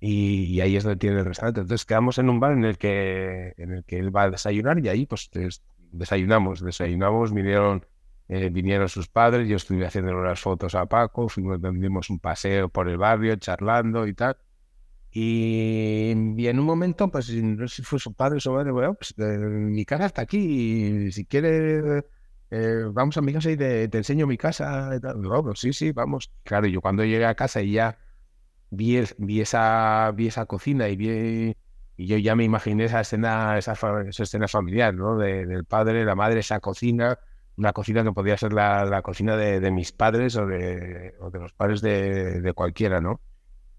Y, 0.01 0.61
ahí 0.63 0.77
es 0.77 0.85
donde 0.85 0.99
tiene 0.99 1.19
el 1.19 1.27
restaurante. 1.27 1.61
Entonces 1.61 1.85
quedamos 1.85 2.17
en 2.19 2.31
un 2.31 2.41
bar 2.41 2.53
en 2.53 2.65
el 2.65 2.79
que, 2.79 3.53
en 3.59 3.73
el 3.73 3.85
que 3.85 3.99
él 3.99 4.17
va 4.17 4.23
a 4.23 4.31
desayunar 4.31 4.79
y 4.79 4.89
ahí 4.89 5.05
pues 5.07 5.31
desayunamos, 5.93 6.61
desayunamos, 6.63 7.33
vinieron 7.35 7.85
eh, 8.29 8.49
vinieron 8.51 8.89
sus 8.89 9.09
padres, 9.09 9.49
yo 9.49 9.57
estuve 9.57 9.87
haciendo 9.87 10.17
unas 10.17 10.41
fotos 10.41 10.75
a 10.75 10.87
Paco, 10.87 11.29
fuimos, 11.29 11.61
dimos 11.61 12.11
un 12.11 12.19
paseo 12.19 12.69
por 12.69 12.89
el 12.89 12.97
barrio, 12.99 13.37
charlando 13.37 14.07
y 14.07 14.15
tal. 14.15 14.37
Y, 15.11 16.11
en 16.11 16.59
un 16.59 16.67
momento, 16.67 17.11
pues 17.11 17.31
no 17.31 17.69
sé 17.69 17.77
si 17.77 17.83
fue 17.83 17.99
su 18.01 18.15
padre 18.15 18.39
o 18.39 18.41
su 18.41 18.53
madre, 18.53 18.73
bueno, 18.73 18.95
pues 18.95 19.15
eh, 19.19 19.39
mi 19.39 19.85
casa 19.85 20.07
está 20.07 20.23
aquí, 20.23 20.39
y 21.07 21.13
si 21.13 21.25
quieres, 21.27 22.05
eh, 22.51 22.85
vamos 22.93 23.17
a 23.17 23.21
mi 23.23 23.33
casa 23.33 23.51
y 23.51 23.57
te, 23.57 23.85
enseño 23.85 24.27
mi 24.27 24.37
casa. 24.37 24.91
Y 24.97 25.01
tal. 25.01 25.21
Pues 25.43 25.61
sí, 25.61 25.73
sí, 25.73 25.93
vamos. 25.93 26.33
Claro, 26.43 26.67
yo 26.67 26.81
cuando 26.81 27.05
llegué 27.05 27.27
a 27.27 27.35
casa 27.35 27.63
y 27.63 27.73
ya 27.73 27.99
vi, 28.71 29.01
vi, 29.19 29.41
esa, 29.41 30.13
vi 30.13 30.29
esa 30.29 30.47
cocina 30.47 30.89
y 30.89 30.97
vi 30.97 31.57
y 31.97 32.07
yo 32.07 32.19
ya 32.19 32.35
me 32.35 32.45
imaginé 32.45 32.85
esa 32.85 33.01
escena, 33.01 33.59
esa, 33.59 33.75
esa 34.09 34.23
escena 34.23 34.49
familiar, 34.49 34.95
¿no? 34.95 35.17
del 35.17 35.65
padre, 35.65 36.05
la 36.05 36.15
madre, 36.15 36.41
esa 36.41 36.61
cocina, 36.61 37.19
una 37.57 37.73
cocina 37.73 38.03
que 38.03 38.13
podría 38.13 38.37
ser 38.37 38.53
la, 38.53 39.01
cocina 39.03 39.37
de, 39.37 39.71
mis 39.71 39.93
padres 39.93 40.37
o 40.37 40.47
de, 40.47 41.15
o 41.21 41.31
de 41.31 41.39
los 41.39 41.53
padres 41.53 41.81
de, 41.81 42.53
cualquiera, 42.55 43.01
¿no? 43.01 43.21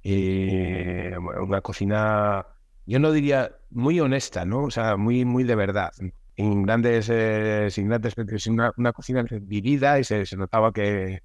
Y 0.02 1.12
una 1.14 1.62
cocina, 1.62 2.46
yo 2.86 3.00
no 3.00 3.12
diría 3.12 3.52
muy 3.72 4.00
honesta, 4.00 4.46
¿no? 4.46 4.64
O 4.64 4.72
sea, 4.72 4.98
muy, 4.98 5.26
muy 5.26 5.44
de 5.44 5.56
verdad. 5.56 5.92
En 6.38 6.64
grandes, 6.64 7.10
eh, 7.10 7.68
sin 7.72 7.88
grandes, 7.90 8.16
una, 8.48 8.72
una 8.78 8.94
cocina 8.94 9.26
vivida 9.42 10.00
y 10.00 10.04
se, 10.04 10.26
notaba 10.38 10.72
que, 10.72 11.22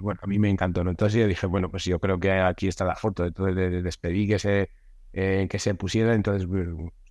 bueno, 0.00 0.20
a 0.22 0.26
mí 0.26 0.38
me 0.38 0.50
encantó, 0.50 0.84
¿no? 0.84 0.90
Entonces 0.90 1.20
yo 1.20 1.26
dije, 1.26 1.46
bueno, 1.46 1.70
pues 1.70 1.84
yo 1.84 1.98
creo 1.98 2.18
que 2.20 2.32
aquí 2.32 2.68
está 2.68 2.84
la 2.84 2.96
foto. 2.96 3.24
Entonces 3.24 3.82
despedí 3.82 4.28
que 4.28 4.38
se, 4.38 4.70
eh, 5.12 5.46
que 5.48 5.58
se 5.60 5.74
pusiera, 5.74 6.14
entonces 6.14 6.48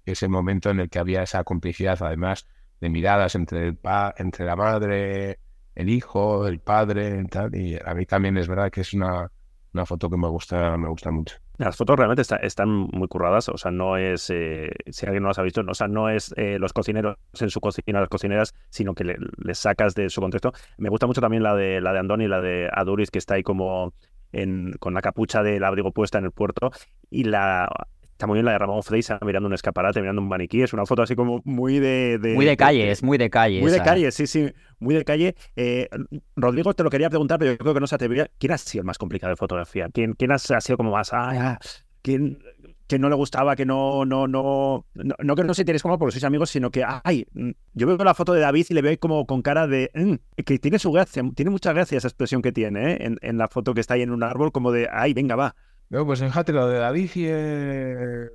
ese 0.06 0.28
momento 0.28 0.69
en 0.69 0.82
el 0.82 0.89
que 0.89 0.99
había 0.99 1.23
esa 1.23 1.43
complicidad, 1.45 1.97
además, 2.02 2.47
de 2.84 2.89
miradas 2.89 3.34
entre, 3.36 3.65
el 3.65 3.78
pa 3.78 4.13
entre 4.17 4.46
la 4.46 4.58
madre, 4.58 5.39
el 5.74 5.89
hijo, 5.89 6.46
el 6.48 6.60
padre, 6.60 7.24
tal, 7.32 7.56
y 7.56 7.78
a 7.78 7.93
mí 7.93 8.06
también 8.06 8.38
es 8.38 8.50
verdad 8.50 8.69
que 8.69 8.82
es 8.82 8.93
una, 8.93 9.32
una 9.74 9.86
foto 9.86 10.10
que 10.10 10.17
me 10.17 10.28
gusta, 10.28 10.76
me 10.76 10.89
gusta 10.89 11.10
mucho. 11.10 11.38
Las 11.58 11.78
fotos 11.78 11.96
realmente 11.96 12.24
están 12.41 12.67
muy 12.69 13.08
curradas, 13.08 13.48
o 13.48 13.58
sea, 13.58 13.72
no 13.72 13.96
es, 13.96 14.30
eh, 14.32 14.69
si 14.91 15.06
alguien 15.06 15.24
no 15.24 15.30
las 15.30 15.39
ha 15.39 15.43
visto, 15.43 15.62
o 15.65 15.74
sea, 15.74 15.88
no 15.88 16.10
es 16.10 16.34
eh, 16.36 16.60
los 16.60 16.74
cocineros 16.74 17.15
en 17.39 17.50
su 17.50 17.62
cocina, 17.62 18.02
las 18.02 18.10
cocineras, 18.10 18.54
sino 18.69 18.93
que 18.93 19.06
le, 19.06 19.15
sacas 19.54 19.96
de 19.96 20.10
su 20.10 20.19
contexto. 20.19 20.52
Me 20.78 20.89
gusta 20.89 21.08
mucho 21.08 21.22
también 21.22 21.41
la 21.41 21.56
de 21.56 21.80
la 21.80 21.93
de 21.93 22.00
Andoni, 22.00 22.28
la 22.28 22.41
de 22.41 22.69
Aduris, 22.69 23.12
que 23.12 23.19
está 23.19 23.36
ahí 23.36 23.43
como 23.43 23.93
en, 24.34 24.74
con 24.74 24.93
la 24.93 25.02
capucha 25.02 25.41
del 25.41 25.63
abrigo 25.63 25.93
puesta 25.93 26.17
en 26.17 26.26
el 26.26 26.32
puerto, 26.32 26.72
y 27.10 27.24
la 27.24 27.69
Está 28.13 28.28
muy 28.28 28.36
bien 28.36 28.45
la 28.45 28.54
de 28.54 28.60
Ramón 28.60 28.84
Freisa 28.84 29.19
mirando 29.21 29.47
un 29.47 29.54
escaparate, 29.54 29.99
mirando 29.99 30.21
un 30.21 30.28
maniquí. 30.28 30.62
Es 30.62 30.71
una 30.71 30.86
foto 30.86 31.02
así 31.02 31.15
como 31.15 31.41
muy 31.43 31.80
de. 31.80 32.19
muy 32.36 32.45
de 32.45 32.56
calle, 32.56 32.91
es 32.91 33.04
muy 33.04 33.17
de 33.17 33.30
calle. 33.30 33.60
Muy 33.60 33.71
de 33.71 33.82
calle, 33.82 34.12
sí, 34.12 34.28
sí. 34.28 34.54
Muy 34.80 34.95
de 34.95 35.04
calle. 35.04 35.36
Eh, 35.56 35.89
Rodrigo, 36.36 36.73
te 36.73 36.84
lo 36.84 36.89
quería 36.89 37.10
preguntar, 37.10 37.39
pero 37.39 37.52
yo 37.52 37.58
creo 37.58 37.73
que 37.73 37.80
no 37.80 37.88
se 37.88 37.95
atrevería. 37.95 38.30
¿Quién 38.38 38.52
ha 38.52 38.58
sido 38.58 38.82
el 38.82 38.86
más 38.86 38.97
complicado 38.97 39.32
de 39.32 39.36
fotografía? 39.36 39.89
¿Quién, 39.91 40.13
quién 40.13 40.32
ha, 40.32 40.38
sido 40.38 40.78
como 40.78 40.91
más. 40.91 41.12
Ah, 41.12 41.60
¿Quién, 42.04 42.39
que 42.88 42.99
no 42.99 43.10
le 43.10 43.15
gustaba, 43.15 43.56
que 43.56 43.65
no, 43.65 44.06
no, 44.06 44.28
no, 44.28 44.86
no, 44.93 45.36
que 45.36 45.43
no 45.43 45.54
se 45.54 45.65
tienes 45.65 45.82
como 45.82 45.97
porque 45.97 46.12
sois 46.12 46.23
amigos, 46.26 46.52
sino 46.52 46.69
que, 46.69 46.84
ay, 46.86 47.26
yo 47.73 47.88
veo 47.88 47.97
la 47.97 48.13
foto 48.13 48.34
de 48.34 48.41
David 48.41 48.67
y 48.69 48.73
le 48.73 48.82
veo 48.82 48.99
como 48.99 49.26
con 49.26 49.41
cara 49.41 49.67
de, 49.67 49.89
mm", 49.95 50.43
que 50.43 50.60
tiene 50.60 50.78
su 50.80 50.91
gracia, 50.91 51.23
tiene 51.36 51.49
mucha 51.49 51.73
gracia 51.73 51.97
esa 51.97 52.08
expresión 52.08 52.41
que 52.41 52.52
tiene, 52.52 52.91
¿eh? 52.91 52.97
en, 53.02 53.17
en, 53.21 53.38
la 53.38 53.47
foto 53.47 53.73
que 53.73 53.82
está 53.82 53.95
ahí 53.95 54.02
en 54.02 54.12
un 54.12 54.21
árbol, 54.21 54.52
como 54.52 54.71
de, 54.71 54.89
ay, 54.91 55.13
venga, 55.13 55.36
va, 55.36 55.56
no, 55.93 56.08
pues 56.08 56.21
fíjate, 56.21 56.51
lo 56.53 56.67
de 56.67 56.79
David 56.79 57.12
y 57.13 57.25
eh, 57.27 58.27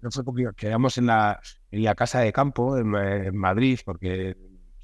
no 0.00 0.12
fue 0.12 0.22
porque 0.22 0.46
quedamos 0.56 0.96
en 0.96 1.06
la, 1.06 1.40
en 1.72 1.82
la 1.82 1.96
casa 1.96 2.20
de 2.20 2.32
campo 2.32 2.78
en, 2.78 3.36
Madrid, 3.36 3.80
porque 3.84 4.36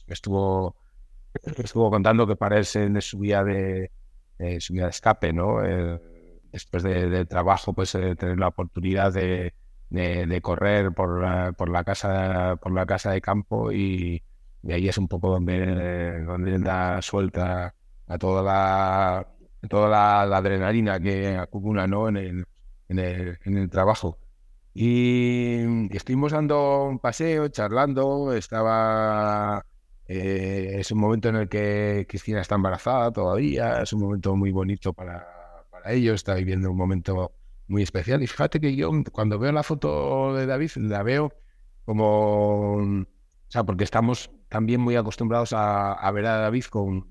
estuvo, 0.08 0.74
estuvo 1.34 1.88
contando 1.88 2.26
que 2.26 2.34
para 2.34 2.58
él 2.58 2.64
se 2.64 3.00
subía 3.00 3.44
de, 3.44 3.92
eh, 4.40 4.60
subía 4.60 4.86
de 4.86 4.90
escape, 4.90 5.32
¿no? 5.32 5.64
Eh, 5.64 6.00
después 6.50 6.82
del 6.82 7.28
trabajo, 7.28 7.72
pues 7.72 7.92
tener 7.92 8.36
la 8.40 8.48
oportunidad 8.48 9.12
de, 9.12 9.54
de, 9.90 10.40
correr 10.42 10.92
por 10.92 11.22
la, 11.22 11.52
por 11.52 11.68
la 11.68 11.84
casa 11.84 12.56
por 12.60 12.72
la 12.72 12.86
casa 12.86 13.12
de 13.12 13.20
campo 13.20 13.70
y, 13.70 14.20
ahí 14.68 14.88
es 14.88 14.98
un 14.98 15.06
poco 15.06 15.30
donde, 15.30 16.24
donde 16.24 16.58
da 16.58 17.00
suelta 17.02 17.72
a 18.08 18.18
toda 18.18 18.42
la 18.42 19.35
toda 19.68 19.88
la, 19.88 20.36
adrenalina 20.36 21.00
que 21.00 21.36
acumula 21.36 21.86
¿no? 21.86 22.08
en, 22.08 22.16
el, 22.16 22.46
en, 22.88 22.98
el, 22.98 23.38
en 23.44 23.58
el 23.58 23.70
trabajo. 23.70 24.18
Y 24.74 25.94
estuvimos 25.96 26.32
dando 26.32 26.84
un 26.84 26.98
paseo, 26.98 27.48
charlando, 27.48 28.32
estaba... 28.34 29.64
Eh, 30.08 30.76
es 30.78 30.92
un 30.92 30.98
momento 31.00 31.30
en 31.30 31.36
el 31.36 31.48
que 31.48 32.06
Cristina 32.08 32.40
está 32.40 32.54
embarazada 32.56 33.10
todavía, 33.10 33.82
es 33.82 33.92
un 33.92 34.02
momento 34.02 34.36
muy 34.36 34.52
bonito 34.52 34.92
para, 34.92 35.26
para 35.70 35.92
ellos, 35.92 36.16
está 36.16 36.34
viviendo 36.34 36.70
un 36.70 36.76
momento 36.76 37.32
muy 37.68 37.82
especial. 37.82 38.22
Y 38.22 38.26
fíjate 38.26 38.60
que 38.60 38.76
yo 38.76 38.90
cuando 39.12 39.38
veo 39.38 39.52
la 39.52 39.62
foto 39.62 40.34
de 40.34 40.46
David, 40.46 40.70
la 40.76 41.02
veo 41.02 41.32
como... 41.84 42.76
O 42.76 43.06
sea, 43.48 43.64
porque 43.64 43.84
estamos 43.84 44.30
también 44.48 44.80
muy 44.80 44.96
acostumbrados 44.96 45.52
a, 45.52 46.10
ver 46.12 46.26
a 46.26 46.36
David 46.38 46.64
con 46.64 47.06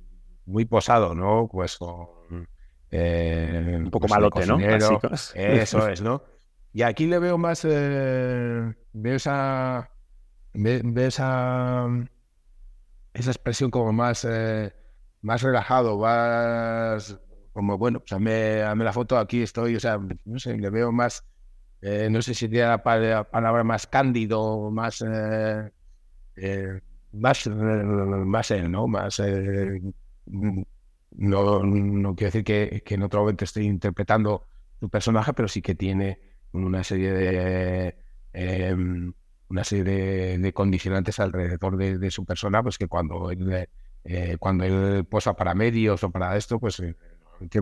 muy 0.46 0.66
posado, 0.66 1.16
¿no? 1.16 1.48
Pues 1.52 1.78
con... 1.78 2.48
Eh, 2.92 3.76
un 3.78 3.92
poco 3.92 4.08
pues 4.08 4.12
malote, 4.12 4.46
¿no? 4.46 4.60
Eso 4.60 5.00
es, 5.90 6.02
¿no? 6.02 6.22
Y 6.76 6.82
aquí 6.82 7.08
le 7.08 7.20
veo 7.20 7.38
más, 7.38 7.66
eh, 7.66 8.74
veo 8.92 9.16
esa, 9.16 9.90
veo 10.54 11.08
esa, 11.08 11.88
esa 13.14 13.32
expresión 13.32 13.72
como 13.72 13.94
más, 13.94 14.26
eh, 14.30 14.74
más 15.22 15.42
relajado, 15.42 15.98
más 15.98 17.18
como, 17.54 17.78
bueno, 17.78 18.00
pues 18.00 18.12
hazme, 18.12 18.60
la 18.76 18.92
foto, 18.92 19.18
aquí 19.18 19.42
estoy, 19.42 19.78
o 19.78 19.80
sea, 19.80 19.98
no 20.26 20.38
sé, 20.38 20.58
le 20.58 20.70
veo 20.70 20.92
más, 20.92 21.26
eh, 21.82 22.10
no 22.12 22.22
sé 22.22 22.34
si 22.34 22.50
tiene 22.50 22.68
la 22.68 22.84
palabra 22.84 23.64
más 23.64 23.88
cándido, 23.88 24.70
más, 24.70 25.02
más, 27.14 27.48
más 27.48 28.52
él, 28.52 28.70
¿no? 28.70 28.88
Más, 28.88 29.22
no, 30.26 31.64
no 31.64 32.16
quiero 32.16 32.28
decir 32.28 32.44
que, 32.44 32.82
que 32.86 32.96
en 32.96 33.04
otro 33.04 33.22
momento 33.22 33.46
esté 33.46 33.64
interpretando 33.64 34.46
su 34.80 34.90
personaje, 34.90 35.34
pero 35.34 35.48
sí 35.48 35.62
que 35.62 35.76
tiene 35.76 36.20
una 36.52 36.84
serie 36.84 37.12
de 37.12 37.96
em, 38.34 39.14
una 39.50 39.64
serie 39.64 40.38
de, 40.38 40.54
condicionantes 40.54 41.20
alrededor 41.20 41.78
de, 41.78 42.12
su 42.12 42.26
persona, 42.26 42.64
pues 42.64 42.78
que 42.78 42.88
cuando 42.88 43.32
él 43.32 43.68
eh, 44.04 44.38
cuando 44.40 44.64
él 44.64 45.06
posa 45.06 45.36
para 45.36 45.54
medios 45.54 46.04
o 46.04 46.12
para 46.12 46.36
esto, 46.38 46.60
pues, 46.60 46.80
eh, 46.80 46.96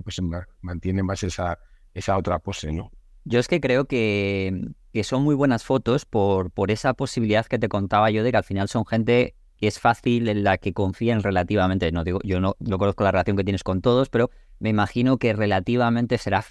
pues 0.03 0.21
mantiene 0.61 1.03
más 1.03 1.23
esa, 1.23 1.59
esa 1.93 2.17
otra 2.17 2.39
pose, 2.39 2.71
¿no? 2.71 2.91
Yo 3.25 3.39
es 3.39 3.47
que 3.47 3.61
creo 3.61 3.85
que, 3.85 4.71
que, 4.91 5.03
son 5.05 5.23
muy 5.23 5.35
buenas 5.35 5.63
fotos 5.63 6.05
por, 6.05 6.51
por 6.51 6.71
esa 6.71 6.93
posibilidad 6.93 7.45
que 7.45 7.57
te 7.57 7.69
contaba 7.69 8.11
yo 8.11 8.23
de 8.23 8.31
que 8.31 8.37
al 8.37 8.43
final 8.43 8.67
son 8.67 8.85
gente 8.85 9.35
es 9.59 9.79
fácil, 9.79 10.27
en 10.29 10.43
la 10.43 10.57
que 10.57 10.73
confían 10.73 11.23
relativamente. 11.23 11.91
No 11.91 12.03
digo, 12.03 12.19
yo 12.23 12.39
no, 12.39 12.55
no 12.59 12.77
conozco 12.77 13.03
la 13.03 13.11
relación 13.11 13.37
que 13.37 13.43
tienes 13.43 13.63
con 13.63 13.81
todos, 13.81 14.09
pero 14.09 14.29
me 14.59 14.69
imagino 14.69 15.17
que 15.17 15.33
relativamente 15.33 16.17
será 16.17 16.43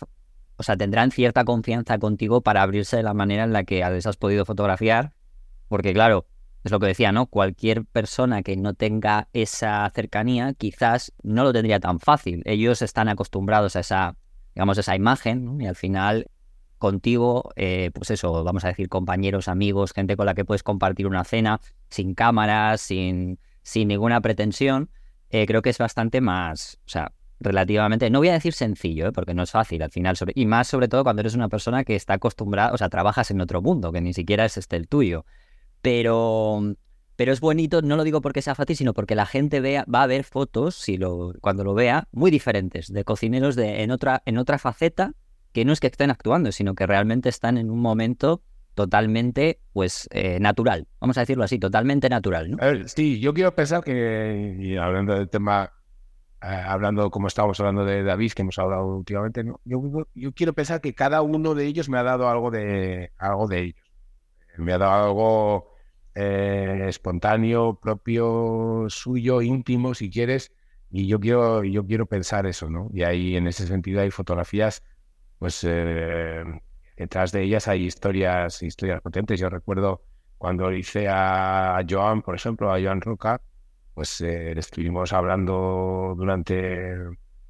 o 0.56 0.62
sea, 0.62 0.76
tendrán 0.76 1.10
cierta 1.10 1.44
confianza 1.44 1.98
contigo 1.98 2.40
para 2.40 2.62
abrirse 2.62 2.96
de 2.96 3.02
la 3.02 3.14
manera 3.14 3.44
en 3.44 3.52
la 3.52 3.64
que 3.64 3.84
les 3.90 4.06
has 4.06 4.16
podido 4.16 4.44
fotografiar, 4.44 5.12
porque 5.68 5.92
claro, 5.92 6.26
es 6.62 6.70
lo 6.70 6.78
que 6.78 6.86
decía, 6.86 7.10
¿no? 7.10 7.26
Cualquier 7.26 7.84
persona 7.84 8.42
que 8.42 8.56
no 8.56 8.74
tenga 8.74 9.28
esa 9.32 9.90
cercanía 9.92 10.54
quizás 10.54 11.12
no 11.22 11.42
lo 11.42 11.52
tendría 11.52 11.80
tan 11.80 11.98
fácil. 11.98 12.42
Ellos 12.44 12.82
están 12.82 13.08
acostumbrados 13.08 13.74
a 13.74 13.80
esa, 13.80 14.16
digamos, 14.54 14.78
esa 14.78 14.94
imagen, 14.94 15.44
¿no? 15.44 15.60
Y 15.60 15.66
al 15.66 15.74
final 15.74 16.28
contigo, 16.78 17.50
eh, 17.56 17.90
pues 17.94 18.10
eso, 18.10 18.44
vamos 18.44 18.64
a 18.64 18.68
decir, 18.68 18.88
compañeros, 18.88 19.48
amigos, 19.48 19.92
gente 19.92 20.16
con 20.16 20.26
la 20.26 20.34
que 20.34 20.44
puedes 20.44 20.62
compartir 20.62 21.06
una 21.06 21.24
cena 21.24 21.60
sin 21.92 22.14
cámaras, 22.14 22.80
sin, 22.80 23.38
sin 23.62 23.88
ninguna 23.88 24.20
pretensión, 24.20 24.90
eh, 25.30 25.46
creo 25.46 25.62
que 25.62 25.70
es 25.70 25.78
bastante 25.78 26.20
más, 26.20 26.78
o 26.86 26.88
sea, 26.88 27.12
relativamente, 27.40 28.08
no 28.10 28.20
voy 28.20 28.28
a 28.28 28.32
decir 28.32 28.52
sencillo, 28.52 29.08
¿eh? 29.08 29.12
porque 29.12 29.34
no 29.34 29.42
es 29.42 29.50
fácil 29.50 29.82
al 29.82 29.90
final, 29.90 30.16
y 30.34 30.46
más 30.46 30.68
sobre 30.68 30.88
todo 30.88 31.04
cuando 31.04 31.20
eres 31.20 31.34
una 31.34 31.48
persona 31.48 31.84
que 31.84 31.96
está 31.96 32.14
acostumbrada, 32.14 32.72
o 32.72 32.78
sea, 32.78 32.88
trabajas 32.88 33.30
en 33.30 33.40
otro 33.40 33.62
mundo, 33.62 33.92
que 33.92 34.00
ni 34.00 34.14
siquiera 34.14 34.44
es 34.44 34.56
este 34.56 34.76
el 34.76 34.88
tuyo. 34.88 35.24
Pero, 35.80 36.76
pero 37.16 37.32
es 37.32 37.40
bonito, 37.40 37.82
no 37.82 37.96
lo 37.96 38.04
digo 38.04 38.20
porque 38.20 38.42
sea 38.42 38.54
fácil, 38.54 38.76
sino 38.76 38.94
porque 38.94 39.14
la 39.14 39.26
gente 39.26 39.60
vea, 39.60 39.84
va 39.92 40.02
a 40.02 40.06
ver 40.06 40.24
fotos, 40.24 40.76
si 40.76 40.96
lo, 40.96 41.32
cuando 41.40 41.64
lo 41.64 41.74
vea, 41.74 42.08
muy 42.12 42.30
diferentes, 42.30 42.92
de 42.92 43.04
cocineros 43.04 43.56
de, 43.56 43.82
en, 43.82 43.90
otra, 43.90 44.22
en 44.24 44.38
otra 44.38 44.58
faceta, 44.58 45.14
que 45.52 45.64
no 45.64 45.72
es 45.72 45.80
que 45.80 45.88
estén 45.88 46.10
actuando, 46.10 46.52
sino 46.52 46.74
que 46.74 46.86
realmente 46.86 47.28
están 47.28 47.58
en 47.58 47.70
un 47.70 47.80
momento 47.80 48.42
totalmente, 48.74 49.60
pues, 49.72 50.08
eh, 50.12 50.38
natural. 50.40 50.86
Vamos 51.00 51.16
a 51.18 51.20
decirlo 51.20 51.44
así, 51.44 51.58
totalmente 51.58 52.08
natural, 52.08 52.50
¿no? 52.50 52.58
sí, 52.86 53.20
yo 53.20 53.34
quiero 53.34 53.54
pensar 53.54 53.82
que, 53.84 54.56
y 54.58 54.76
hablando 54.76 55.14
del 55.14 55.28
tema 55.28 55.72
eh, 56.42 56.46
hablando 56.46 57.08
como 57.10 57.28
estábamos 57.28 57.60
hablando 57.60 57.84
de 57.84 58.02
David, 58.02 58.32
que 58.32 58.42
hemos 58.42 58.58
hablado 58.58 58.96
últimamente, 58.96 59.44
yo, 59.64 60.06
yo, 60.12 60.32
quiero 60.32 60.52
pensar 60.52 60.80
que 60.80 60.92
cada 60.92 61.22
uno 61.22 61.54
de 61.54 61.66
ellos 61.66 61.88
me 61.88 61.98
ha 61.98 62.02
dado 62.02 62.28
algo 62.28 62.50
de, 62.50 63.12
algo 63.16 63.46
de 63.46 63.60
ellos. 63.60 63.92
Me 64.58 64.72
ha 64.72 64.78
dado 64.78 65.04
algo 65.04 65.72
eh, 66.16 66.86
espontáneo, 66.88 67.78
propio, 67.80 68.86
suyo, 68.88 69.40
íntimo, 69.40 69.94
si 69.94 70.10
quieres, 70.10 70.52
y 70.90 71.06
yo 71.06 71.20
quiero, 71.20 71.62
yo 71.62 71.86
quiero 71.86 72.06
pensar 72.06 72.46
eso, 72.46 72.68
¿no? 72.68 72.90
Y 72.92 73.04
ahí, 73.04 73.36
en 73.36 73.46
ese 73.46 73.66
sentido, 73.68 74.00
hay 74.00 74.10
fotografías, 74.10 74.82
pues 75.38 75.60
eh, 75.62 76.42
detrás 76.96 77.32
de 77.32 77.42
ellas 77.42 77.68
hay 77.68 77.84
historias, 77.84 78.62
historias 78.62 79.00
potentes. 79.00 79.38
Yo 79.40 79.48
recuerdo 79.48 80.02
cuando 80.38 80.72
hice 80.72 81.08
a 81.08 81.82
Joan, 81.88 82.22
por 82.22 82.34
ejemplo, 82.34 82.72
a 82.72 82.80
Joan 82.80 83.00
Roca, 83.00 83.40
pues 83.94 84.20
eh, 84.20 84.52
estuvimos 84.58 85.12
hablando 85.12 86.14
durante 86.16 86.96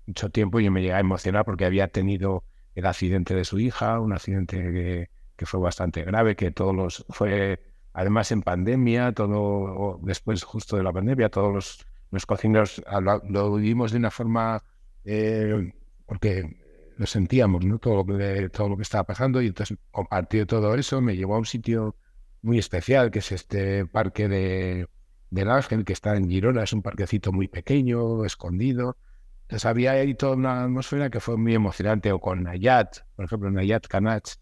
mucho 0.07 0.31
tiempo 0.31 0.61
y 0.61 0.69
me 0.71 0.83
llegué 0.83 0.95
a 0.95 1.01
emocionar 1.01 1.45
porque 1.45 1.65
había 1.65 1.89
tenido 1.89 2.45
el 2.75 2.87
accidente 2.87 3.35
de 3.35 3.45
su 3.45 3.59
hija, 3.61 4.01
un 4.01 4.13
accidente 4.13 4.57
que, 4.59 5.11
que 5.37 5.47
fue 5.47 5.61
bastante 5.61 6.03
grave, 6.05 6.37
que 6.37 6.51
todos 6.51 6.75
los 6.75 7.05
fue 7.11 7.61
además 7.93 8.33
en 8.33 8.43
pandemia, 8.43 9.13
todo 9.13 10.01
después 10.03 10.43
justo 10.45 10.77
de 10.77 10.83
la 10.83 10.93
pandemia, 10.93 11.29
todos 11.29 11.55
los, 11.55 11.87
los 12.11 12.27
cocineros 12.27 12.83
lo, 13.29 13.55
vivimos 13.55 13.93
de 13.93 13.99
una 13.99 14.11
forma 14.11 14.63
eh, 15.05 15.73
porque 16.07 16.62
lo 16.97 17.07
sentíamos, 17.07 17.65
¿no? 17.65 17.79
Todo 17.79 18.05
lo 18.05 18.19
que 18.19 18.49
todo 18.51 18.81
estaba 18.81 19.05
pasando 19.05 19.43
y 19.43 19.49
entonces 19.49 19.79
compartió 19.91 20.47
todo 20.47 20.75
eso, 20.75 21.01
me 21.01 21.17
llevó 21.17 21.37
a 21.37 21.39
un 21.39 21.47
sitio 21.47 21.97
muy 22.43 22.59
especial 22.59 23.11
que 23.11 23.21
es 23.21 23.33
este 23.33 23.87
parque 23.87 24.29
de 24.29 24.89
del 25.33 25.51
Ángel, 25.51 25.85
que 25.85 25.95
está 25.95 26.15
en 26.15 26.29
Girona, 26.29 26.63
es 26.63 26.75
un 26.75 26.83
parquecito 26.83 27.33
muy 27.33 27.49
pequeño, 27.49 28.25
escondido. 28.27 28.99
Entonces 29.43 29.65
había 29.65 29.93
ahí 29.93 30.15
toda 30.15 30.37
una 30.37 30.65
atmósfera 30.65 31.09
que 31.09 31.21
fue 31.21 31.39
muy 31.39 31.55
emocionante, 31.55 32.13
o 32.13 32.21
con 32.21 32.43
Nayat, 32.43 32.99
por 33.17 33.25
ejemplo, 33.25 33.51
Nayat 33.51 33.87
Kanach, 33.87 34.35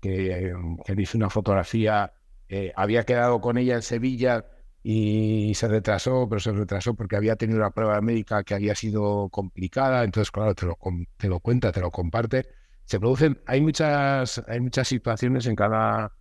que, 0.00 0.54
que 0.84 0.94
hizo 0.96 1.18
una 1.18 1.28
fotografía, 1.28 2.12
eh, 2.48 2.72
había 2.76 3.04
quedado 3.04 3.40
con 3.40 3.58
ella 3.58 3.74
en 3.74 3.82
Sevilla 3.82 4.46
y 4.90 5.52
se 5.54 5.68
retrasó, 5.68 6.26
pero 6.30 6.40
se 6.40 6.50
retrasó 6.50 6.94
porque 6.94 7.14
había 7.14 7.36
tenido 7.36 7.58
una 7.58 7.72
prueba 7.72 8.00
médica 8.00 8.42
que 8.42 8.54
había 8.54 8.74
sido 8.74 9.28
complicada, 9.28 10.02
entonces 10.02 10.30
claro, 10.30 10.54
te 10.54 10.64
lo, 10.64 10.78
te 11.18 11.28
lo 11.28 11.40
cuenta, 11.40 11.72
te 11.72 11.80
lo 11.82 11.90
comparte. 11.90 12.46
Se 12.84 12.98
producen, 12.98 13.38
hay 13.44 13.60
muchas, 13.60 14.42
hay 14.48 14.60
muchas 14.60 14.88
situaciones 14.88 15.44
en 15.44 15.56
cada, 15.56 16.16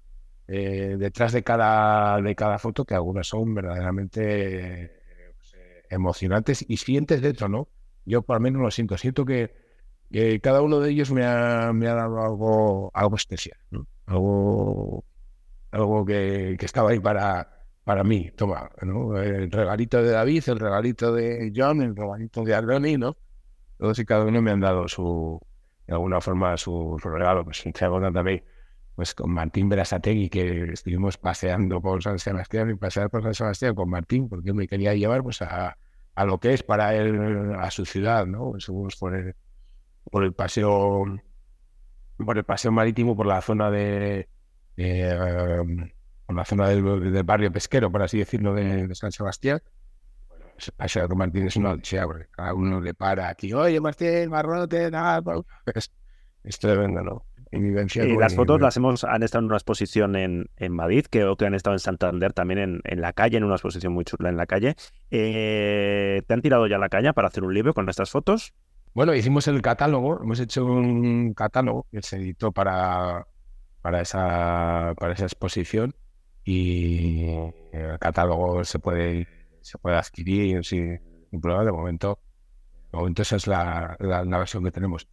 eh, 0.50 0.98
detrás 1.00 1.32
de 1.32 1.44
cada, 1.44 2.22
de 2.22 2.36
cada 2.36 2.60
foto, 2.60 2.84
que 2.84 2.94
algunas 2.94 3.28
son 3.28 3.56
verdaderamente 3.56 5.02
pues, 5.38 5.54
eh, 5.54 5.84
emocionantes 5.90 6.66
y 6.68 6.76
sientes 6.76 7.22
dentro, 7.22 7.48
¿no? 7.48 7.70
Yo 8.04 8.22
por 8.22 8.36
lo 8.36 8.42
menos 8.42 8.62
lo 8.62 8.70
siento, 8.70 8.98
siento 8.98 9.24
que, 9.24 9.50
cada 10.44 10.62
uno 10.62 10.82
de 10.82 10.92
ellos 10.92 11.10
me 11.12 11.24
ha, 11.26 11.72
me 11.72 11.88
ha 11.88 11.94
dado 11.94 12.22
algo, 12.22 12.92
algo 12.94 13.16
especial, 13.16 13.58
algo, 14.08 15.06
algo 15.72 16.06
que, 16.06 16.58
que, 16.60 16.66
estaba 16.66 16.90
ahí 16.90 17.00
para, 17.00 17.57
para 17.88 18.04
mí. 18.04 18.30
Toma, 18.36 18.70
¿no? 18.82 19.18
el 19.18 19.50
regalito 19.50 20.04
de 20.04 20.12
David, 20.12 20.44
el 20.48 20.60
regalito 20.60 21.14
de 21.14 21.54
John, 21.56 21.82
el 21.82 21.96
regalito 21.96 22.44
de 22.44 22.54
Ardoni, 22.54 22.98
¿no? 22.98 23.16
Todos 23.78 23.98
y 24.00 24.04
cada 24.04 24.26
uno 24.26 24.42
me 24.42 24.52
han 24.52 24.60
dado 24.60 24.90
su, 24.90 25.40
de 25.88 25.94
alguna 25.94 26.20
forma 26.20 26.58
su, 26.58 26.98
regalo, 26.98 27.46
pues 27.46 27.64
también 28.14 28.44
pues 28.94 29.16
con 29.16 29.32
Martín 29.32 29.70
Berasategui, 29.70 30.30
que 30.30 30.74
estuvimos 30.74 31.18
paseando 31.18 31.80
por 31.80 32.04
San 32.04 32.20
Sebastián 32.20 32.72
y 32.72 32.76
pasear 32.76 33.10
por 33.10 33.24
San 33.24 33.34
Sebastián 33.34 33.74
con 33.74 33.90
Martín, 33.90 34.28
porque 34.28 34.52
me 34.52 34.68
quería 34.68 34.94
llevar 34.94 35.24
pues 35.24 35.42
a, 35.42 35.78
a 36.14 36.26
lo 36.26 36.42
que 36.42 36.54
es 36.54 36.64
para 36.64 36.94
él, 36.94 37.56
a 37.58 37.72
su 37.72 37.86
ciudad, 37.86 38.26
¿no? 38.26 38.52
Subimos 38.58 38.98
por 38.98 39.16
el, 39.16 39.34
por 40.12 40.26
el 40.26 40.34
paseo 40.34 41.06
por 42.18 42.38
el 42.38 42.44
paseo 42.44 42.74
marítimo, 42.74 43.16
por 43.16 43.28
la 43.28 43.40
zona 43.40 43.72
de, 43.72 44.28
um, 44.78 45.88
por 46.28 46.36
la 46.36 46.46
zona 46.46 46.68
del, 46.68 47.24
barrio 47.24 47.52
pesquero, 47.52 47.90
por 47.90 48.04
así 48.04 48.20
decirlo, 48.20 48.54
de, 48.54 48.94
San 48.94 49.12
Sebastián. 49.12 49.62
Bueno, 50.28 50.46
paseo 50.76 51.08
Martín 51.08 51.48
es 51.48 51.56
una 51.56 51.72
odisea, 51.72 52.06
porque 52.06 52.26
cada 52.30 52.54
uno 52.54 52.82
le 52.82 52.94
para 52.94 53.30
aquí, 53.30 53.54
oye 53.54 53.80
Martín, 53.80 54.30
Marrote, 54.30 54.92
nada, 54.92 55.24
es, 55.74 55.92
es 56.44 56.60
tremendo, 56.60 57.02
¿no? 57.02 57.26
Y 57.50 58.18
las 58.18 58.36
fotos 58.36 58.60
las 58.60 58.76
hemos, 58.76 59.06
han 59.06 59.24
estado 59.24 59.40
en 59.44 59.46
una 59.46 59.56
exposición 59.56 60.18
en, 60.18 60.50
en 60.58 60.74
Madrid, 60.74 61.06
creo 61.10 61.38
que 61.38 61.46
han 61.46 61.54
estado 61.54 61.76
en 61.76 61.80
Santander 61.80 62.34
también 62.34 62.60
en, 62.60 62.82
en, 62.84 63.00
la 63.00 63.14
calle, 63.14 63.38
en 63.38 63.46
una 63.46 63.56
exposición 63.56 63.94
muy 63.94 64.04
chula 64.04 64.28
en 64.28 64.36
la 64.36 64.46
calle. 64.46 64.76
Eh, 65.12 66.22
¿Te 66.28 66.34
han 66.34 66.42
tirado 66.42 66.68
ya 66.68 66.78
la 66.78 66.90
caña 66.90 67.14
para 67.14 67.30
hacer 67.30 67.46
un 67.46 67.54
libro 67.54 67.74
con 67.74 67.88
estas 67.88 68.12
fotos? 68.12 68.54
Bueno, 68.94 69.16
hicimos 69.16 69.48
el 69.48 69.62
catálogo, 69.62 70.22
hemos 70.22 70.42
hecho 70.42 70.66
un 70.66 71.34
catálogo 71.34 71.88
que 71.90 72.02
se 72.02 72.18
editó 72.18 72.52
para, 72.52 73.28
para, 73.82 74.02
esa, 74.02 74.94
para 74.98 75.14
esa 75.14 75.24
exposición 75.24 75.96
y 76.48 77.26
el 77.74 78.00
catálogo 78.00 78.64
se 78.64 78.80
puede, 78.80 79.28
se 79.60 79.78
puede 79.78 79.98
adquirir 79.98 80.64
sin 80.64 80.98
problema. 81.42 81.66
De 81.66 81.72
momento, 81.74 82.20
de 82.90 82.98
momento 82.98 83.22
esa 83.24 83.36
es 83.36 83.48
la, 83.48 83.98
la, 84.00 84.38
versión 84.38 84.64
que 84.64 84.72
tenemos 84.72 85.10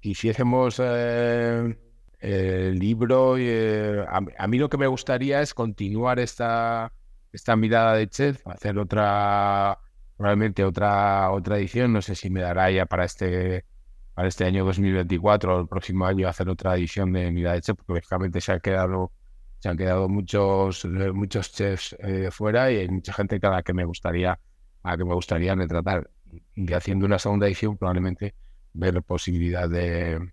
hiciésemos 0.00 0.80
eh, 0.82 1.76
el 2.18 2.78
libro, 2.78 3.36
eh, 3.38 4.06
a, 4.08 4.46
mí 4.48 4.58
lo 4.58 4.70
que 4.70 4.78
me 4.78 4.86
gustaría 4.86 5.42
es 5.42 5.52
continuar 5.52 6.18
esta, 6.18 6.90
esta 7.30 7.56
mirada 7.56 7.94
de 7.96 8.08
chef, 8.08 8.46
hacer 8.46 8.78
otra, 8.78 9.78
probablemente 10.16 10.64
otra, 10.64 11.30
otra 11.30 11.58
edición, 11.58 11.92
no 11.92 12.00
sé 12.00 12.14
si 12.14 12.30
me 12.30 12.40
dará 12.40 12.70
ya 12.70 12.86
para 12.86 13.04
este, 13.04 13.66
para 14.14 14.28
este 14.28 14.46
año 14.46 14.64
2024 14.64 15.56
o 15.56 15.60
el 15.60 15.68
próximo 15.68 16.06
año 16.06 16.26
hacer 16.26 16.48
otra 16.48 16.74
edición 16.74 17.12
de 17.12 17.30
mirada 17.30 17.56
de 17.56 17.60
chef, 17.60 17.76
porque 17.76 17.92
lógicamente 17.92 18.40
se 18.40 18.52
ha 18.52 18.60
quedado 18.60 19.12
se 19.60 19.68
han 19.68 19.76
quedado 19.76 20.08
muchos, 20.08 20.84
eh, 20.86 21.12
muchos 21.12 21.52
chefs 21.52 21.94
eh, 22.00 22.30
fuera 22.30 22.72
y 22.72 22.78
hay 22.78 22.88
mucha 22.88 23.12
gente 23.12 23.38
a 23.42 23.50
la 23.50 23.62
que 23.62 23.74
me 23.74 23.84
gustaría, 23.84 24.40
a 24.82 24.96
que 24.96 25.04
me 25.04 25.14
gustaría 25.14 25.54
retratar. 25.54 26.10
Y 26.54 26.72
haciendo 26.72 27.06
una 27.06 27.18
segunda 27.18 27.46
edición, 27.46 27.76
probablemente 27.76 28.34
ver 28.72 29.02
posibilidad 29.02 29.68
de, 29.68 30.30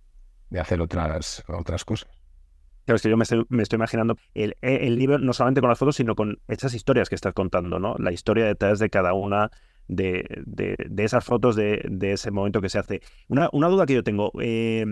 de 0.49 0.59
hacer 0.59 0.79
otras, 0.79 1.43
otras 1.47 1.83
cosas. 1.83 2.09
Claro, 2.85 2.95
es 2.95 3.01
que 3.01 3.09
yo 3.09 3.17
me 3.17 3.23
estoy, 3.23 3.45
me 3.49 3.63
estoy 3.63 3.75
imaginando 3.75 4.17
el, 4.33 4.55
el, 4.61 4.97
libro 4.97 5.19
no 5.19 5.33
solamente 5.33 5.59
con 5.59 5.69
las 5.69 5.77
fotos, 5.77 5.97
sino 5.97 6.15
con 6.15 6.39
esas 6.47 6.73
historias 6.73 7.09
que 7.09 7.15
estás 7.15 7.33
contando, 7.33 7.79
¿no? 7.79 7.95
La 7.97 8.13
historia 8.13 8.45
detrás 8.45 8.79
de 8.79 8.89
cada 8.89 9.13
una 9.13 9.51
de, 9.89 10.25
de, 10.45 10.77
de 10.89 11.03
esas 11.03 11.25
fotos 11.25 11.57
de, 11.57 11.83
de, 11.89 12.13
ese 12.13 12.31
momento 12.31 12.61
que 12.61 12.69
se 12.69 12.79
hace. 12.79 13.01
Una, 13.27 13.49
una 13.51 13.67
duda 13.67 13.85
que 13.85 13.93
yo 13.93 14.03
tengo, 14.03 14.31
eh, 14.39 14.85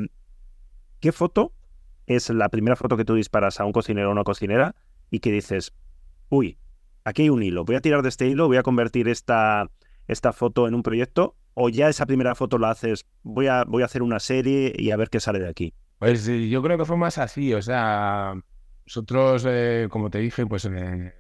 ¿qué 1.00 1.14
foto 1.14 1.54
es 2.08 2.30
la 2.30 2.50
primera 2.50 2.76
foto 2.76 2.98
que 2.98 3.06
tú 3.06 3.16
disparas 3.16 3.60
a 3.60 3.66
un 3.66 3.72
cocinero 3.72 4.10
o 4.10 4.12
una 4.12 4.24
cocinera 4.24 4.76
y 5.10 5.20
que 5.20 5.32
dices, 5.32 5.74
uy, 6.30 6.58
aquí 7.04 7.24
hay 7.24 7.30
un 7.30 7.44
hilo, 7.44 7.66
voy 7.66 7.76
a 7.76 7.82
tirar 7.82 8.02
de 8.02 8.10
este 8.10 8.28
hilo, 8.28 8.48
voy 8.48 8.58
a 8.58 8.64
convertir 8.64 9.08
esta, 9.08 9.70
esta 10.08 10.34
foto 10.34 10.68
en 10.68 10.76
un 10.76 10.84
proyecto, 10.84 11.36
o 11.54 11.70
ya 11.70 11.90
esa 11.90 12.06
primera 12.06 12.36
foto 12.36 12.58
la 12.58 12.72
haces, 12.72 13.06
voy 13.24 13.48
a, 13.48 13.64
voy 13.64 13.84
a 13.84 13.86
hacer 13.86 14.02
una 14.02 14.20
serie 14.20 14.74
y 14.76 14.92
a 14.92 14.98
ver 14.98 15.10
qué 15.10 15.20
sale 15.20 15.40
de 15.40 15.50
aquí. 15.50 15.74
Pues 16.00 16.26
yo 16.26 16.62
creo 16.62 16.78
que 16.78 16.86
fue 16.86 16.98
más 16.98 17.18
así, 17.18 17.54
o 17.54 17.62
sea, 17.62 18.34
nosotros, 18.86 19.46
eh, 19.48 19.88
como 19.90 20.10
te 20.10 20.20
dije, 20.20 20.46
pues 20.46 20.66
eh, 20.66 21.14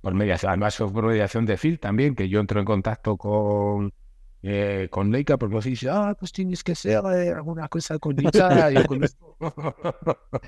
por 0.00 0.14
mediación, 0.14 0.50
además 0.50 0.76
por 0.76 1.06
mediación 1.06 1.46
de 1.46 1.56
Phil 1.56 1.80
también, 1.80 2.14
que 2.14 2.28
yo 2.28 2.40
entro 2.40 2.60
en 2.60 2.66
contacto 2.66 3.16
con, 3.16 3.94
eh, 4.42 4.88
con 4.90 5.10
Leica, 5.10 5.38
porque 5.38 5.54
nos 5.54 5.64
dice, 5.64 5.88
ah, 5.90 6.14
pues 6.18 6.32
tienes 6.32 6.64
que 6.64 6.72
hacer 6.72 7.02
eh, 7.14 7.30
alguna 7.30 7.68
cosa 7.68 7.98
con 7.98 8.16
Leica. 8.16 8.70
y 8.72 8.84
con 8.86 9.02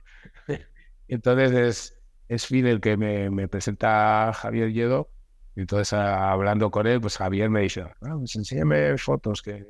entonces 1.09 1.53
es, 1.53 2.01
es 2.29 2.47
Phil 2.47 2.67
el 2.67 2.81
que 2.81 2.97
me, 2.97 3.31
me 3.31 3.49
presenta 3.49 4.29
a 4.29 4.33
Javier 4.33 4.73
Lledo. 4.73 5.11
Entonces, 5.57 5.93
hablando 5.93 6.71
con 6.71 6.87
él, 6.87 7.01
pues 7.01 7.17
Javier 7.17 7.49
me 7.49 7.61
dice, 7.61 7.83
ah, 7.83 8.17
pues 8.19 8.35
enséñame 8.35 8.99
fotos, 8.99 9.41
que 9.41 9.65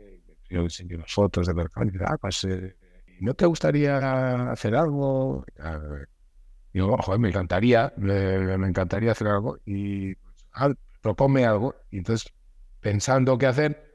yo 0.49 0.63
enseño 0.63 0.99
las 0.99 1.13
fotos 1.13 1.47
de 1.47 1.55
mercado. 1.55 1.87
Ah, 2.07 2.17
pues, 2.19 2.45
eh, 2.45 2.75
¿no 3.21 3.35
te 3.35 3.45
gustaría 3.45 4.51
hacer 4.51 4.75
algo? 4.75 5.45
Y 6.73 6.79
digo, 6.79 6.97
joder, 6.99 7.21
me 7.21 7.29
encantaría, 7.29 7.93
me, 7.97 8.59
me 8.59 8.69
encantaría 8.69 9.13
hacer 9.13 9.29
algo. 9.29 9.59
Y 9.67 10.15
ah, 10.55 10.73
algo. 11.03 11.75
Y 11.91 11.99
entonces, 11.99 12.33
pensando 12.81 13.39
qué 13.39 13.47
hacer, 13.47 13.94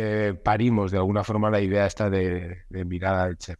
eh, 0.00 0.32
parimos 0.32 0.92
de 0.92 0.98
alguna 0.98 1.24
forma 1.24 1.50
la 1.50 1.60
idea 1.60 1.84
esta 1.84 2.08
de, 2.08 2.62
de 2.68 2.84
mirada 2.84 3.26
del 3.26 3.36
chef. 3.36 3.58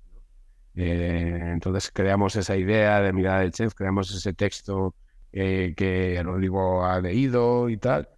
Eh, 0.76 1.41
entonces 1.53 1.91
creamos 1.93 2.36
esa 2.36 2.57
idea 2.57 3.01
de 3.01 3.12
mirada 3.12 3.41
del 3.41 3.51
chef, 3.51 3.74
creamos 3.74 4.14
ese 4.14 4.32
texto 4.34 4.95
eh, 5.32 5.74
que 5.76 6.22
Rodrigo 6.22 6.84
ha 6.84 7.01
leído 7.01 7.68
y 7.68 7.76
tal, 7.76 8.09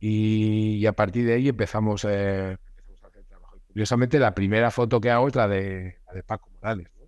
y, 0.00 0.76
y, 0.76 0.86
a 0.86 0.94
partir 0.94 1.26
de 1.26 1.34
ahí 1.34 1.48
empezamos, 1.48 2.06
eh, 2.06 2.52
empezamos, 2.52 3.04
a 3.04 3.06
hacer 3.08 3.24
trabajo. 3.24 3.58
curiosamente, 3.68 4.18
la 4.18 4.34
primera 4.34 4.70
foto 4.70 4.98
que 4.98 5.10
hago 5.10 5.28
es 5.28 5.34
la 5.34 5.46
de, 5.46 5.98
la 6.06 6.14
de 6.14 6.22
Paco 6.22 6.48
Morales. 6.54 6.88
¿no? 6.98 7.04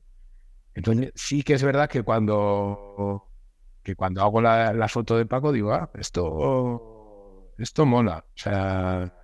Entonces 0.75 1.13
sí 1.15 1.43
que 1.43 1.55
es 1.55 1.63
verdad 1.63 1.89
que 1.89 2.03
cuando, 2.03 3.31
que 3.83 3.95
cuando 3.97 4.21
hago 4.21 4.43
la, 4.43 4.75
la 4.75 4.89
foto 4.89 5.17
de 5.17 5.25
Paco 5.25 5.53
digo, 5.53 5.73
ah, 5.73 5.91
esto, 5.95 7.55
esto 7.57 7.87
mola. 7.87 8.27
O 8.29 8.39
sea, 8.39 9.20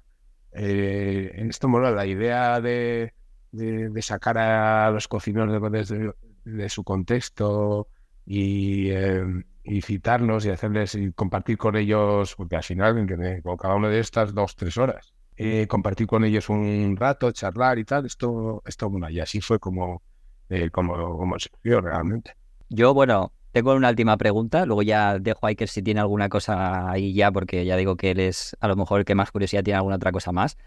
eh, 0.57 1.33
en 1.35 1.51
esto 1.51 1.69
mola 1.69 1.91
la 1.91 2.07
idea 2.07 2.61
de, 2.61 3.13
de, 3.53 3.91
de, 3.91 4.03
sacar 4.03 4.39
a 4.39 4.91
los 4.91 5.09
cocineros 5.09 5.73
de, 5.73 6.13
de 6.45 6.69
su 6.69 6.85
contexto 6.85 7.89
y, 8.25 8.91
eh, 8.91 9.25
y, 9.65 9.83
citarlos 9.83 10.45
y 10.47 10.51
hacerles 10.51 10.95
y 10.95 11.13
compartir 11.13 11.59
con 11.59 11.77
ellos, 11.77 12.35
porque 12.37 12.57
al 12.57 12.63
final, 12.63 13.43
con 13.43 13.57
cada 13.57 13.75
una 13.75 13.89
de 13.89 14.01
estas, 14.01 14.35
dos, 14.35 14.57
tres 14.57 14.77
horas, 14.77 15.15
eh, 15.37 15.67
compartir 15.67 16.07
con 16.07 16.25
ellos 16.25 16.49
un 16.49 16.97
rato, 16.99 17.31
charlar 17.31 17.79
y 17.79 17.85
tal, 17.85 18.07
esto, 18.07 18.63
esto 18.67 18.91
bueno, 18.91 19.11
y 19.11 19.21
así 19.21 19.41
fue 19.41 19.59
como, 19.59 20.03
eh, 20.49 20.71
como, 20.71 21.19
como 21.19 21.37
vio 21.63 21.81
realmente. 21.81 22.35
Yo, 22.69 22.95
bueno, 22.95 23.33
tengo 23.57 23.73
una 23.73 23.89
última 23.89 24.19
pregunta, 24.19 24.67
luego 24.67 24.83
ya 24.83 25.19
dejo 25.19 25.47
a 25.47 25.49
Iker 25.49 25.67
si 25.71 25.83
tiene 25.83 26.01
alguna 26.01 26.29
cosa 26.29 26.91
ahí 26.91 27.15
ya, 27.15 27.33
porque 27.33 27.65
ya 27.65 27.75
digo 27.79 27.97
que 27.97 28.11
él 28.11 28.21
es 28.21 28.55
a 28.61 28.69
lo 28.69 28.77
mejor 28.77 28.99
el 28.99 29.07
que 29.07 29.15
más 29.15 29.33
curiosidad 29.33 29.65
tiene 29.65 29.79
alguna 29.79 29.97
otra 29.97 30.13
cosa 30.13 30.31
más. 30.31 30.59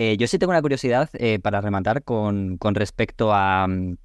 Eh, 0.00 0.16
yo 0.16 0.26
sí 0.26 0.36
tengo 0.36 0.50
una 0.50 0.60
curiosidad 0.60 1.08
eh, 1.12 1.38
para 1.38 1.60
rematar 1.60 2.02
con, 2.02 2.58
con 2.58 2.74
respecto 2.74 3.32
a... 3.32 3.66
Um, 3.66 3.98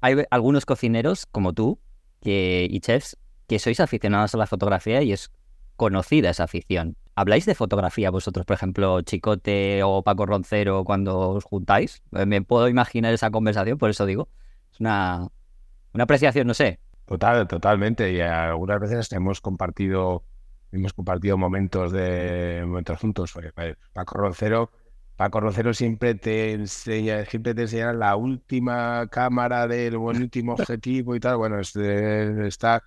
hay 0.00 0.24
algunos 0.30 0.66
cocineros 0.66 1.26
como 1.26 1.52
tú 1.52 1.80
que, 2.20 2.68
y 2.70 2.78
chefs 2.78 3.16
que 3.48 3.58
sois 3.58 3.80
aficionados 3.80 4.32
a 4.36 4.38
la 4.38 4.46
fotografía 4.46 5.02
y 5.02 5.10
es 5.10 5.32
conocida 5.74 6.30
esa 6.30 6.44
afición. 6.44 6.96
¿Habláis 7.16 7.44
de 7.44 7.56
fotografía 7.56 8.10
vosotros, 8.10 8.46
por 8.46 8.54
ejemplo, 8.54 9.02
Chicote 9.02 9.82
o 9.82 10.04
Paco 10.04 10.26
Roncero 10.26 10.84
cuando 10.84 11.30
os 11.30 11.42
juntáis? 11.42 12.04
Eh, 12.12 12.24
me 12.24 12.40
puedo 12.40 12.68
imaginar 12.68 13.12
esa 13.12 13.32
conversación, 13.32 13.78
por 13.78 13.90
eso 13.90 14.06
digo. 14.06 14.28
Es 14.72 14.78
una, 14.78 15.26
una 15.92 16.04
apreciación, 16.04 16.46
no 16.46 16.54
sé, 16.54 16.78
Total, 17.06 17.46
totalmente. 17.46 18.12
Y 18.12 18.20
algunas 18.20 18.80
veces 18.80 19.12
hemos 19.12 19.40
compartido, 19.40 20.24
hemos 20.72 20.92
compartido 20.92 21.36
momentos 21.36 21.92
de 21.92 22.62
momentos 22.66 22.98
juntos. 22.98 23.34
Paco 23.92 24.18
Roncero, 24.18 24.70
Paco 25.16 25.40
Roncero 25.40 25.74
siempre 25.74 26.14
te 26.14 26.52
enseña, 26.52 27.24
siempre 27.26 27.54
te 27.54 27.62
enseña 27.62 27.92
la 27.92 28.16
última 28.16 29.06
cámara 29.08 29.66
del 29.68 29.96
último 29.98 30.54
objetivo 30.54 31.14
y 31.14 31.20
tal. 31.20 31.36
Bueno, 31.36 31.60
este, 31.60 32.46
está, 32.46 32.82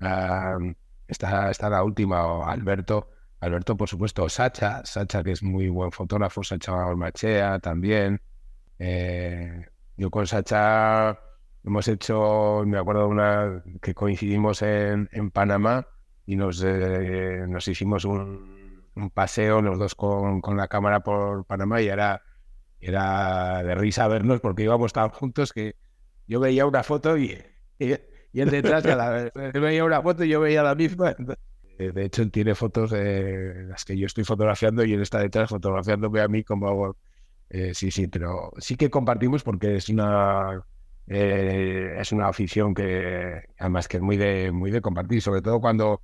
uh, 0.00 0.72
está, 1.08 1.50
está 1.50 1.70
la 1.70 1.82
última. 1.82 2.44
Alberto, 2.50 3.08
Alberto, 3.40 3.76
por 3.76 3.88
supuesto, 3.88 4.28
Sacha, 4.28 4.84
Sacha 4.84 5.22
que 5.24 5.32
es 5.32 5.42
muy 5.42 5.68
buen 5.68 5.90
fotógrafo, 5.92 6.44
Sacha 6.44 6.72
Machea 6.94 7.58
también. 7.58 8.20
Eh, 8.78 9.66
yo 9.96 10.10
con 10.10 10.26
Sacha 10.26 11.18
Hemos 11.64 11.86
hecho, 11.88 12.64
me 12.66 12.78
acuerdo 12.78 13.02
de 13.02 13.08
una 13.08 13.62
que 13.80 13.94
coincidimos 13.94 14.62
en, 14.62 15.08
Panamá 15.32 15.86
y 16.26 16.36
nos, 16.36 16.62
eh, 16.64 17.44
nos 17.48 17.68
hicimos 17.68 18.04
un, 18.04 18.82
paseo 19.14 19.62
los 19.62 19.78
dos 19.78 19.94
con, 19.94 20.40
con, 20.40 20.56
la 20.56 20.68
cámara 20.68 21.00
por 21.00 21.44
Panamá 21.46 21.80
y 21.80 21.88
era, 21.88 22.22
era 22.80 23.62
de 23.62 23.74
risa 23.76 24.08
vernos 24.08 24.40
porque 24.40 24.64
íbamos 24.64 24.92
tan 24.92 25.08
juntos 25.10 25.52
que 25.52 25.76
yo 26.26 26.40
veía 26.40 26.66
una 26.66 26.82
foto 26.82 27.16
y, 27.16 27.38
y, 27.78 27.94
y 28.32 28.40
él 28.40 28.50
detrás, 28.50 28.82
cada, 28.82 29.28
él 29.28 29.60
veía 29.60 29.84
una 29.84 30.02
foto 30.02 30.24
y 30.24 30.30
yo 30.30 30.40
veía 30.40 30.62
la 30.62 30.74
misma. 30.74 31.14
De 31.78 32.04
hecho, 32.04 32.22
él 32.22 32.30
tiene 32.30 32.54
fotos 32.54 32.90
de 32.90 33.66
las 33.68 33.84
que 33.84 33.96
yo 33.96 34.06
estoy 34.06 34.24
fotografiando 34.24 34.84
y 34.84 34.92
él 34.92 35.02
está 35.02 35.20
detrás 35.20 35.48
fotografiándome 35.48 36.20
a 36.20 36.28
mí 36.28 36.44
como. 36.44 36.96
Eh, 37.50 37.74
sí, 37.74 37.90
sí, 37.90 38.08
pero 38.08 38.52
sí 38.58 38.76
que 38.76 38.90
compartimos 38.90 39.42
porque 39.42 39.76
es 39.76 39.88
una 39.88 40.64
eh, 41.06 41.96
es 41.98 42.12
una 42.12 42.28
afición 42.28 42.74
que 42.74 43.44
además 43.58 43.88
que 43.88 43.96
es 43.98 44.02
muy 44.02 44.16
de 44.16 44.52
muy 44.52 44.70
de 44.70 44.80
compartir, 44.80 45.20
sobre 45.20 45.42
todo 45.42 45.60
cuando 45.60 46.02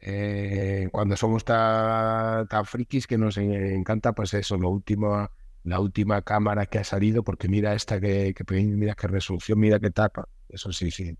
eh, 0.00 0.88
cuando 0.92 1.16
somos 1.16 1.44
tan, 1.44 2.46
frikis 2.64 3.06
que 3.06 3.18
nos 3.18 3.36
encanta 3.36 4.12
pues 4.12 4.32
eso, 4.34 4.56
lo 4.56 4.70
último, 4.70 5.28
la 5.64 5.80
última 5.80 6.22
cámara 6.22 6.66
que 6.66 6.78
ha 6.78 6.84
salido, 6.84 7.24
porque 7.24 7.48
mira 7.48 7.74
esta 7.74 8.00
que, 8.00 8.32
que 8.34 8.44
mira 8.62 8.94
qué 8.94 9.08
resolución, 9.08 9.58
mira 9.58 9.80
qué 9.80 9.90
tapa, 9.90 10.28
eso 10.48 10.72
sí, 10.72 10.90
sí, 10.92 11.16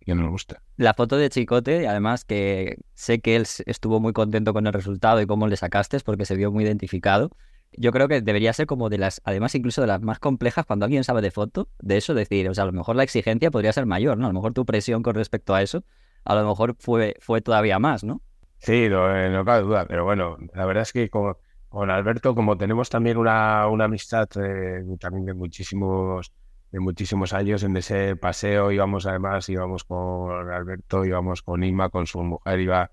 que 0.00 0.14
nos 0.14 0.30
gusta. 0.30 0.62
La 0.76 0.94
foto 0.94 1.16
de 1.16 1.28
Chicote, 1.28 1.88
además 1.88 2.24
que 2.24 2.78
sé 2.94 3.20
que 3.20 3.34
él 3.34 3.46
estuvo 3.66 3.98
muy 3.98 4.12
contento 4.12 4.52
con 4.52 4.66
el 4.66 4.72
resultado 4.72 5.20
y 5.20 5.26
cómo 5.26 5.48
le 5.48 5.56
sacaste, 5.56 5.98
porque 6.00 6.24
se 6.24 6.36
vio 6.36 6.52
muy 6.52 6.64
identificado 6.64 7.30
yo 7.76 7.92
creo 7.92 8.08
que 8.08 8.20
debería 8.20 8.52
ser 8.52 8.66
como 8.66 8.88
de 8.88 8.98
las, 8.98 9.20
además 9.24 9.54
incluso 9.54 9.80
de 9.80 9.86
las 9.86 10.00
más 10.00 10.18
complejas 10.18 10.66
cuando 10.66 10.84
alguien 10.84 11.04
sabe 11.04 11.22
de 11.22 11.30
foto, 11.30 11.68
de 11.80 11.96
eso 11.96 12.14
decir, 12.14 12.48
o 12.48 12.54
sea, 12.54 12.64
a 12.64 12.66
lo 12.66 12.72
mejor 12.72 12.96
la 12.96 13.02
exigencia 13.02 13.50
podría 13.50 13.72
ser 13.72 13.86
mayor, 13.86 14.18
¿no? 14.18 14.26
A 14.26 14.28
lo 14.28 14.34
mejor 14.34 14.52
tu 14.52 14.64
presión 14.64 15.02
con 15.02 15.14
respecto 15.14 15.54
a 15.54 15.62
eso, 15.62 15.84
a 16.24 16.34
lo 16.34 16.46
mejor 16.46 16.76
fue, 16.78 17.16
fue 17.20 17.40
todavía 17.40 17.78
más, 17.78 18.04
¿no? 18.04 18.20
Sí, 18.58 18.88
no, 18.88 19.14
eh, 19.14 19.28
no 19.30 19.44
cabe 19.44 19.62
duda, 19.62 19.86
pero 19.86 20.04
bueno, 20.04 20.38
la 20.54 20.64
verdad 20.64 20.82
es 20.82 20.92
que 20.92 21.10
con, 21.10 21.36
con 21.68 21.90
Alberto, 21.90 22.34
como 22.34 22.56
tenemos 22.56 22.88
también 22.88 23.18
una, 23.18 23.68
una 23.68 23.84
amistad 23.84 24.28
eh, 24.36 24.84
también 24.98 25.26
de 25.26 25.34
muchísimos, 25.34 26.32
de 26.70 26.80
muchísimos 26.80 27.32
años 27.32 27.62
en 27.62 27.76
ese 27.76 28.16
paseo, 28.16 28.72
íbamos 28.72 29.06
además, 29.06 29.48
íbamos 29.48 29.84
con 29.84 30.50
Alberto, 30.50 31.04
íbamos 31.04 31.42
con 31.42 31.62
Inma, 31.62 31.90
con 31.90 32.06
su 32.06 32.22
mujer, 32.22 32.60
iba, 32.60 32.90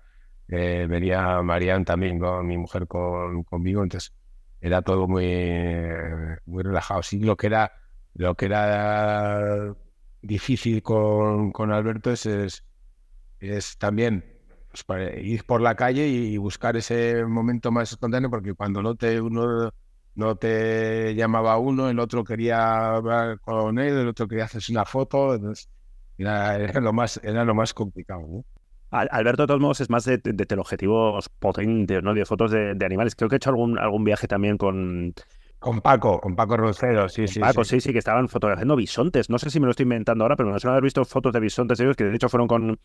eh, 0.48 0.86
venía 0.88 1.40
Marian 1.42 1.84
también, 1.84 2.18
con 2.18 2.46
mi 2.46 2.58
mujer 2.58 2.86
con, 2.86 3.44
conmigo, 3.44 3.82
entonces 3.82 4.12
era 4.62 4.82
todo 4.82 5.08
muy, 5.08 5.26
muy 6.46 6.62
relajado. 6.64 7.02
Sí, 7.02 7.20
lo 7.20 7.36
que 7.36 7.48
era, 7.48 7.72
lo 8.14 8.34
que 8.36 8.46
era 8.46 9.74
difícil 10.22 10.82
con, 10.82 11.52
con 11.52 11.72
Alberto 11.72 12.12
es, 12.12 12.26
es, 13.40 13.78
también 13.78 14.24
pues, 14.86 15.24
ir 15.24 15.44
por 15.44 15.60
la 15.60 15.74
calle 15.76 16.06
y 16.08 16.36
buscar 16.36 16.76
ese 16.76 17.24
momento 17.24 17.70
más 17.72 17.92
espontáneo, 17.92 18.30
porque 18.30 18.54
cuando 18.54 18.82
no 18.82 18.94
te 18.96 19.20
uno 19.20 19.70
no 20.14 20.36
te 20.36 21.14
llamaba 21.14 21.58
uno, 21.58 21.88
el 21.88 21.98
otro 21.98 22.22
quería 22.24 22.94
hablar 22.96 23.40
con 23.40 23.78
él, 23.78 23.96
el 23.98 24.08
otro 24.08 24.28
quería 24.28 24.44
hacerse 24.44 24.72
una 24.72 24.84
foto, 24.84 25.34
entonces 25.34 25.68
era, 26.18 26.58
lo 26.80 26.92
más 26.92 27.18
era 27.22 27.44
lo 27.44 27.54
más 27.54 27.72
complicado. 27.74 28.44
Alberto, 28.92 29.44
de 29.44 29.46
todos 29.46 29.60
modos, 29.60 29.80
es 29.80 29.90
más 29.90 30.04
de, 30.04 30.18
de 30.18 30.46
teleobjetivos 30.46 31.28
potentes, 31.30 32.02
¿no? 32.02 32.12
De 32.12 32.26
fotos 32.26 32.50
de, 32.50 32.74
de, 32.74 32.86
animales. 32.86 33.16
Creo 33.16 33.28
que 33.28 33.36
he 33.36 33.38
hecho 33.38 33.50
algún, 33.50 33.78
algún 33.78 34.04
viaje 34.04 34.28
también 34.28 34.58
con, 34.58 35.14
con 35.58 35.80
Paco, 35.80 36.20
con 36.20 36.36
Paco 36.36 36.56
Rocero, 36.56 37.08
sí, 37.08 37.26
sí. 37.28 37.40
Paco, 37.40 37.64
sí. 37.64 37.80
sí, 37.80 37.92
que 37.92 37.98
estaban 38.00 38.28
fotografiando 38.28 38.76
bisontes. 38.76 39.30
No 39.30 39.38
sé 39.38 39.48
si 39.48 39.60
me 39.60 39.66
lo 39.66 39.70
estoy 39.70 39.84
inventando 39.84 40.24
ahora, 40.24 40.36
pero 40.36 40.50
me 40.50 40.58
suena 40.58 40.74
haber 40.74 40.84
visto 40.84 41.04
fotos 41.04 41.32
de 41.32 41.40
bisontes 41.40 41.80
ellos, 41.80 41.96
que 41.96 42.04
de 42.04 42.14
hecho 42.14 42.28
fueron 42.28 42.48
con, 42.48 42.78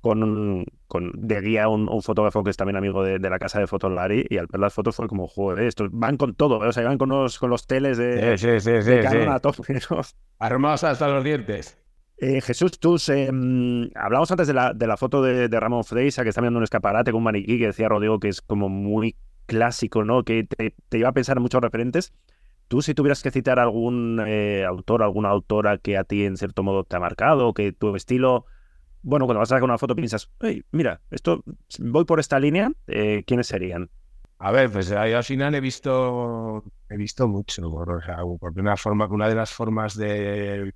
con, 0.00 0.64
con 0.88 1.12
de 1.14 1.40
guía 1.40 1.68
un, 1.68 1.88
un, 1.88 2.02
fotógrafo 2.02 2.42
que 2.42 2.50
es 2.50 2.56
también 2.56 2.76
amigo 2.76 3.02
de, 3.02 3.18
de, 3.18 3.30
la 3.30 3.38
casa 3.38 3.60
de 3.60 3.66
fotos 3.66 3.92
Lari, 3.92 4.26
y 4.28 4.38
al 4.38 4.48
ver 4.48 4.60
las 4.60 4.74
fotos 4.74 4.96
fue 4.96 5.08
como, 5.08 5.28
joder, 5.28 5.64
estos 5.66 5.88
van 5.92 6.16
con 6.16 6.34
todo, 6.34 6.58
o 6.58 6.72
sea, 6.72 6.84
van 6.84 6.98
con 6.98 7.08
los, 7.08 7.38
con 7.38 7.48
los 7.48 7.66
teles 7.66 7.96
de, 7.96 8.36
sí, 8.36 8.58
sí, 8.58 8.60
sí, 8.60 8.70
de 8.90 9.02
sí, 9.02 9.08
Canon 9.08 9.28
a 9.30 9.38
tope, 9.38 9.74
¿no? 9.90 10.00
Armados 10.38 10.84
hasta 10.84 11.08
los 11.08 11.22
dientes. 11.22 11.78
Eh, 12.18 12.40
Jesús, 12.40 12.78
tú 12.78 12.96
eh, 13.08 13.30
hablamos 13.94 14.30
antes 14.30 14.46
de 14.46 14.54
la, 14.54 14.72
de 14.72 14.86
la 14.86 14.96
foto 14.96 15.22
de, 15.22 15.48
Ramón 15.48 15.84
Freisa, 15.84 16.22
que 16.22 16.30
está 16.30 16.40
viendo 16.40 16.58
un 16.58 16.64
escaparate 16.64 17.10
con 17.10 17.18
un 17.18 17.24
maniquí, 17.24 17.58
que 17.58 17.66
decía 17.66 17.88
Rodrigo 17.88 18.18
que 18.18 18.28
es 18.28 18.40
como 18.40 18.68
muy 18.68 19.16
clásico, 19.44 20.02
¿no? 20.02 20.24
Que 20.24 20.44
te, 20.44 20.74
lleva 20.90 21.10
a 21.10 21.12
pensar 21.12 21.36
en 21.36 21.42
muchos 21.42 21.60
referentes. 21.60 22.14
Tú, 22.68 22.80
si 22.80 22.94
tuvieras 22.94 23.22
que 23.22 23.30
citar 23.30 23.58
algún 23.60 24.20
eh, 24.26 24.64
autor, 24.64 25.02
alguna 25.02 25.28
autora 25.28 25.78
que 25.78 25.96
a 25.96 26.04
ti 26.04 26.24
en 26.24 26.36
cierto 26.36 26.62
modo 26.62 26.84
te 26.84 26.96
ha 26.96 27.00
marcado, 27.00 27.52
que 27.52 27.72
tu 27.72 27.94
estilo, 27.94 28.46
bueno, 29.02 29.26
cuando 29.26 29.40
vas 29.40 29.52
a 29.52 29.56
sacar 29.56 29.64
una 29.64 29.78
foto 29.78 29.94
piensas, 29.94 30.30
hey, 30.40 30.64
mira, 30.72 31.00
esto 31.10 31.44
voy 31.78 32.06
por 32.06 32.18
esta 32.18 32.40
línea, 32.40 32.72
eh, 32.86 33.24
¿quiénes 33.26 33.46
serían? 33.46 33.90
A 34.38 34.50
ver, 34.50 34.70
pues 34.70 34.88
yo 34.88 34.98
al 34.98 35.24
final 35.24 35.54
he 35.54 35.60
visto, 35.60 36.64
he 36.88 36.96
visto 36.96 37.28
mucho, 37.28 37.70
o 37.70 38.00
sea, 38.02 38.18
porque 38.40 38.60
una 38.60 38.76
forma, 38.76 39.06
una 39.06 39.28
de 39.28 39.34
las 39.34 39.52
formas 39.52 39.96
de, 39.96 40.74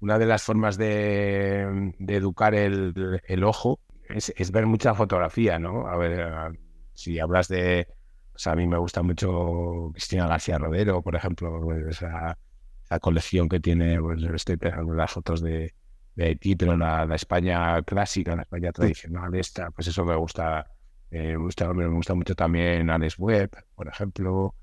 una 0.00 0.18
de 0.18 0.26
las 0.26 0.42
formas 0.42 0.76
de, 0.76 1.94
de 1.98 2.16
educar 2.16 2.54
el, 2.54 3.20
el 3.26 3.44
ojo 3.44 3.80
es, 4.08 4.32
es, 4.36 4.50
ver 4.52 4.66
mucha 4.66 4.94
fotografía, 4.94 5.58
¿no? 5.58 5.86
A 5.88 5.96
ver, 5.96 6.58
si 6.94 7.18
hablas 7.18 7.48
de 7.48 7.88
o 8.36 8.38
sea, 8.38 8.52
a 8.52 8.56
mí 8.56 8.66
me 8.66 8.76
gusta 8.76 9.02
mucho 9.02 9.90
Cristina 9.94 10.28
García 10.28 10.58
Rodero, 10.58 11.00
por 11.00 11.16
ejemplo, 11.16 11.58
pues, 11.62 11.86
esa, 11.86 12.38
esa, 12.84 13.00
colección 13.00 13.48
que 13.48 13.60
tiene, 13.60 13.98
pues 13.98 14.22
estoy 14.22 14.58
pensando 14.58 14.92
en 14.92 14.98
las 14.98 15.10
fotos 15.10 15.40
de, 15.40 15.72
de 16.14 16.24
Haití, 16.26 16.54
pero 16.54 16.76
la, 16.76 17.06
la, 17.06 17.14
España 17.14 17.82
clásica, 17.82 18.36
la 18.36 18.42
España 18.42 18.72
tradicional, 18.72 19.34
esta, 19.34 19.70
pues 19.70 19.88
eso 19.88 20.04
me 20.04 20.14
gusta, 20.16 20.70
eh, 21.10 21.28
me 21.28 21.36
gusta, 21.44 21.72
me 21.72 21.86
gusta 21.86 22.14
mucho 22.14 22.34
también 22.34 22.90
Alex 22.90 23.18
Webb, 23.18 23.52
por 23.74 23.88
ejemplo, 23.88 24.54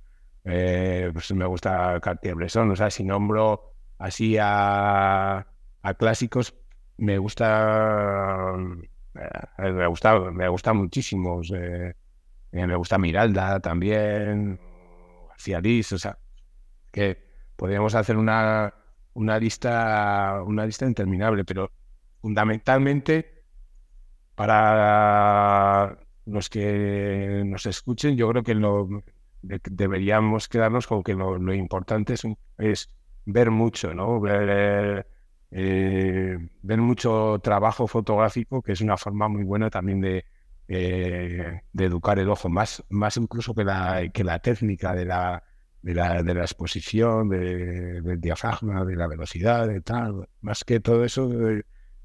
eh, 0.43 1.09
pues 1.11 1.33
me 1.33 1.47
gusta 1.47 1.99
Cartier-Bresson, 1.99 2.69
o 2.69 2.75
sea, 2.75 2.91
si 2.91 3.03
nombro 3.03 3.72
así 3.97 4.37
a, 4.39 5.47
a 5.81 5.93
clásicos, 5.95 6.55
me 6.97 7.17
gusta, 7.17 8.53
eh, 9.15 9.71
me 9.71 9.87
gusta, 9.87 10.19
me 10.31 10.47
gusta 10.47 10.73
muchísimo. 10.73 11.41
Eh, 11.53 11.93
me 12.51 12.75
gusta 12.75 12.99
Miralda 12.99 13.59
también, 13.59 14.59
García 15.29 15.59
Liz, 15.59 15.91
o 15.93 15.97
sea, 15.97 16.17
que 16.91 17.17
podríamos 17.55 17.95
hacer 17.95 18.15
una, 18.15 18.71
una 19.13 19.39
lista, 19.39 20.41
una 20.45 20.65
lista 20.65 20.85
interminable, 20.85 21.45
pero 21.45 21.71
fundamentalmente 22.21 23.43
para 24.35 25.97
los 26.25 26.49
que 26.49 27.43
nos 27.45 27.65
escuchen, 27.65 28.15
yo 28.15 28.29
creo 28.29 28.43
que 28.43 28.53
lo, 28.53 28.87
de, 29.41 29.59
deberíamos 29.69 30.47
quedarnos 30.47 30.85
con 30.85 31.01
que 31.01 31.15
lo, 31.15 31.37
lo 31.39 31.53
importante 31.55 32.13
es, 32.13 32.23
es, 32.59 32.89
ver 33.25 33.51
mucho, 33.51 33.93
¿no? 33.93 34.19
Ver, 34.19 35.07
eh, 35.51 36.37
ver 36.61 36.79
mucho 36.79 37.39
trabajo 37.43 37.87
fotográfico, 37.87 38.61
que 38.61 38.73
es 38.73 38.81
una 38.81 38.97
forma 38.97 39.27
muy 39.27 39.43
buena 39.43 39.69
también 39.69 40.01
de, 40.01 40.25
eh, 40.67 41.61
de 41.71 41.85
educar 41.85 42.19
el 42.19 42.29
ojo, 42.29 42.49
más, 42.49 42.83
más 42.89 43.17
incluso 43.17 43.53
que 43.53 43.63
la, 43.63 44.09
que 44.13 44.23
la 44.23 44.39
técnica 44.39 44.93
de 44.93 45.05
la, 45.05 45.43
de 45.81 45.93
la, 45.93 46.23
de 46.23 46.33
la 46.33 46.41
exposición, 46.41 47.29
de, 47.29 48.01
del 48.01 48.19
diafragma, 48.21 48.85
de 48.85 48.95
la 48.95 49.07
velocidad, 49.07 49.67
de 49.67 49.81
tal, 49.81 50.27
más 50.41 50.63
que 50.63 50.79
todo 50.79 51.03
eso, 51.03 51.29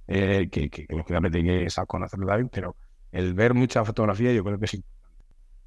eh, 0.06 0.48
que, 0.50 0.70
que, 0.70 0.86
lógicamente 0.88 1.64
es 1.64 1.78
a 1.78 1.86
conocerlo 1.86 2.26
también, 2.26 2.48
pero 2.48 2.76
el 3.12 3.34
ver 3.34 3.54
mucha 3.54 3.84
fotografía 3.84 4.32
yo 4.32 4.44
creo 4.44 4.58
que 4.58 4.66
sí. 4.66 4.84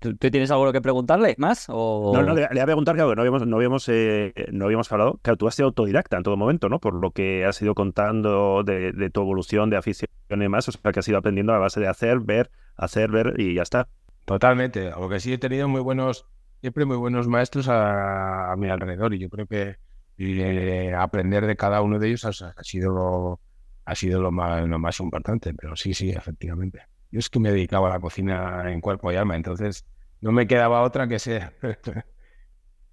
¿Tú, 0.02 0.16
tienes 0.16 0.50
algo 0.50 0.74
que 0.74 0.82
preguntarle 0.82 1.36
más? 1.38 1.68
O... 1.70 2.12
No, 2.12 2.24
no, 2.24 2.34
le, 2.34 2.42
le, 2.42 2.48
voy 2.48 2.60
a 2.60 2.66
preguntar, 2.66 2.96
claro, 2.96 3.12
que 3.12 3.16
no 3.16 3.22
habíamos, 3.22 3.46
no, 3.46 3.56
habíamos, 3.58 3.88
eh, 3.88 4.34
no 4.52 4.66
habíamos 4.66 4.92
hablado. 4.92 5.20
Claro, 5.22 5.38
tú 5.38 5.48
has 5.48 5.54
sido 5.54 5.68
autodidacta 5.68 6.18
en 6.18 6.24
todo 6.24 6.36
momento, 6.36 6.70
¿no? 6.70 6.80
Por 6.80 6.96
lo 6.96 7.12
que 7.12 7.46
has 7.46 7.62
ido 7.62 7.76
contando 7.76 8.64
de, 8.64 8.94
de 8.94 9.10
tu 9.12 9.22
evolución, 9.22 9.70
de 9.70 9.78
afición 9.78 10.10
y 10.28 10.36
demás, 10.38 10.68
o 10.68 10.72
sea, 10.72 10.92
que 10.92 11.00
has 11.00 11.08
ido 11.08 11.20
aprendiendo 11.20 11.54
a 11.54 11.60
base 11.60 11.80
de 11.80 11.88
hacer, 11.88 12.20
ver, 12.20 12.50
hacer, 12.78 13.12
ver 13.12 13.40
y 13.40 13.54
ya 13.54 13.62
está. 13.62 13.90
Totalmente. 14.26 14.90
Lo 14.90 15.08
que 15.08 15.20
sí 15.20 15.34
he 15.34 15.38
tenido 15.38 15.68
muy 15.68 15.82
buenos, 15.82 16.26
siempre 16.62 16.86
muy 16.86 16.98
buenos 16.98 17.28
maestros 17.28 17.68
a, 17.68 18.52
a 18.52 18.56
mi 18.56 18.70
alrededor 18.70 19.14
y 19.14 19.20
yo 19.20 19.30
creo 19.30 19.46
que 19.46 19.76
eh, 20.18 20.94
aprender 20.98 21.46
de 21.46 21.56
cada 21.56 21.82
uno 21.84 22.00
de 22.00 22.08
ellos 22.08 22.26
ha, 22.26 22.30
ha 22.30 22.64
sido 22.64 22.92
lo, 22.92 23.40
ha 23.86 23.94
sido 23.94 24.20
lo 24.20 24.32
más, 24.32 24.68
lo 24.68 24.80
más 24.80 25.00
importante. 25.00 25.54
Pero 25.54 25.76
sí, 25.76 25.94
sí, 25.94 26.10
efectivamente. 26.10 26.91
Yo 27.12 27.20
es 27.20 27.30
que 27.30 27.40
me 27.40 27.52
dedicaba 27.52 27.90
a 27.90 27.92
la 27.92 28.00
cocina 28.00 28.72
en 28.72 28.82
cuerpo 28.82 29.12
y 29.12 29.16
alma, 29.16 29.36
entonces 29.36 29.86
no 30.22 30.32
me 30.32 30.48
quedaba 30.48 30.82
otra 30.82 31.08
que 31.08 31.20
ser. 31.20 31.54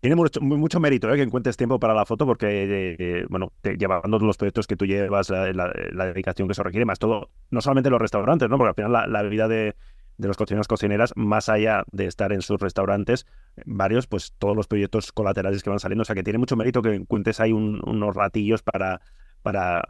Tiene 0.00 0.14
mucho, 0.14 0.40
mucho 0.40 0.78
mérito 0.78 1.12
¿eh? 1.12 1.16
que 1.16 1.22
encuentres 1.22 1.56
tiempo 1.56 1.80
para 1.80 1.92
la 1.92 2.06
foto 2.06 2.24
porque, 2.24 2.96
eh, 2.98 3.26
bueno, 3.28 3.52
te, 3.60 3.76
llevando 3.76 4.18
los 4.20 4.36
proyectos 4.36 4.68
que 4.68 4.76
tú 4.76 4.86
llevas, 4.86 5.28
la, 5.30 5.72
dedicación 6.06 6.46
que 6.46 6.52
eso 6.52 6.62
requiere, 6.62 6.84
más 6.84 7.00
todo, 7.00 7.30
no 7.50 7.60
solamente 7.60 7.90
los 7.90 8.00
restaurantes, 8.00 8.48
¿no? 8.48 8.58
Porque 8.58 8.68
al 8.68 8.74
final 8.74 8.92
la, 8.92 9.06
la 9.08 9.22
vida 9.28 9.48
de, 9.48 9.74
de 10.18 10.28
los 10.28 10.36
cocineros 10.36 10.66
cocineras, 10.66 11.12
más 11.16 11.48
allá 11.48 11.84
de 11.92 12.06
estar 12.06 12.32
en 12.32 12.42
sus 12.42 12.60
restaurantes, 12.60 13.24
varios, 13.64 14.06
pues 14.06 14.34
todos 14.36 14.56
los 14.56 14.66
proyectos 14.66 15.12
colaterales 15.12 15.62
que 15.62 15.70
van 15.70 15.78
saliendo. 15.78 16.02
O 16.02 16.04
sea 16.04 16.16
que 16.16 16.24
tiene 16.24 16.38
mucho 16.38 16.56
mérito 16.56 16.82
que 16.82 16.94
encuentres 16.94 17.40
ahí 17.40 17.52
un, 17.52 17.80
unos 17.86 18.14
ratillos 18.14 18.62
para, 18.62 19.00
para, 19.42 19.82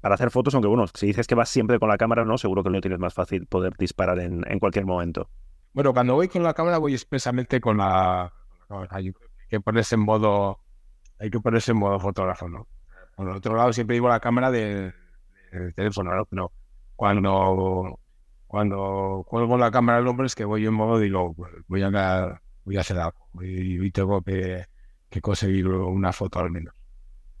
para 0.00 0.14
hacer 0.14 0.30
fotos, 0.30 0.54
aunque 0.54 0.68
bueno, 0.68 0.86
si 0.94 1.06
dices 1.06 1.26
que 1.26 1.34
vas 1.34 1.48
siempre 1.48 1.78
con 1.78 1.88
la 1.88 1.98
cámara, 1.98 2.24
¿no? 2.24 2.38
Seguro 2.38 2.62
que 2.62 2.70
no 2.70 2.80
tienes 2.80 2.98
más 2.98 3.14
fácil 3.14 3.46
poder 3.46 3.74
disparar 3.76 4.18
en, 4.20 4.58
cualquier 4.58 4.86
momento. 4.86 5.28
Bueno, 5.72 5.92
cuando 5.92 6.14
voy 6.14 6.28
con 6.28 6.42
la 6.42 6.54
cámara 6.54 6.78
voy 6.78 6.94
expresamente 6.94 7.60
con 7.60 7.78
la, 7.78 8.32
hay 8.90 9.12
que 9.48 9.60
ponerse 9.60 9.96
en 9.96 10.02
modo, 10.02 10.60
hay 11.18 11.30
que 11.30 11.40
ponerse 11.40 11.72
en 11.72 11.78
modo 11.78 11.98
fotógrafo, 11.98 12.48
¿no? 12.48 12.66
Por 13.16 13.28
otro 13.28 13.56
lado, 13.56 13.72
siempre 13.72 13.96
llevo 13.96 14.08
la 14.08 14.20
cámara 14.20 14.50
del 14.50 14.94
de 15.50 15.72
teléfono, 15.72 16.14
¿no? 16.14 16.24
Pero 16.26 16.52
cuando, 16.94 17.98
cuando 18.46 19.24
cuelgo 19.28 19.58
la 19.58 19.70
cámara 19.70 19.98
del 19.98 20.06
hombre 20.06 20.26
es 20.26 20.34
que 20.34 20.44
voy 20.44 20.64
en 20.64 20.74
modo, 20.74 20.98
digo, 20.98 21.34
voy 21.66 21.82
a, 21.82 22.40
voy 22.64 22.76
a 22.76 22.80
hacer 22.80 22.98
algo 22.98 23.28
y, 23.40 23.90
tengo 23.90 24.22
que 24.22 24.66
conseguir 25.20 25.66
una 25.66 26.12
foto 26.12 26.38
al 26.38 26.50
menos 26.50 26.77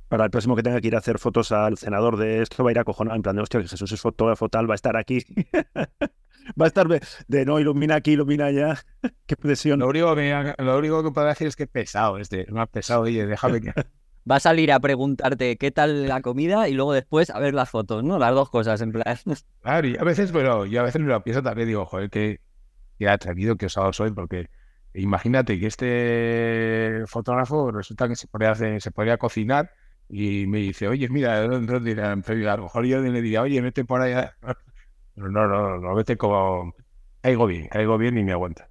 para 0.08 0.24
el 0.24 0.30
próximo 0.30 0.56
que 0.56 0.62
tenga 0.62 0.80
que 0.80 0.88
ir 0.88 0.94
a 0.94 0.98
hacer 0.98 1.18
fotos 1.18 1.52
al 1.52 1.76
senador 1.76 2.16
de 2.16 2.42
esto, 2.42 2.64
va 2.64 2.70
a 2.70 2.72
ir 2.72 2.78
acojonado 2.78 3.16
en 3.16 3.22
plan 3.22 3.36
de, 3.36 3.42
hostia, 3.42 3.60
que 3.60 3.68
Jesús 3.68 3.92
es 3.92 4.00
fotógrafo 4.00 4.48
tal, 4.48 4.68
va 4.68 4.74
a 4.74 4.76
estar 4.76 4.96
aquí. 4.96 5.18
va 6.60 6.64
a 6.64 6.68
estar 6.68 6.88
de, 6.88 7.44
no, 7.44 7.60
ilumina 7.60 7.96
aquí, 7.96 8.12
ilumina 8.12 8.46
allá. 8.46 8.78
Qué 9.26 9.36
presión. 9.36 9.80
Lo 9.80 9.88
único, 9.88 10.14
que, 10.14 10.54
lo 10.58 10.78
único 10.78 11.02
que 11.04 11.10
puedo 11.10 11.26
decir 11.26 11.46
es 11.46 11.56
que 11.56 11.64
es 11.64 11.68
pesado 11.68 12.18
este, 12.18 12.42
es 12.42 12.50
más 12.50 12.68
pesado, 12.68 13.02
oye, 13.02 13.26
déjame 13.26 13.60
que... 13.60 13.72
Va 14.30 14.36
a 14.36 14.40
salir 14.40 14.70
a 14.72 14.80
preguntarte 14.80 15.56
qué 15.56 15.70
tal 15.70 16.06
la 16.06 16.20
comida 16.20 16.68
y 16.68 16.74
luego 16.74 16.92
después 16.92 17.30
a 17.30 17.38
ver 17.38 17.54
las 17.54 17.70
fotos, 17.70 18.04
¿no? 18.04 18.18
Las 18.18 18.34
dos 18.34 18.50
cosas, 18.50 18.78
en 18.82 18.92
plan. 18.92 19.16
Claro, 19.62 19.88
y 19.88 19.96
a 19.96 20.04
veces, 20.04 20.32
bueno, 20.32 20.66
yo 20.66 20.80
a 20.80 20.82
veces 20.82 21.00
me 21.00 21.08
lo 21.08 21.22
pienso 21.24 21.42
también, 21.42 21.66
digo, 21.66 21.86
joder, 21.86 22.10
qué, 22.10 22.40
qué 22.98 23.08
atrevido, 23.08 23.56
qué 23.56 23.66
osado 23.66 23.90
soy, 23.94 24.10
porque 24.10 24.50
imagínate 24.92 25.58
que 25.58 25.66
este 25.66 27.04
fotógrafo 27.06 27.70
resulta 27.70 28.06
que 28.06 28.16
se 28.16 28.26
podría, 28.26 28.50
hacer, 28.50 28.82
se 28.82 28.90
podría 28.90 29.16
cocinar 29.16 29.70
y 30.08 30.46
me 30.46 30.58
dice, 30.58 30.88
oye, 30.88 31.08
mira, 31.08 31.44
entonces 31.44 31.84
dirán, 31.84 32.24
a 32.26 32.56
lo 32.56 32.62
mejor 32.64 32.86
yo 32.86 33.00
le 33.00 33.12
diría, 33.12 33.42
oye, 33.42 33.60
vete 33.60 33.84
por 33.84 34.00
allá. 34.00 34.36
Pero 35.14 35.30
no, 35.30 35.46
no, 35.46 35.78
no, 35.78 35.94
vete 35.94 36.16
como, 36.16 36.74
caigo 37.20 37.46
bien, 37.46 37.68
caigo 37.68 37.98
bien 37.98 38.16
y 38.18 38.24
me 38.24 38.32
aguanta. 38.32 38.68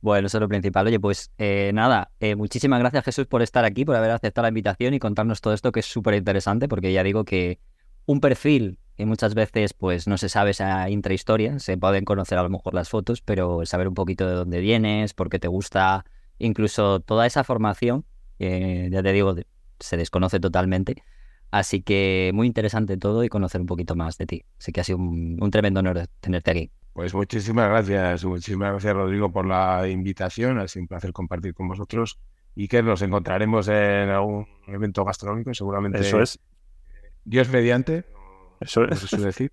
Bueno, 0.00 0.26
eso 0.26 0.36
es 0.36 0.42
lo 0.42 0.48
principal. 0.48 0.86
Oye, 0.86 1.00
pues 1.00 1.32
eh, 1.38 1.70
nada, 1.74 2.12
eh, 2.20 2.36
muchísimas 2.36 2.78
gracias 2.78 3.04
Jesús 3.04 3.26
por 3.26 3.42
estar 3.42 3.64
aquí, 3.64 3.84
por 3.84 3.96
haber 3.96 4.10
aceptado 4.10 4.42
la 4.44 4.50
invitación 4.50 4.94
y 4.94 4.98
contarnos 4.98 5.40
todo 5.40 5.54
esto 5.54 5.72
que 5.72 5.80
es 5.80 5.86
súper 5.86 6.14
interesante, 6.14 6.68
porque 6.68 6.92
ya 6.92 7.02
digo 7.02 7.24
que 7.24 7.58
un 8.06 8.20
perfil 8.20 8.78
que 8.96 9.06
muchas 9.06 9.34
veces 9.34 9.72
pues 9.74 10.06
no 10.06 10.18
se 10.18 10.28
sabe 10.28 10.50
esa 10.50 10.88
intrahistoria, 10.88 11.58
se 11.58 11.76
pueden 11.76 12.04
conocer 12.04 12.38
a 12.38 12.42
lo 12.42 12.50
mejor 12.50 12.74
las 12.74 12.90
fotos, 12.90 13.22
pero 13.22 13.64
saber 13.66 13.88
un 13.88 13.94
poquito 13.94 14.28
de 14.28 14.34
dónde 14.34 14.60
vienes, 14.60 15.14
por 15.14 15.30
qué 15.30 15.38
te 15.38 15.48
gusta, 15.48 16.04
incluso 16.38 17.00
toda 17.00 17.26
esa 17.26 17.42
formación, 17.42 18.04
eh, 18.38 18.88
ya 18.92 19.02
te 19.02 19.12
digo, 19.12 19.34
se 19.84 19.96
desconoce 19.96 20.40
totalmente. 20.40 21.02
Así 21.50 21.82
que 21.82 22.32
muy 22.34 22.46
interesante 22.46 22.96
todo 22.96 23.22
y 23.24 23.28
conocer 23.28 23.60
un 23.60 23.66
poquito 23.66 23.94
más 23.96 24.18
de 24.18 24.26
ti. 24.26 24.44
Así 24.58 24.72
que 24.72 24.80
ha 24.80 24.84
sido 24.84 24.98
un, 24.98 25.38
un 25.40 25.50
tremendo 25.50 25.80
honor 25.80 26.08
tenerte 26.20 26.50
aquí. 26.50 26.72
Pues 26.92 27.12
muchísimas 27.12 27.68
gracias, 27.68 28.24
muchísimas 28.24 28.70
gracias 28.70 28.94
Rodrigo 28.94 29.32
por 29.32 29.46
la 29.46 29.88
invitación, 29.88 30.58
ha 30.58 30.68
sido 30.68 30.82
un 30.82 30.88
placer 30.88 31.12
compartir 31.12 31.52
con 31.52 31.66
vosotros 31.66 32.20
y 32.54 32.68
que 32.68 32.82
nos 32.84 33.02
encontraremos 33.02 33.66
en 33.66 34.10
algún 34.10 34.46
evento 34.68 35.04
gastronómico, 35.04 35.52
seguramente. 35.54 35.98
Eso 36.00 36.20
es. 36.22 36.38
Dios 37.24 37.48
mediante, 37.48 38.04
Eso 38.60 38.84
eso 38.84 39.06
es. 39.06 39.10
suele 39.10 39.26
decir. 39.26 39.52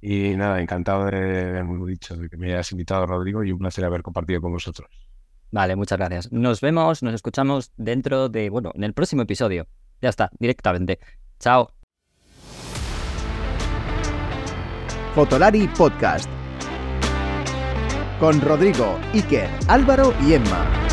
Y 0.00 0.36
nada, 0.36 0.60
encantado 0.62 1.04
de, 1.06 1.58
he 1.60 1.86
dicho, 1.86 2.16
de 2.16 2.30
que 2.30 2.36
me 2.38 2.46
hayas 2.52 2.72
invitado, 2.72 3.06
Rodrigo, 3.06 3.44
y 3.44 3.52
un 3.52 3.58
placer 3.58 3.84
haber 3.84 4.02
compartido 4.02 4.40
con 4.40 4.52
vosotros. 4.52 4.88
Vale, 5.50 5.76
muchas 5.76 5.98
gracias. 5.98 6.32
Nos 6.32 6.60
vemos, 6.60 7.02
nos 7.02 7.14
escuchamos 7.14 7.72
dentro 7.76 8.28
de, 8.28 8.50
bueno, 8.50 8.70
en 8.74 8.84
el 8.84 8.94
próximo 8.94 9.22
episodio. 9.22 9.66
Ya 10.00 10.08
está, 10.08 10.30
directamente. 10.38 11.00
Chao. 11.38 11.72
Fotolari 15.14 15.66
Podcast. 15.68 16.30
Con 18.20 18.40
Rodrigo, 18.40 18.98
Iker, 19.12 19.48
Álvaro 19.66 20.14
y 20.26 20.34
Emma. 20.34 20.89